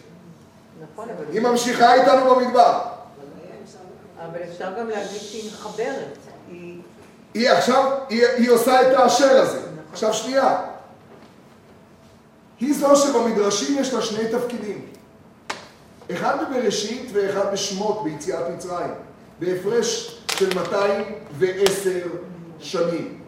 נכון, 0.93 1.08
היא 1.32 1.41
ממשיכה 1.41 1.93
איתנו 1.93 2.36
במדבר. 2.36 2.80
אבל 4.26 4.39
אפשר 4.52 4.80
גם 4.80 4.89
להגיד 4.89 5.20
שהיא 5.20 5.52
מחברת. 5.52 6.18
היא... 7.34 7.50
עכשיו, 7.50 7.91
היא 8.10 8.52
עושה 8.52 8.82
את 8.82 8.98
האשר 8.98 9.41
הזה. 9.41 9.60
עכשיו 9.91 10.14
שנייה. 10.14 10.62
היא 12.60 12.74
זו 12.74 12.95
שבמדרשים 12.95 13.78
יש 13.80 13.93
לה 13.93 14.02
שני 14.02 14.28
תפקידים. 14.32 14.86
אחד 16.14 16.38
בבראשית 16.41 17.10
ואחד 17.14 17.53
בשמות 17.53 18.03
ביציאת 18.03 18.49
מצרים. 18.55 18.93
בהפרש 19.39 20.22
של 20.32 20.49
210 20.60 21.91
שנים. 22.60 23.20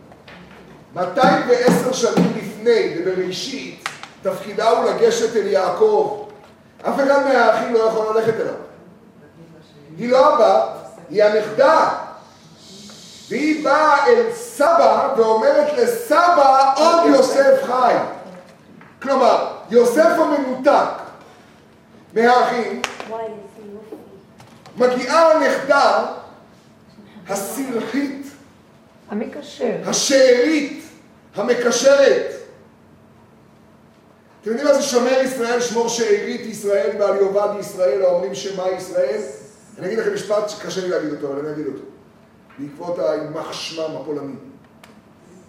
210 0.96 1.94
שנים 1.94 2.34
לפני, 2.38 2.96
בבראשית, 3.06 3.90
תפקידה 4.22 4.70
הוא 4.70 4.90
לגשת 4.90 5.36
אל 5.36 5.48
יעקב. 5.48 6.26
אף 6.82 6.96
אחד 6.96 7.24
מהאחים 7.24 7.74
לא 7.74 7.80
יכול 7.80 8.16
ללכת 8.16 8.34
אליו. 8.40 8.54
היא 9.98 10.10
לא 10.10 10.34
הבת, 10.34 10.70
היא 11.10 11.24
הנכדה. 11.24 11.90
והיא 13.30 13.64
באה 13.64 14.08
אל 14.08 14.32
סבא 14.34 15.14
ואומרת 15.18 15.74
לסבא, 15.78 16.74
עוד 16.78 17.06
יוסף 17.06 17.64
חי. 17.64 17.96
כלומר, 19.02 19.48
יוסף 19.70 20.10
המנותק 20.18 21.09
מהאחים. 22.14 22.82
מגיעה 24.78 25.32
הנכדה 25.32 26.14
המקשר. 29.10 29.76
השארית, 29.86 30.84
המקשרת. 31.36 32.34
אתם 34.41 34.49
יודעים 34.49 34.68
מה 34.68 34.74
זה 34.74 34.82
שומר 34.82 35.22
ישראל, 35.24 35.62
שמור 35.62 35.89
שארית 35.89 36.41
ישראל 36.41 36.89
ועל 36.99 37.16
יאבד 37.16 37.60
ישראל, 37.60 38.01
האומרים 38.01 38.36
שמע 38.36 38.70
ישראל? 38.70 39.22
אני 39.80 39.88
אגיד 39.88 39.99
לכם 39.99 40.14
משפט 40.14 40.49
שקשה 40.49 40.82
לי 40.82 40.89
להגיד 40.89 41.12
אותו, 41.12 41.28
אבל 41.34 41.39
אני 41.39 41.53
אגיד 41.53 41.66
אותו. 41.68 41.84
בעקבות 42.60 42.99
היימח 42.99 43.53
שמם 43.53 43.95
הפולני, 44.01 44.34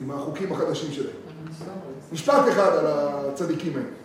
עם 0.00 0.10
החוקים 0.10 0.52
החדשים 0.52 0.92
שלהם. 0.92 1.16
משפט 2.12 2.48
אחד 2.48 2.76
על 2.76 2.86
הצדיקים 2.86 3.76
האלה. 3.76 3.99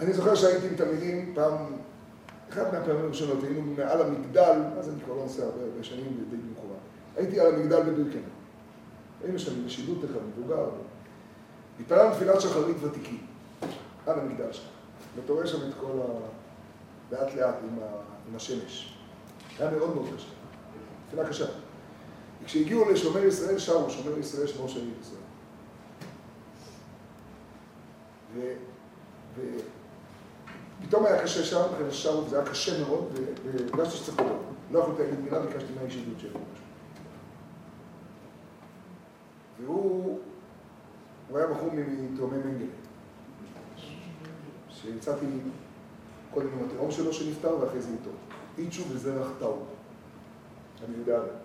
אני 0.00 0.12
זוכר 0.12 0.34
שהייתי 0.34 0.66
עם 0.66 0.74
תלמידים 0.74 1.32
פעם, 1.34 1.56
אחת 2.50 2.72
מהפעמים 2.72 3.04
הראשונות, 3.04 3.44
היינו 3.44 3.62
מעל 3.62 4.02
המגדל, 4.02 4.60
אז 4.78 4.88
אני 4.88 5.00
כבר 5.04 5.14
לא 5.14 5.22
נוסע 5.22 5.42
הרבה 5.42 5.62
הרבה 5.62 5.82
שנים 5.82 6.26
די 6.30 6.36
במכוון. 6.36 6.76
הייתי 7.16 7.40
על 7.40 7.54
המגדל 7.54 7.82
בבירקנר. 7.82 8.22
היינו 9.22 9.38
שם 9.38 9.66
בשידות 9.66 10.04
אחד 10.04 10.20
מבוגר. 10.28 10.66
התפללנו 11.80 12.14
תפילת 12.14 12.40
שחרית 12.40 12.76
ותיקים, 12.80 13.26
על 14.06 14.18
המגדל 14.18 14.52
שם. 14.52 14.68
ואתה 15.16 15.32
רואה 15.32 15.46
שם 15.46 15.68
את 15.68 15.74
כל 15.80 16.00
ה... 16.00 16.26
לאט 17.12 17.34
לאט 17.34 17.54
עם, 17.62 17.78
ה... 17.82 17.86
עם 18.28 18.36
השמש. 18.36 18.96
היה 19.58 19.70
מאוד 19.70 19.94
מאוד 19.94 20.06
קשה. 20.16 20.28
תפילה 21.08 21.28
קשה. 21.28 21.46
וכשהגיעו 22.42 22.90
לשומר 22.90 23.24
ישראל, 23.24 23.58
שרו, 23.58 23.90
שומר 23.90 24.18
ישראל, 24.18 24.46
שמור 24.46 24.68
של 24.68 24.88
ישראל. 25.00 25.22
ו... 28.34 28.40
ופתאום 30.80 31.06
היה 31.06 31.22
קשה 31.22 31.44
שם, 31.44 31.60
אחרי 31.74 31.90
ששרו, 31.90 32.24
וזה 32.24 32.38
היה 32.40 32.50
קשה 32.50 32.84
מאוד, 32.84 33.18
והרגשתי 33.44 33.96
שצריך 33.96 34.20
לדבר. 34.20 34.36
לא 34.70 34.78
יכולתי 34.78 35.02
להגיד 35.02 35.20
מילה, 35.20 35.40
ביקשתי 35.40 35.72
מהאיש 35.76 35.96
עדות 35.96 36.20
שלו. 36.20 36.40
והוא, 39.60 40.18
הוא 41.28 41.38
היה 41.38 41.46
בחור 41.46 41.70
מתאומי 41.74 42.36
מנגלה, 42.36 42.66
שהצעתי 44.68 45.26
קודם 46.34 46.48
עם 46.48 46.66
התאום 46.66 46.90
שלו 46.90 47.12
שנפטר, 47.12 47.56
ואחרי 47.60 47.80
זה 47.80 47.90
איתו. 47.92 48.10
איצ'ו 48.58 48.82
וזרח 48.88 49.28
טאו. 49.38 49.56
אני 50.88 50.96
יודע 50.96 51.16
עליהם. 51.16 51.36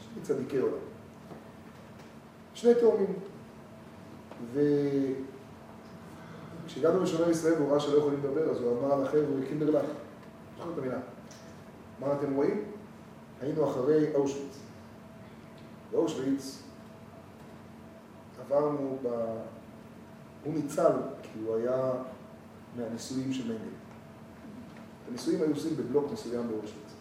שני 0.00 0.22
צדיקי 0.22 0.58
עולם. 0.58 0.74
שני 2.54 2.74
תאומים. 2.74 3.14
וכשהגענו 6.70 7.02
לשומר 7.02 7.30
ישראל 7.30 7.54
והוא 7.54 7.70
ראה 7.70 7.80
שלא 7.80 7.98
יכולים 7.98 8.18
לדבר, 8.18 8.50
אז 8.50 8.60
הוא 8.60 8.78
אמר 8.78 9.02
לחבר'ה, 9.02 9.46
קינדרלך, 9.48 9.86
זוכר 10.58 10.72
את 10.72 10.78
המילה. 10.78 10.98
מה 12.00 12.12
אתם 12.12 12.34
רואים? 12.34 12.64
היינו 13.40 13.70
אחרי 13.70 14.14
אושוויץ. 14.14 14.58
באושוויץ 15.90 16.62
עברנו 18.40 18.98
ב... 19.02 19.08
הוא 20.44 20.54
ניצל 20.54 20.92
כי 21.22 21.38
הוא 21.44 21.56
היה 21.56 21.92
מהניסויים 22.76 23.32
של 23.32 23.48
מנגל. 23.48 23.64
הניסויים 25.08 25.42
היו 25.42 25.50
עושים 25.50 25.76
בבלוק 25.76 26.12
מסוים 26.12 26.48
באושוויץ. 26.48 26.92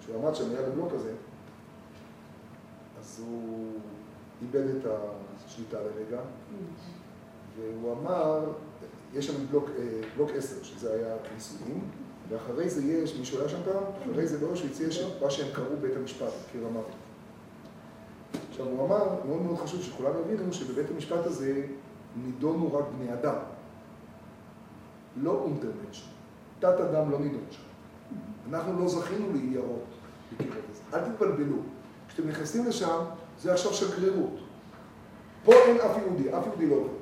כשהוא 0.00 0.16
עמד 0.16 0.34
שם 0.34 0.48
ליד 0.48 0.64
הבלוק 0.64 0.92
הזה, 0.92 1.12
אז 3.00 3.24
הוא 3.26 3.72
איבד 4.42 4.76
את 4.76 4.86
השליטה 5.46 5.78
לרגע, 5.80 6.20
והוא 7.58 7.92
אמר, 7.92 8.40
יש 9.14 9.26
שם 9.26 9.46
בלוק, 9.50 9.70
אה, 9.78 10.00
בלוק 10.16 10.30
10, 10.36 10.62
שזה 10.62 10.92
היה 10.92 11.16
ניסויים, 11.34 11.80
ואחרי 12.28 12.70
זה 12.70 12.82
יש, 12.82 13.16
מישהו 13.18 13.40
היה 13.40 13.48
שם 13.48 13.58
פעם? 13.64 13.82
אחרי 14.12 14.26
זה 14.26 14.38
באושוויץ 14.38 14.80
יש 14.80 15.00
את 15.00 15.22
מה 15.22 15.30
שהם 15.30 15.48
קראו 15.52 15.76
בית 15.80 15.96
המשפט, 15.96 16.32
קיר 16.52 16.66
המוות. 16.66 16.90
עכשיו 18.50 18.66
הוא 18.66 18.86
אמר, 18.86 19.04
מאוד 19.26 19.42
מאוד 19.42 19.58
חשוב 19.58 19.82
שכולם 19.82 20.10
יבינו 20.20 20.52
שבבית 20.52 20.90
המשפט 20.90 21.26
הזה 21.26 21.66
נידונו 22.24 22.74
רק 22.74 22.84
בני 22.98 23.12
אדם, 23.12 23.36
לא 25.16 25.30
אונטרנץ', 25.30 26.02
תת 26.58 26.64
אדם 26.64 27.10
לא 27.10 27.18
נידון 27.18 27.44
שם. 27.50 27.62
אנחנו 28.50 28.80
לא 28.80 28.88
זכינו 28.88 29.32
להיראות 29.32 29.84
בקרב 30.32 30.62
הזה. 30.70 30.82
אל 30.94 31.12
תתבלבלו. 31.12 31.56
כשאתם 32.08 32.28
נכנסים 32.28 32.66
לשם, 32.66 33.04
זה 33.40 33.52
עכשיו 33.52 33.72
שגרירות. 33.74 34.38
פה 35.44 35.52
אין 35.52 35.76
אף 35.80 35.96
יהודי, 35.98 36.38
אף 36.38 36.46
יהודי 36.46 36.66
לא 36.66 36.74
עובד. 36.74 36.97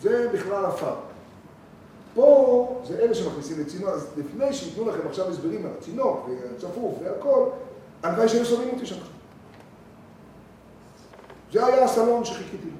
זה 0.00 0.28
בכלל 0.32 0.64
עפר. 0.64 0.94
פה 2.14 2.82
זה 2.88 2.98
אלה 2.98 3.14
שמכניסים 3.14 3.60
לצינוק, 3.60 3.88
אז 3.88 4.08
לפני 4.16 4.52
שייתנו 4.52 4.88
לכם 4.88 5.08
עכשיו 5.08 5.28
הסברים 5.28 5.66
על 5.66 5.72
הצינוק 5.78 6.28
והצפוף 6.28 6.98
והכל, 7.02 7.48
הלוואי 8.02 8.28
שהם 8.28 8.44
שומעים 8.44 8.70
אותי 8.74 8.86
שם. 8.86 8.96
זה 11.52 11.66
היה 11.66 11.84
הסלון 11.84 12.24
שחיכיתי 12.24 12.66
לו. 12.66 12.76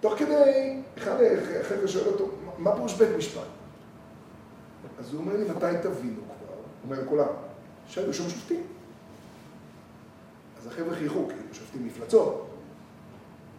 תוך 0.00 0.18
כדי, 0.18 0.76
אחד 0.98 1.16
החבר'ה 1.60 1.88
שואל 1.88 2.06
אותו, 2.06 2.28
מה 2.58 2.74
פירוש 2.74 2.94
בית 2.94 3.16
משפט? 3.18 3.42
אז 4.98 5.12
הוא 5.12 5.20
אומר 5.20 5.36
לי, 5.36 5.44
מתי 5.44 5.66
תבינו 5.82 6.20
כבר? 6.22 6.54
הוא 6.54 6.64
אומר 6.84 7.02
לכולם, 7.02 7.28
שהיו 7.88 8.14
שום 8.14 8.28
שופטים. 8.28 8.62
אז 10.60 10.66
החבר'ה 10.66 10.94
חייכו, 10.94 11.26
כאילו 11.26 11.54
שופטים 11.54 11.86
מפלצות. 11.86 12.49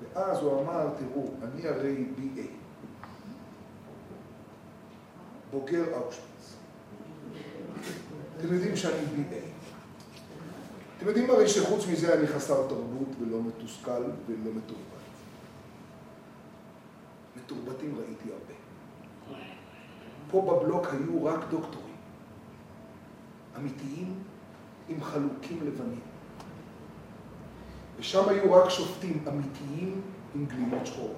ואז 0.01 0.37
הוא 0.37 0.61
אמר, 0.61 0.89
תראו, 0.99 1.29
אני 1.43 1.67
הרי 1.67 2.05
BA, 2.17 2.41
בוגר 5.51 5.83
אושוויץ. 5.93 6.55
אתם 8.37 8.53
יודעים 8.53 8.75
שאני 8.75 9.05
BA. 9.15 9.35
אתם 10.97 11.07
יודעים 11.07 11.29
הרי 11.29 11.49
שחוץ 11.49 11.87
מזה 11.87 12.13
אני 12.13 12.27
חסר 12.27 12.67
תרבות 12.67 13.07
ולא 13.19 13.43
מתוסכל 13.43 14.03
ולא 14.27 14.51
מתורבת. 14.55 14.91
מתורבתים 17.35 17.95
ראיתי 17.97 18.29
הרבה. 18.31 18.53
פה 20.31 20.41
בבלוק 20.41 20.87
היו 20.87 21.25
רק 21.25 21.39
דוקטורים, 21.49 21.95
אמיתיים 23.57 24.13
עם 24.89 25.03
חלוקים 25.03 25.59
לבנים. 25.67 26.10
ושם 28.01 28.29
היו 28.29 28.53
רק 28.53 28.69
שופטים 28.69 29.25
אמיתיים 29.27 30.01
עם 30.35 30.45
גלימות 30.45 30.85
שחורות. 30.85 31.15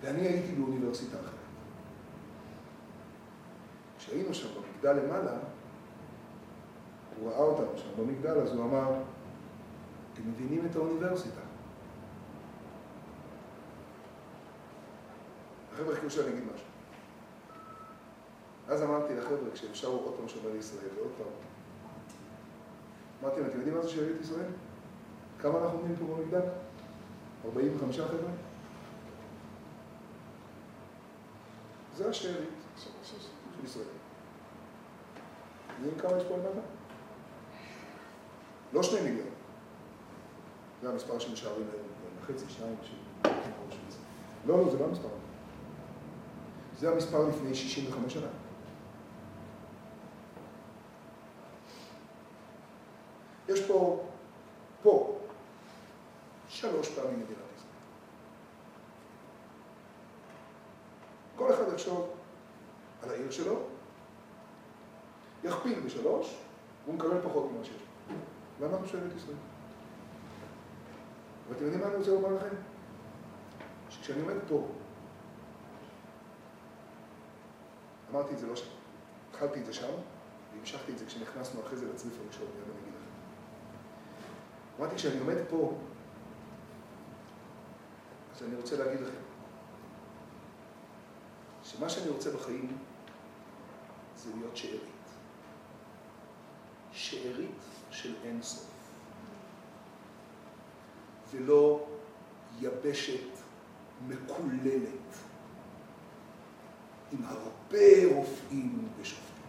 ואני 0.00 0.20
הייתי 0.20 0.52
באוניברסיטה 0.52 1.16
אחרת. 1.16 1.34
כשהיינו 3.98 4.34
שם 4.34 4.48
במגדל 4.54 4.92
למעלה, 4.92 5.32
הוא 7.18 7.30
ראה 7.30 7.38
אותנו 7.38 7.78
שם 7.78 8.02
במגדל, 8.02 8.40
אז 8.40 8.52
הוא 8.52 8.64
אמר, 8.64 8.92
אתם 10.12 10.22
מבינים 10.30 10.66
את 10.70 10.76
האוניברסיטה. 10.76 11.40
החבר'ה 15.72 15.94
חיכו 15.94 16.10
שאני 16.10 16.28
אגיד 16.28 16.44
משהו. 16.54 16.66
אז 18.68 18.82
אמרתי 18.82 19.14
לחבר'ה, 19.14 19.50
כשהם 19.54 19.74
שרו 19.74 19.98
עוד 19.98 20.14
פעם 20.16 20.28
שומר 20.28 20.56
ישראל, 20.56 20.88
ועוד 20.96 21.10
פעם, 21.18 21.49
אמרתי 23.22 23.40
להם, 23.40 23.50
אתם 23.50 23.58
יודעים 23.58 23.76
מה 23.76 23.82
זה 23.82 23.88
שארית 23.88 24.20
ישראל? 24.20 24.46
כמה 25.38 25.58
אנחנו 25.58 25.78
עומדים 25.78 25.96
פה 25.96 26.04
במגדל? 26.04 26.40
45 27.44 28.00
חבר'ה? 28.00 28.30
זה 31.96 32.08
השארית 32.08 32.48
של 32.76 33.14
ישראל. 33.64 33.84
יודעים 35.78 35.98
כמה 35.98 36.16
יש 36.16 36.24
פה 36.24 36.36
למטה? 36.36 36.60
לא 38.72 38.82
שני 38.82 39.00
מיליון. 39.00 39.26
זה 40.82 40.88
המספר 40.88 41.18
שמשערים 41.18 41.66
היום, 41.72 41.86
וחצי, 42.22 42.44
שניים, 42.48 42.76
לא, 44.46 44.58
לא, 44.58 44.70
זה 44.70 44.78
לא 44.78 44.84
המספר. 44.84 45.08
זה 46.78 46.90
המספר 46.90 47.28
לפני 47.28 47.54
65 47.54 48.14
שנה. 48.14 48.26
יש 53.50 53.60
פה, 53.66 54.02
פה, 54.82 55.18
שלוש 56.48 56.88
פעמים 56.88 57.20
מדינת 57.20 57.38
ישראל. 57.56 57.70
כל 61.36 61.54
אחד 61.54 61.72
יחשוב 61.72 62.10
על 63.02 63.10
העיר 63.10 63.30
שלו, 63.30 63.62
יכפיל 65.44 65.80
בשלוש, 65.80 66.36
והוא 66.84 66.94
מקבל 66.94 67.20
פחות 67.22 67.50
ממה 67.52 67.64
שיש. 67.64 67.82
ואנחנו 68.60 68.86
שואלים 68.86 69.10
את 69.10 69.16
ישראל. 69.16 69.36
ואתם 71.48 71.64
יודעים 71.64 71.80
מה 71.80 71.88
אני 71.88 71.96
רוצה 71.96 72.10
לומר 72.10 72.34
לכם? 72.34 72.56
שכשאני 73.90 74.20
עומד 74.20 74.34
פה, 74.48 74.66
אמרתי 78.10 78.34
את 78.34 78.38
זה 78.38 78.46
לא 78.46 78.56
שם, 78.56 78.70
התחלתי 79.30 79.60
את 79.60 79.66
זה 79.66 79.72
שם, 79.72 79.92
והמשכתי 80.52 80.92
את 80.92 80.98
זה 80.98 81.06
כשנכנסנו 81.06 81.60
אחרי 81.60 81.76
זה 81.76 81.92
לצריף 81.92 82.14
הראשון, 82.24 82.46
אגיד 82.46 82.64
לכם. 82.68 82.89
אמרתי, 84.80 84.96
כשאני 84.96 85.18
עומד 85.18 85.36
פה, 85.50 85.78
אז 88.36 88.42
אני 88.42 88.56
רוצה 88.56 88.76
להגיד 88.76 89.00
לכם, 89.00 89.20
שמה 91.64 91.88
שאני 91.88 92.08
רוצה 92.08 92.30
בחיים 92.30 92.78
זה 94.16 94.30
להיות 94.36 94.56
שארית. 94.56 94.80
שארית 96.92 97.60
של 97.90 98.14
אין 98.24 98.42
סוף. 98.42 98.70
ולא 101.30 101.86
יבשת 102.60 103.28
מקוללת 104.08 105.16
עם 107.12 107.24
הרבה 107.24 108.14
רופאים 108.14 108.88
ושופטים. 109.00 109.44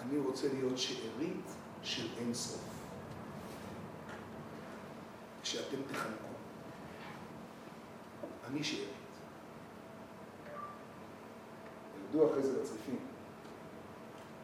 אני 0.00 0.18
רוצה 0.18 0.48
להיות 0.52 0.78
שארית 0.78 1.46
של 1.82 2.08
אין 2.18 2.34
סוף. 2.34 2.77
כשאתם 5.48 5.76
תחנקו, 5.92 6.28
אני 8.46 8.64
שארית. 8.64 8.88
ירדו 12.04 12.30
אחרי 12.30 12.42
זה 12.42 12.60
לצריפים. 12.60 12.98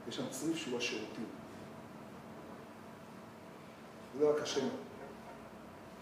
יש 0.08 0.16
שם 0.16 0.22
צריף 0.30 0.56
שהוא 0.56 0.78
השירותים. 0.78 1.26
זה 4.18 4.30
רק 4.30 4.42
השם. 4.42 4.66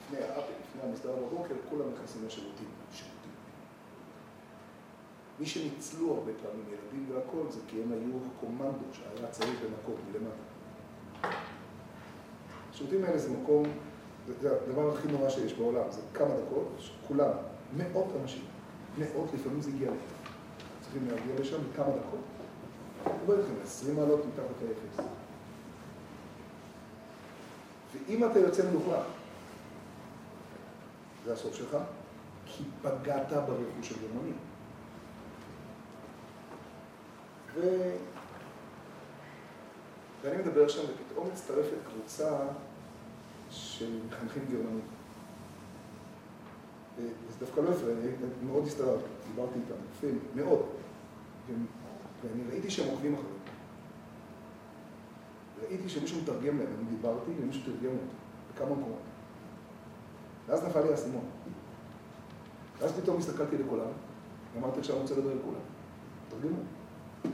לפני 0.04 0.18
האפל, 0.18 0.52
לפני 0.68 0.82
המסדר 0.82 1.16
בבוקר, 1.16 1.54
כולם 1.70 1.92
נכנסים 1.94 2.26
לשירותים. 2.26 2.68
שירותים. 2.92 3.32
מי 5.40 5.46
שניצלו 5.46 6.14
הרבה 6.14 6.32
פעמים, 6.42 6.64
ילדים 6.68 7.06
והכל, 7.10 7.50
זה 7.50 7.60
כי 7.68 7.82
הם 7.82 7.92
היו 7.92 8.18
הקומנדו 8.36 8.84
שהיה 8.92 9.30
צריך 9.30 9.60
לנקות 9.62 9.96
מלמטה. 10.10 10.42
השירותים 12.70 13.04
האלה 13.04 13.18
זה 13.18 13.30
מקום, 13.30 13.64
זה 14.26 14.56
הדבר 14.62 14.94
הכי 14.94 15.08
נורא 15.08 15.30
שיש 15.30 15.52
בעולם, 15.52 15.90
זה 15.90 16.00
כמה 16.14 16.28
דקות, 16.28 16.68
כולם, 17.08 17.30
מאות 17.76 18.06
אנשים, 18.22 18.44
מאות, 18.98 19.28
לפעמים 19.34 19.60
זה 19.60 19.70
הגיע 19.70 19.90
לאפס. 19.90 20.02
צריכים 20.80 21.08
להגיע 21.08 21.40
לשם 21.40 21.56
בכמה 21.72 21.86
דקות. 21.86 22.20
אומר 23.22 23.34
לכם, 23.34 23.54
20 23.64 23.96
מעלות 23.96 24.20
מתחת 24.26 24.54
לאפס. 24.62 25.06
ואם 27.92 28.24
אתה 28.24 28.38
יוצא 28.38 28.70
מנוחה, 28.70 29.02
זה 31.24 31.32
הסוף 31.32 31.54
שלך, 31.54 31.76
כי 32.46 32.64
פגעת 32.82 33.32
ברכוש 33.32 33.88
של 33.88 33.94
גרמנים. 33.94 34.36
ו... 37.54 37.60
ואני 40.22 40.42
מדבר 40.42 40.68
שם, 40.68 40.82
ופתאום 40.82 41.28
מצטרפת 41.32 41.76
קבוצה 41.88 42.38
של 43.52 43.98
מחנכים 44.08 44.42
גרמנים. 44.50 44.80
וזה 46.96 47.38
דווקא 47.40 47.60
לא 47.60 47.70
הפריע, 47.70 47.94
אני 47.94 48.46
מאוד 48.46 48.66
הסתדרתי, 48.66 49.04
דיברתי 49.28 49.54
איתם, 49.54 49.74
יפה, 49.92 50.06
מאוד. 50.34 50.62
ואני 52.22 52.42
ראיתי 52.50 52.70
שהם 52.70 52.88
עוקבים 52.90 53.14
אחריהם. 53.14 53.32
ראיתי 55.62 55.88
שמישהו 55.88 56.22
מתרגם 56.22 56.58
להם, 56.58 56.68
אני 56.78 56.96
דיברתי 56.96 57.30
ומישהו 57.40 57.62
תרגם 57.62 57.92
אותי, 57.92 58.14
בכמה 58.54 58.70
מקומות. 58.70 58.98
ואז 60.46 60.64
נפל 60.64 60.82
לי 60.82 60.90
האסימון. 60.90 61.24
ואז 62.78 62.92
פתאום 62.92 63.18
הסתכלתי 63.18 63.58
לכולם, 63.58 63.90
ואמרתי 64.54 64.80
עכשיו 64.80 64.96
אני 64.96 65.02
רוצה 65.02 65.14
לדבר 65.14 65.30
על 65.30 65.38
כולם. 65.44 65.60
תרגמו. 66.28 66.58
אני 67.24 67.32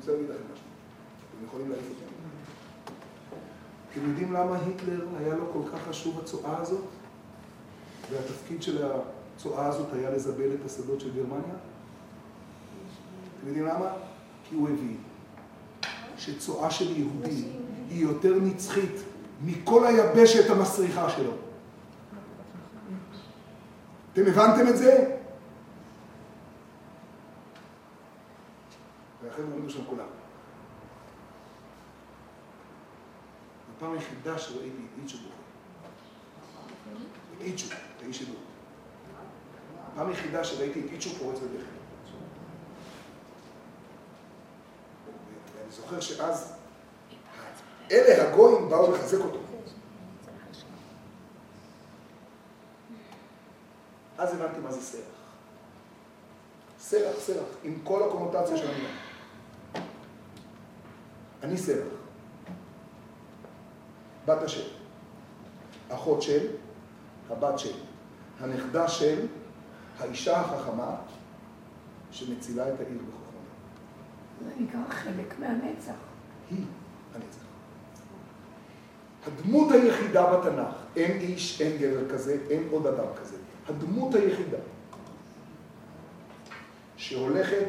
רוצה 0.00 0.12
להגיד 0.12 0.30
לכם 0.30 0.42
משהו. 0.52 0.66
אתם 1.36 1.44
יכולים 1.46 1.70
להעיף 1.70 1.84
אותי. 1.90 2.04
אתם 3.94 4.08
יודעים 4.08 4.32
למה 4.32 4.58
היטלר 4.66 5.06
היה 5.18 5.34
לו 5.34 5.52
כל 5.52 5.60
כך 5.72 5.88
חשוב 5.88 6.20
הצואה 6.22 6.58
הזאת? 6.58 6.84
והתפקיד 8.10 8.62
של 8.62 8.86
הצואה 9.36 9.66
הזאת 9.66 9.92
היה 9.92 10.10
לזבל 10.10 10.54
את 10.54 10.66
השדות 10.66 11.00
של 11.00 11.14
גרמניה? 11.14 11.54
אתם 13.38 13.46
יודעים 13.46 13.66
למה? 13.66 13.90
כי 14.48 14.54
הוא 14.54 14.68
הבין 14.68 14.96
שצואה 16.18 16.70
של 16.70 16.96
יהודי 16.96 17.44
היא 17.90 18.02
יותר 18.02 18.34
נצחית 18.40 19.00
מכל 19.44 19.86
היבשת 19.86 20.50
המסריחה 20.50 21.10
שלו. 21.10 21.32
אתם 24.12 24.22
הבנתם 24.26 24.68
את 24.68 24.76
זה? 24.76 25.16
ואחרי 29.24 29.44
עומדו 29.44 29.70
שם 29.70 29.84
כולם. 29.84 30.13
הפעם 33.84 33.96
היחידה 33.96 34.38
שראיתי 34.38 34.68
את 34.68 34.98
איצ'ו 35.02 35.16
בוכה. 35.18 35.34
את 37.36 37.40
איצ'ו, 37.40 37.66
את 37.66 38.02
האיש 38.02 38.18
שלו. 38.18 38.34
הפעם 39.92 40.08
היחידה 40.08 40.44
שראיתי 40.44 40.80
את 40.80 40.92
איצ'ו 40.92 41.10
פורץ 41.10 41.38
בבכי. 41.38 41.64
ואני 45.56 45.72
זוכר 45.72 46.00
שאז 46.00 46.52
אלה 47.90 48.28
הגויים 48.28 48.68
באו 48.68 48.92
לחזק 48.92 49.18
אותו. 49.18 49.38
אז 54.18 54.34
הבנתי 54.34 54.60
מה 54.60 54.72
זה 54.72 54.80
סרח. 54.80 55.02
סרח, 56.78 57.16
סרח, 57.18 57.46
עם 57.62 57.78
כל 57.84 58.02
הקומוטציה 58.08 58.56
של 58.56 58.70
המילה. 58.70 58.88
אני 61.42 61.58
סרח. 61.58 62.03
בת 64.26 64.42
השם. 64.42 64.68
אחות 65.88 66.22
של, 66.22 66.46
הבת 67.30 67.58
של, 67.58 67.72
הנכדה 68.40 68.88
של, 68.88 69.26
האישה 69.98 70.40
החכמה 70.40 70.96
שמצילה 72.10 72.74
את 72.74 72.80
העיר 72.80 72.98
בחוכמה. 73.08 73.40
זה 74.44 74.62
נקרא 74.62 74.80
חלק 74.88 75.38
מהנצח. 75.38 75.94
היא 76.50 76.64
הנצח. 77.14 77.44
הדמות 79.26 79.72
היחידה 79.72 80.36
בתנ"ך, 80.36 80.74
אין 80.96 81.20
איש, 81.20 81.60
אין 81.60 81.78
גבר 81.78 82.10
כזה, 82.10 82.38
אין 82.50 82.68
עוד 82.70 82.86
אדם 82.86 83.06
כזה. 83.20 83.36
הדמות 83.68 84.14
היחידה 84.14 84.58
שהולכת 86.96 87.66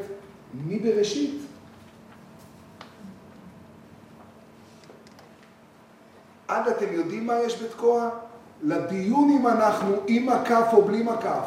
מבראשית 0.53 1.41
עד 6.47 6.67
אתם 6.67 6.85
יודעים 6.91 7.27
מה 7.27 7.39
יש 7.39 7.61
בתקוע? 7.61 8.09
לדיון 8.63 9.29
אם 9.29 9.47
אנחנו 9.47 9.95
עם 10.07 10.25
מקף 10.25 10.67
או 10.73 10.81
בלי 10.81 11.03
מקף. 11.03 11.45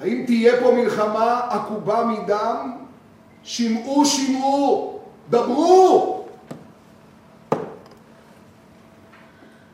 האם 0.00 0.22
תהיה 0.26 0.60
פה 0.60 0.72
מלחמה 0.72 1.40
עקובה 1.50 2.04
מדם? 2.04 2.76
שמעו, 3.42 4.04
שמעו, 4.04 5.00
דברו! 5.30 6.24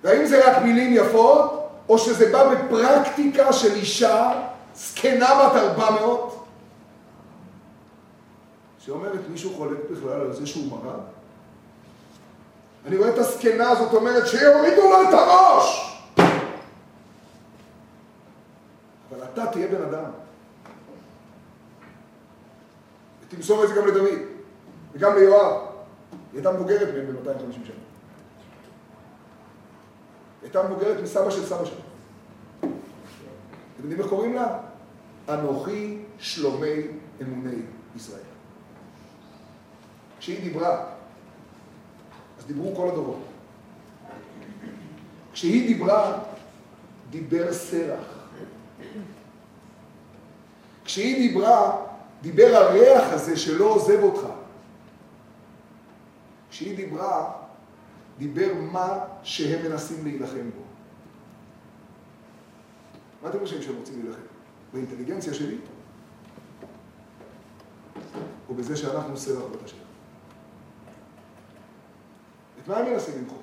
והאם 0.03 0.27
זה 0.27 0.51
רק 0.51 0.63
מילים 0.63 0.93
יפות, 0.93 1.69
או 1.89 1.99
שזה 1.99 2.33
בא 2.33 2.55
בפרקטיקה 2.55 3.53
של 3.53 3.75
אישה 3.75 4.43
זקנה 4.75 5.27
בת 5.27 5.57
ארבע 5.57 5.91
מאות, 5.91 6.47
שאומרת, 8.79 9.29
מישהו 9.31 9.55
חולק 9.55 9.79
בכלל 9.91 10.21
על 10.21 10.33
זה 10.33 10.47
שהוא 10.47 10.71
מרד? 10.71 11.16
אני 12.87 12.97
רואה 12.97 13.09
את 13.09 13.19
הזקנה 13.19 13.71
הזאת 13.71 13.93
אומרת, 13.93 14.27
שיורידו 14.27 14.83
לו 14.83 15.03
את 15.03 15.15
הראש! 15.15 15.99
אבל 19.11 19.25
אתה 19.33 19.47
תהיה 19.47 19.69
בן 19.69 19.83
אדם. 19.83 20.11
ותמסור 23.23 23.65
את 23.65 23.69
זה 23.69 23.75
גם 23.75 23.87
לדוד, 23.87 24.19
וגם 24.93 25.15
ליואב. 25.15 25.53
היא 25.53 26.19
הייתה 26.35 26.53
מבוגרת 26.53 26.95
מהם 26.95 27.07
ב-250 27.07 27.67
שנה. 27.67 27.77
הייתה 30.43 30.63
מבוגרת 30.63 31.03
מסבא 31.03 31.31
של 31.31 31.47
סבא 31.47 31.65
שלה. 31.65 31.81
אתם 32.61 32.69
יודעים 33.83 34.01
איך 34.01 34.09
קוראים 34.09 34.35
לה? 34.35 34.59
אנוכי 35.29 35.99
שלומי 36.19 36.83
אמוני 37.23 37.63
ישראל. 37.97 38.21
כשהיא 40.19 40.43
דיברה, 40.43 40.96
דיברו 42.47 42.77
כל 42.77 42.89
הדורות. 42.89 43.23
כשהיא 45.33 45.67
דיברה, 45.67 46.19
דיבר 47.11 47.53
סרח. 47.53 48.29
כשהיא 50.85 51.29
דיברה, 51.29 51.87
דיבר 52.23 52.57
הריח 52.57 53.13
הזה 53.13 53.37
שלא 53.37 53.65
עוזב 53.65 54.03
אותך. 54.03 54.27
כשהיא 56.51 56.77
דיברה, 56.77 57.33
דיבר 58.19 58.55
מה 58.73 58.99
שהם 59.23 59.71
מנסים 59.71 60.05
להילחם 60.05 60.51
בו. 60.51 60.63
מה 63.23 63.29
אתם 63.29 63.39
חושבים 63.39 63.63
שהם 63.63 63.77
רוצים 63.77 64.03
להילחם? 64.03 64.21
באינטליגנציה 64.73 65.35
שלי? 65.35 65.57
או 68.49 68.55
בזה 68.55 68.77
שאנחנו 68.77 69.17
סרח 69.17 69.45
בת 69.53 69.65
השם? 69.65 69.77
את 69.77 69.86
מה 72.67 72.77
הם 72.77 72.93
מנסים 72.93 73.15
למחות? 73.23 73.43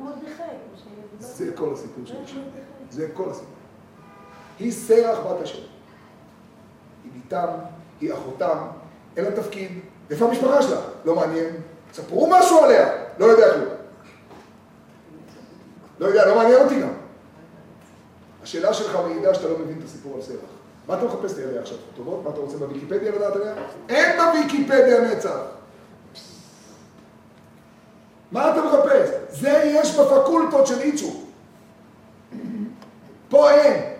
מרדכי. 0.00 0.42
זה 1.18 1.52
כל 1.54 1.72
הסיפור 1.72 2.06
של 2.06 2.14
אישה. 2.22 2.40
זה 2.90 3.08
כל 3.14 3.30
הסיפור. 3.30 3.54
היא 4.58 4.72
סרח 4.72 5.18
בת 5.18 5.42
השם. 5.42 5.62
היא 7.04 7.12
ביתם, 7.12 7.48
היא 8.00 8.12
אחותם, 8.14 8.58
אין 9.16 9.24
לה 9.24 9.30
תפקיד. 9.36 9.70
איפה 10.10 10.28
המשפחה 10.28 10.62
שלה? 10.62 10.80
לא 11.04 11.14
מעניין. 11.14 11.54
ספרו 11.92 12.30
משהו 12.30 12.58
עליה. 12.58 12.88
לא 13.18 13.24
יודע 13.24 13.54
כלום. 13.54 13.68
לא 15.98 16.06
יודע, 16.06 16.26
לא 16.26 16.34
מעניין 16.34 16.62
אותי 16.62 16.80
גם. 16.80 16.92
השאלה 18.42 18.74
שלך 18.74 18.98
מעידה 19.06 19.34
שאתה 19.34 19.48
לא 19.48 19.58
מבין 19.58 19.78
את 19.78 19.84
הסיפור 19.84 20.14
על 20.16 20.22
סרח. 20.22 20.36
מה 20.88 20.94
אתה 20.98 21.04
מחפש 21.04 21.36
לי 21.36 21.44
עליה 21.44 21.60
עכשיו? 21.60 21.78
טובות? 21.96 22.24
מה 22.24 22.30
אתה 22.30 22.38
רוצה 22.38 22.56
בוויקיפדיה 22.56 23.12
לדעת 23.12 23.36
עליה? 23.36 23.54
אין 23.88 24.20
בוויקיפדיה 24.20 25.00
נצח. 25.00 25.59
מה 28.32 28.50
אתה 28.50 28.62
מחפש? 28.62 29.10
זה 29.28 29.62
יש 29.64 29.96
בפקולטות 29.96 30.66
של 30.66 30.78
איצ'ו. 30.78 31.20
פה 33.28 33.50
אין. 33.50 33.94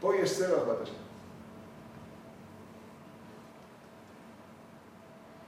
פה 0.00 0.16
יש 0.16 0.30
סרח 0.30 0.62
בת 0.68 0.82
השם. 0.82 0.92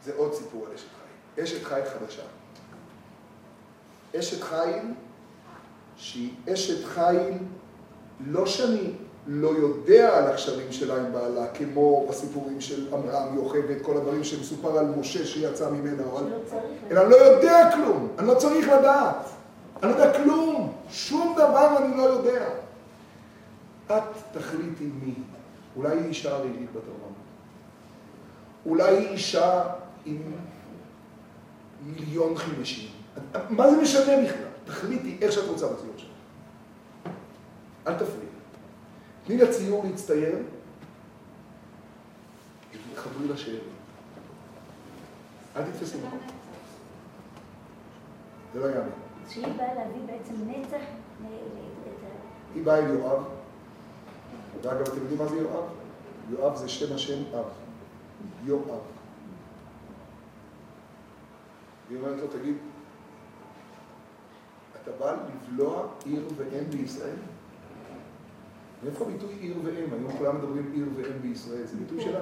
זה 0.04 0.12
עוד 0.16 0.34
סיפור 0.34 0.66
על 0.66 0.74
אשת 0.74 0.86
חיל. 0.86 1.44
אשת 1.44 1.64
חיל 1.64 1.84
חדשה. 1.84 2.22
אשת 4.18 4.42
חיל 4.42 4.94
שהיא 5.96 6.34
אשת 6.52 6.84
חיל 6.84 7.38
לא 8.20 8.46
שאני 8.46 8.92
לא 9.30 9.48
יודע 9.48 10.18
על 10.18 10.26
הקשרים 10.26 10.72
שלה 10.72 10.96
עם 10.96 11.12
בעלה, 11.12 11.46
כמו 11.54 12.06
בסיפורים 12.10 12.60
של 12.60 12.94
עמרם, 12.94 13.36
יוכבד, 13.36 13.82
כל 13.82 13.96
הדברים 13.96 14.24
שמסופר 14.24 14.78
על 14.78 14.86
משה 14.86 15.26
שיצא 15.26 15.70
ממנה, 15.70 16.02
או 16.04 16.18
על... 16.18 16.24
אלא 16.90 17.00
אני 17.00 17.10
לא 17.10 17.16
יודע 17.16 17.70
כלום, 17.74 18.08
אני 18.18 18.26
לא 18.26 18.34
צריך 18.34 18.68
לדעת. 18.68 19.28
אני 19.82 19.90
לא 19.90 19.96
יודע 19.96 20.22
כלום, 20.22 20.72
שום 20.90 21.34
דבר 21.36 21.76
אני 21.78 21.96
לא 21.96 22.02
יודע. 22.02 22.48
את 23.86 24.02
תחליטי 24.32 24.90
מי. 25.02 25.14
אולי 25.76 25.96
היא 25.96 26.06
אישה 26.06 26.36
ערילית 26.36 26.72
בת 26.72 26.76
ארבע 26.76 27.08
אולי 28.66 28.96
היא 28.96 29.08
אישה 29.08 29.62
עם 30.04 30.22
מיליון 31.86 32.36
חימשים. 32.36 32.88
מה 33.50 33.70
זה 33.70 33.76
משנה 33.82 34.24
בכלל? 34.24 34.48
תחליטי 34.64 35.16
איך 35.20 35.32
שאת 35.32 35.48
רוצה 35.48 35.66
בציור 35.66 35.94
שלך. 35.96 36.08
אל 37.86 37.94
תפריעי. 37.94 38.27
תני 39.28 39.36
לציור 39.36 39.84
להצטייר, 39.84 40.38
ותתחברי 42.72 43.28
לשאלה. 43.28 43.58
אל 45.56 45.62
תתפסי 45.70 45.98
מקום. 45.98 46.18
זה 48.54 48.60
לא 48.60 48.66
יאמן. 48.66 48.88
שהיא 49.28 49.46
באה 49.56 49.74
להביא 49.74 50.00
בעצם 50.06 50.34
נצח 50.46 50.84
היא 52.54 52.64
באה 52.64 52.78
אל 52.78 52.90
יואב, 52.90 53.24
ואגב, 54.62 54.80
אתם 54.80 54.96
יודעים 54.96 55.18
מה 55.18 55.26
זה 55.26 55.36
יואב? 55.36 55.64
יואב 56.30 56.56
זה 56.56 56.68
שם 56.68 56.94
השם 56.94 57.22
אב. 57.34 57.44
יואב. 58.44 58.80
היא 61.90 61.98
אומרת 61.98 62.20
לו, 62.20 62.26
תגיד, 62.26 62.56
אתה 64.82 64.90
בא 64.98 65.12
לבלוע 65.12 65.86
עיר 66.04 66.28
ואם 66.36 66.64
בישראל? 66.70 67.16
מאיפה 68.84 69.04
הביטוי 69.04 69.34
עיר 69.40 69.56
ואם? 69.64 69.92
היום 69.92 70.12
כולם 70.18 70.36
מדברים 70.36 70.72
עיר 70.74 70.84
ואם 70.96 71.22
בישראל, 71.22 71.64
זה 71.64 71.76
ביטוי 71.76 72.00
שלה. 72.00 72.20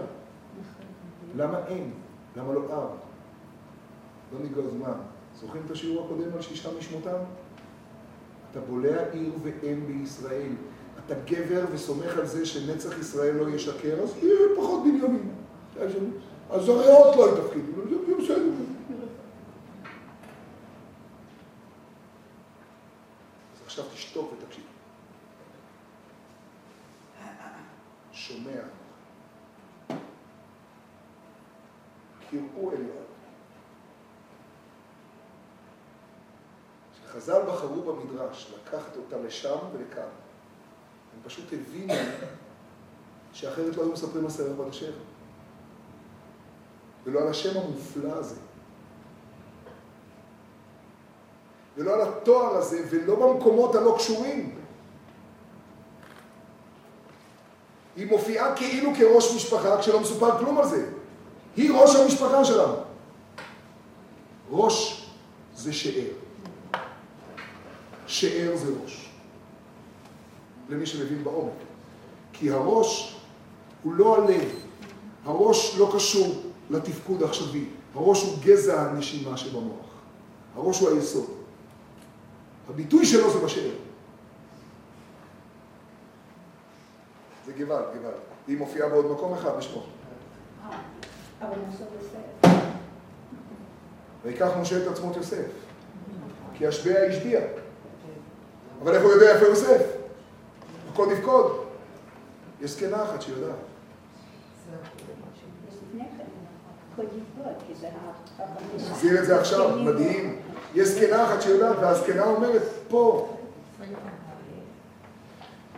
למה 1.36 1.66
אין? 1.66 1.90
למה 2.36 2.52
לא 2.52 2.60
אב? 2.60 2.90
לא 4.32 4.40
ניגע 4.42 4.62
זמן. 4.70 4.98
זוכרים 5.40 5.62
את 5.66 5.70
השיעור 5.70 6.04
הקודם 6.04 6.32
על 6.34 6.42
שישה 6.42 6.68
משמותם? 6.78 7.18
אתה 8.50 8.60
בולע 8.60 9.10
עיר 9.10 9.32
ואם 9.42 9.86
בישראל. 9.86 10.52
אתה 11.06 11.14
גבר 11.24 11.64
וסומך 11.72 12.18
על 12.18 12.26
זה 12.26 12.46
שנצח 12.46 12.98
ישראל 12.98 13.34
לא 13.34 13.48
ישקר, 13.48 14.00
אז 14.02 14.16
יהיה 14.22 14.36
פחות 14.56 14.82
בנימין. 14.82 15.30
אז 16.50 16.68
הריאות 16.68 17.16
לא 17.16 17.28
יתפקידו, 17.32 17.72
זה 17.90 18.14
בסדר. 18.18 18.50
אז 23.54 23.60
עכשיו 23.64 23.84
תשתוק 23.94 24.32
ותקשיב. 24.32 24.64
שומע. 28.26 28.60
קראו 32.30 32.72
אל 32.72 32.80
יואב. 32.80 33.06
כשחז"ל 36.94 37.42
בחרו 37.48 37.82
במדרש 37.82 38.52
לקחת 38.54 38.96
אותה 38.96 39.16
לשם 39.18 39.56
ולכאן. 39.72 40.02
הם 40.02 41.20
פשוט 41.24 41.52
הבינו 41.52 41.94
שאחרת 43.32 43.76
לא 43.76 43.82
היו 43.82 43.92
מספרים 43.92 44.24
על 44.24 44.30
סרט 44.30 44.56
בת 44.56 44.68
השם. 44.68 44.92
ולא 47.04 47.20
על 47.20 47.28
השם 47.28 47.60
המופלא 47.60 48.12
הזה. 48.12 48.40
ולא 51.76 51.94
על 51.94 52.00
התואר 52.00 52.56
הזה, 52.56 52.86
ולא 52.90 53.14
במקומות 53.14 53.74
הלא 53.74 53.94
קשורים. 53.98 54.65
היא 58.06 58.12
מופיעה 58.12 58.56
כאילו 58.56 58.90
כראש 58.98 59.34
משפחה 59.36 59.80
כשלא 59.80 60.00
מסופר 60.00 60.38
כלום 60.38 60.58
על 60.58 60.68
זה. 60.68 60.90
היא 61.56 61.72
ראש 61.72 61.96
המשפחה 61.96 62.44
שלנו. 62.44 62.74
ראש 64.50 65.06
זה 65.54 65.72
שאר. 65.72 66.12
שאר 68.06 68.56
זה 68.56 68.72
ראש. 68.82 69.08
למי 70.68 70.86
שמבין 70.86 71.24
בעומק. 71.24 71.52
כי 72.32 72.50
הראש 72.50 73.16
הוא 73.82 73.94
לא 73.94 74.16
הלב. 74.16 74.50
הראש 75.24 75.76
לא 75.78 75.90
קשור 75.94 76.42
לתפקוד 76.70 77.22
העכשווי. 77.22 77.64
הראש 77.94 78.22
הוא 78.22 78.38
גזע 78.44 78.80
הנשימה 78.80 79.36
שבמוח. 79.36 79.86
הראש 80.56 80.80
הוא 80.80 80.88
היסוד. 80.88 81.26
הביטוי 82.68 83.06
שלו 83.06 83.32
זה 83.32 83.38
בשאר. 83.38 83.70
זה 87.45 87.45
גוואלד, 87.58 87.84
גוואלד. 87.96 88.16
היא 88.46 88.58
מופיעה 88.58 88.88
בעוד 88.88 89.10
מקום 89.10 89.34
אחד 89.34 89.56
בשמו. 89.58 89.82
ויקח 94.24 94.50
משה 94.60 94.82
את 94.82 94.92
עצמות 94.92 95.16
יוסף. 95.16 95.46
כי 96.54 96.66
השביע 96.66 97.00
השביע. 97.00 97.40
אבל 98.82 98.94
איך 98.94 99.02
הוא 99.02 99.12
יודע 99.12 99.34
איפה 99.34 99.46
יוסף? 99.46 99.82
פקוד 100.92 101.08
יפקוד. 101.12 101.64
יש 102.60 102.70
זקנה 102.70 103.02
אחת 103.04 103.22
שיודעת. 103.22 103.54
לפני 105.88 106.04
כן. 106.18 106.24
נחזיר 108.76 109.20
את 109.20 109.26
זה 109.26 109.40
עכשיו, 109.40 109.78
מדהים. 109.78 110.42
יש 110.74 110.88
זקנה 110.88 111.24
אחת 111.24 111.42
שיודעת, 111.42 111.76
והזקנה 111.80 112.24
אומרת, 112.24 112.62
פה. 112.88 113.36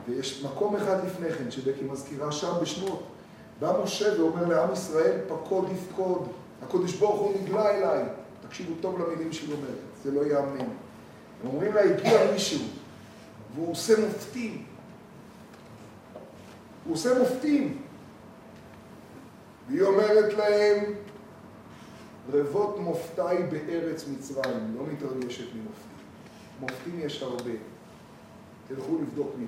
ויש 0.09 0.45
מקום 0.45 0.77
אחד 0.77 1.07
לפני 1.07 1.33
כן, 1.33 1.51
שבקי 1.51 1.85
מזכירה 1.85 2.33
שם 2.33 2.53
בשמות. 2.63 3.03
בא 3.61 3.81
משה 3.85 4.21
ואומר 4.21 4.47
לעם 4.47 4.73
ישראל, 4.73 5.19
פקוד 5.29 5.69
יפקוד. 5.73 6.29
הקדוש 6.63 6.95
ברוך 6.95 7.21
הוא 7.21 7.43
נגלה 7.43 7.71
אליי. 7.71 8.05
תקשיבו 8.47 8.75
טוב 8.81 9.01
למילים 9.01 9.33
שהיא 9.33 9.55
אומרת, 9.55 9.79
זה 10.05 10.11
לא 10.11 10.21
ייאמן. 10.21 10.61
הם 11.43 11.49
אומרים 11.49 11.75
לה, 11.75 11.81
הגיע 11.81 12.33
מישהו, 12.33 12.61
והוא 13.55 13.73
עושה 13.73 14.07
מופתים. 14.07 14.65
הוא 16.85 16.95
עושה 16.95 17.19
מופתים. 17.19 17.83
והיא 19.69 19.83
אומרת 19.83 20.35
להם, 20.35 20.85
רבות 22.33 22.79
מופתיי 22.79 23.43
בארץ 23.43 24.05
מצרים, 24.09 24.77
לא 24.79 24.85
מתרגשת 24.93 25.45
ממופתים. 25.55 25.99
מופתים 26.61 27.01
יש 27.01 27.23
הרבה. 27.23 27.51
תלכו 28.69 28.99
לבדוק 29.03 29.31
מי. 29.39 29.47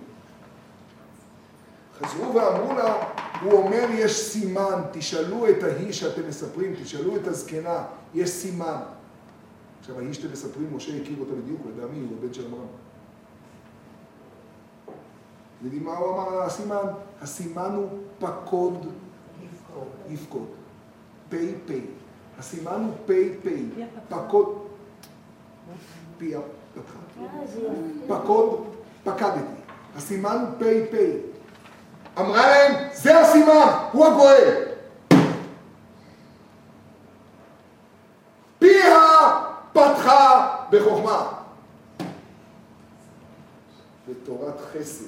חזרו 2.03 2.35
ואמרו 2.35 2.73
לה, 2.73 3.03
הוא 3.43 3.53
אומר 3.53 3.85
יש 3.93 4.21
סימן, 4.21 4.83
תשאלו 4.93 5.49
את 5.49 5.63
ההיא 5.63 5.93
שאתם 5.93 6.29
מספרים, 6.29 6.75
תשאלו 6.83 7.17
את 7.17 7.27
הזקנה, 7.27 7.85
יש 8.15 8.31
סימן. 8.31 8.77
עכשיו, 9.81 9.99
ההיא 9.99 10.13
שאתם 10.13 10.33
מספרים, 10.33 10.77
משה 10.77 10.97
הכיר 11.03 11.17
אותה 11.21 11.33
בדיוק, 11.33 11.61
הוא 11.65 11.73
ידע 11.73 11.87
מי, 11.93 12.01
הוא 12.01 12.17
הבן 12.19 12.35
של 12.35 12.47
אמרם. 12.47 12.67
יודעים 15.63 15.85
מה 15.85 15.97
הוא 15.97 16.15
אמר 16.15 16.35
על 16.35 16.43
הסימן? 16.47 16.87
הסימן 17.21 17.71
הוא 17.75 17.89
פקוד 18.19 18.87
יפקוד. 20.09 20.47
פי 21.29 21.55
פי. 21.67 21.81
הסימן 22.39 22.85
הוא 22.85 22.95
פי 23.07 23.31
פי. 23.43 23.67
פקוד. 24.09 24.67
פי 26.19 26.35
פתחה. 26.75 26.99
פקוד, 28.09 28.65
פקדתי. 29.05 29.61
הסימן 29.97 30.37
הוא 30.37 30.59
פי 30.59 30.81
פי. 30.91 31.30
אמרה 32.19 32.47
להם, 32.49 32.75
זה 32.93 33.21
הסימן, 33.21 33.73
הוא 33.93 34.07
הגואל. 34.07 34.65
פיה 38.59 38.99
פתחה 39.73 40.57
בחוכמה. 40.71 41.33
בתורת 44.09 44.55
חסד. 44.73 45.05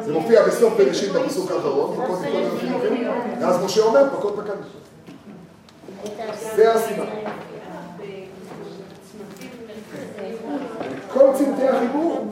זה 0.00 0.12
מופיע 0.12 0.46
בסוף 0.46 0.74
בראשית 0.78 1.12
בפסוק 1.12 1.50
האחרון, 1.50 1.98
ואז 3.40 3.64
משה 3.64 3.82
אומר, 3.82 4.18
פקוד 4.18 4.40
פקד. 4.40 4.56
זה 6.56 6.74
הסימן. 6.74 7.06
כל 11.12 11.26
צמתי 11.34 11.68
החיבור. 11.68 12.26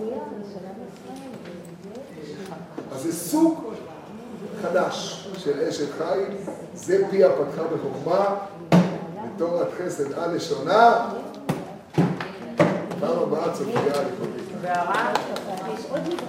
אז 2.92 3.02
זה 3.02 3.12
סוג 3.12 3.74
חדש 4.70 5.26
של 5.38 5.60
אשת 5.60 5.86
חי, 5.98 6.20
זה 6.74 7.04
פיה 7.10 7.28
פתחה 7.30 7.62
בחוכמה, 7.62 8.34
בתורת 9.36 9.68
חסד 9.78 10.12
על 10.12 10.36
לשונה. 10.36 11.10
פעם 13.00 13.18
הבאה 13.22 13.52
צופייה 13.52 13.80
לפעמים. 13.86 14.40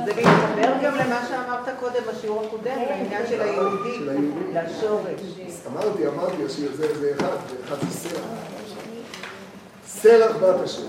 זה 0.05 0.13
מתחבר 0.13 0.73
גם 0.83 0.95
למה 0.95 1.25
שאמרת 1.29 1.79
קודם 1.79 2.01
בשיעור 2.09 2.43
הקודם, 2.45 2.77
לעניין 2.89 3.27
של 3.29 3.41
היהודי. 3.41 4.05
לשורש. 4.53 5.21
אמרתי, 5.67 6.07
אמרתי, 6.07 6.45
השיר 6.45 6.71
זה 6.75 6.99
זה 6.99 7.11
אחד, 7.17 7.25
ואחד 7.27 7.75
זה 7.81 8.09
סרח. 8.09 8.21
סרח 9.87 10.35
בת 10.35 10.59
השם. 10.63 10.87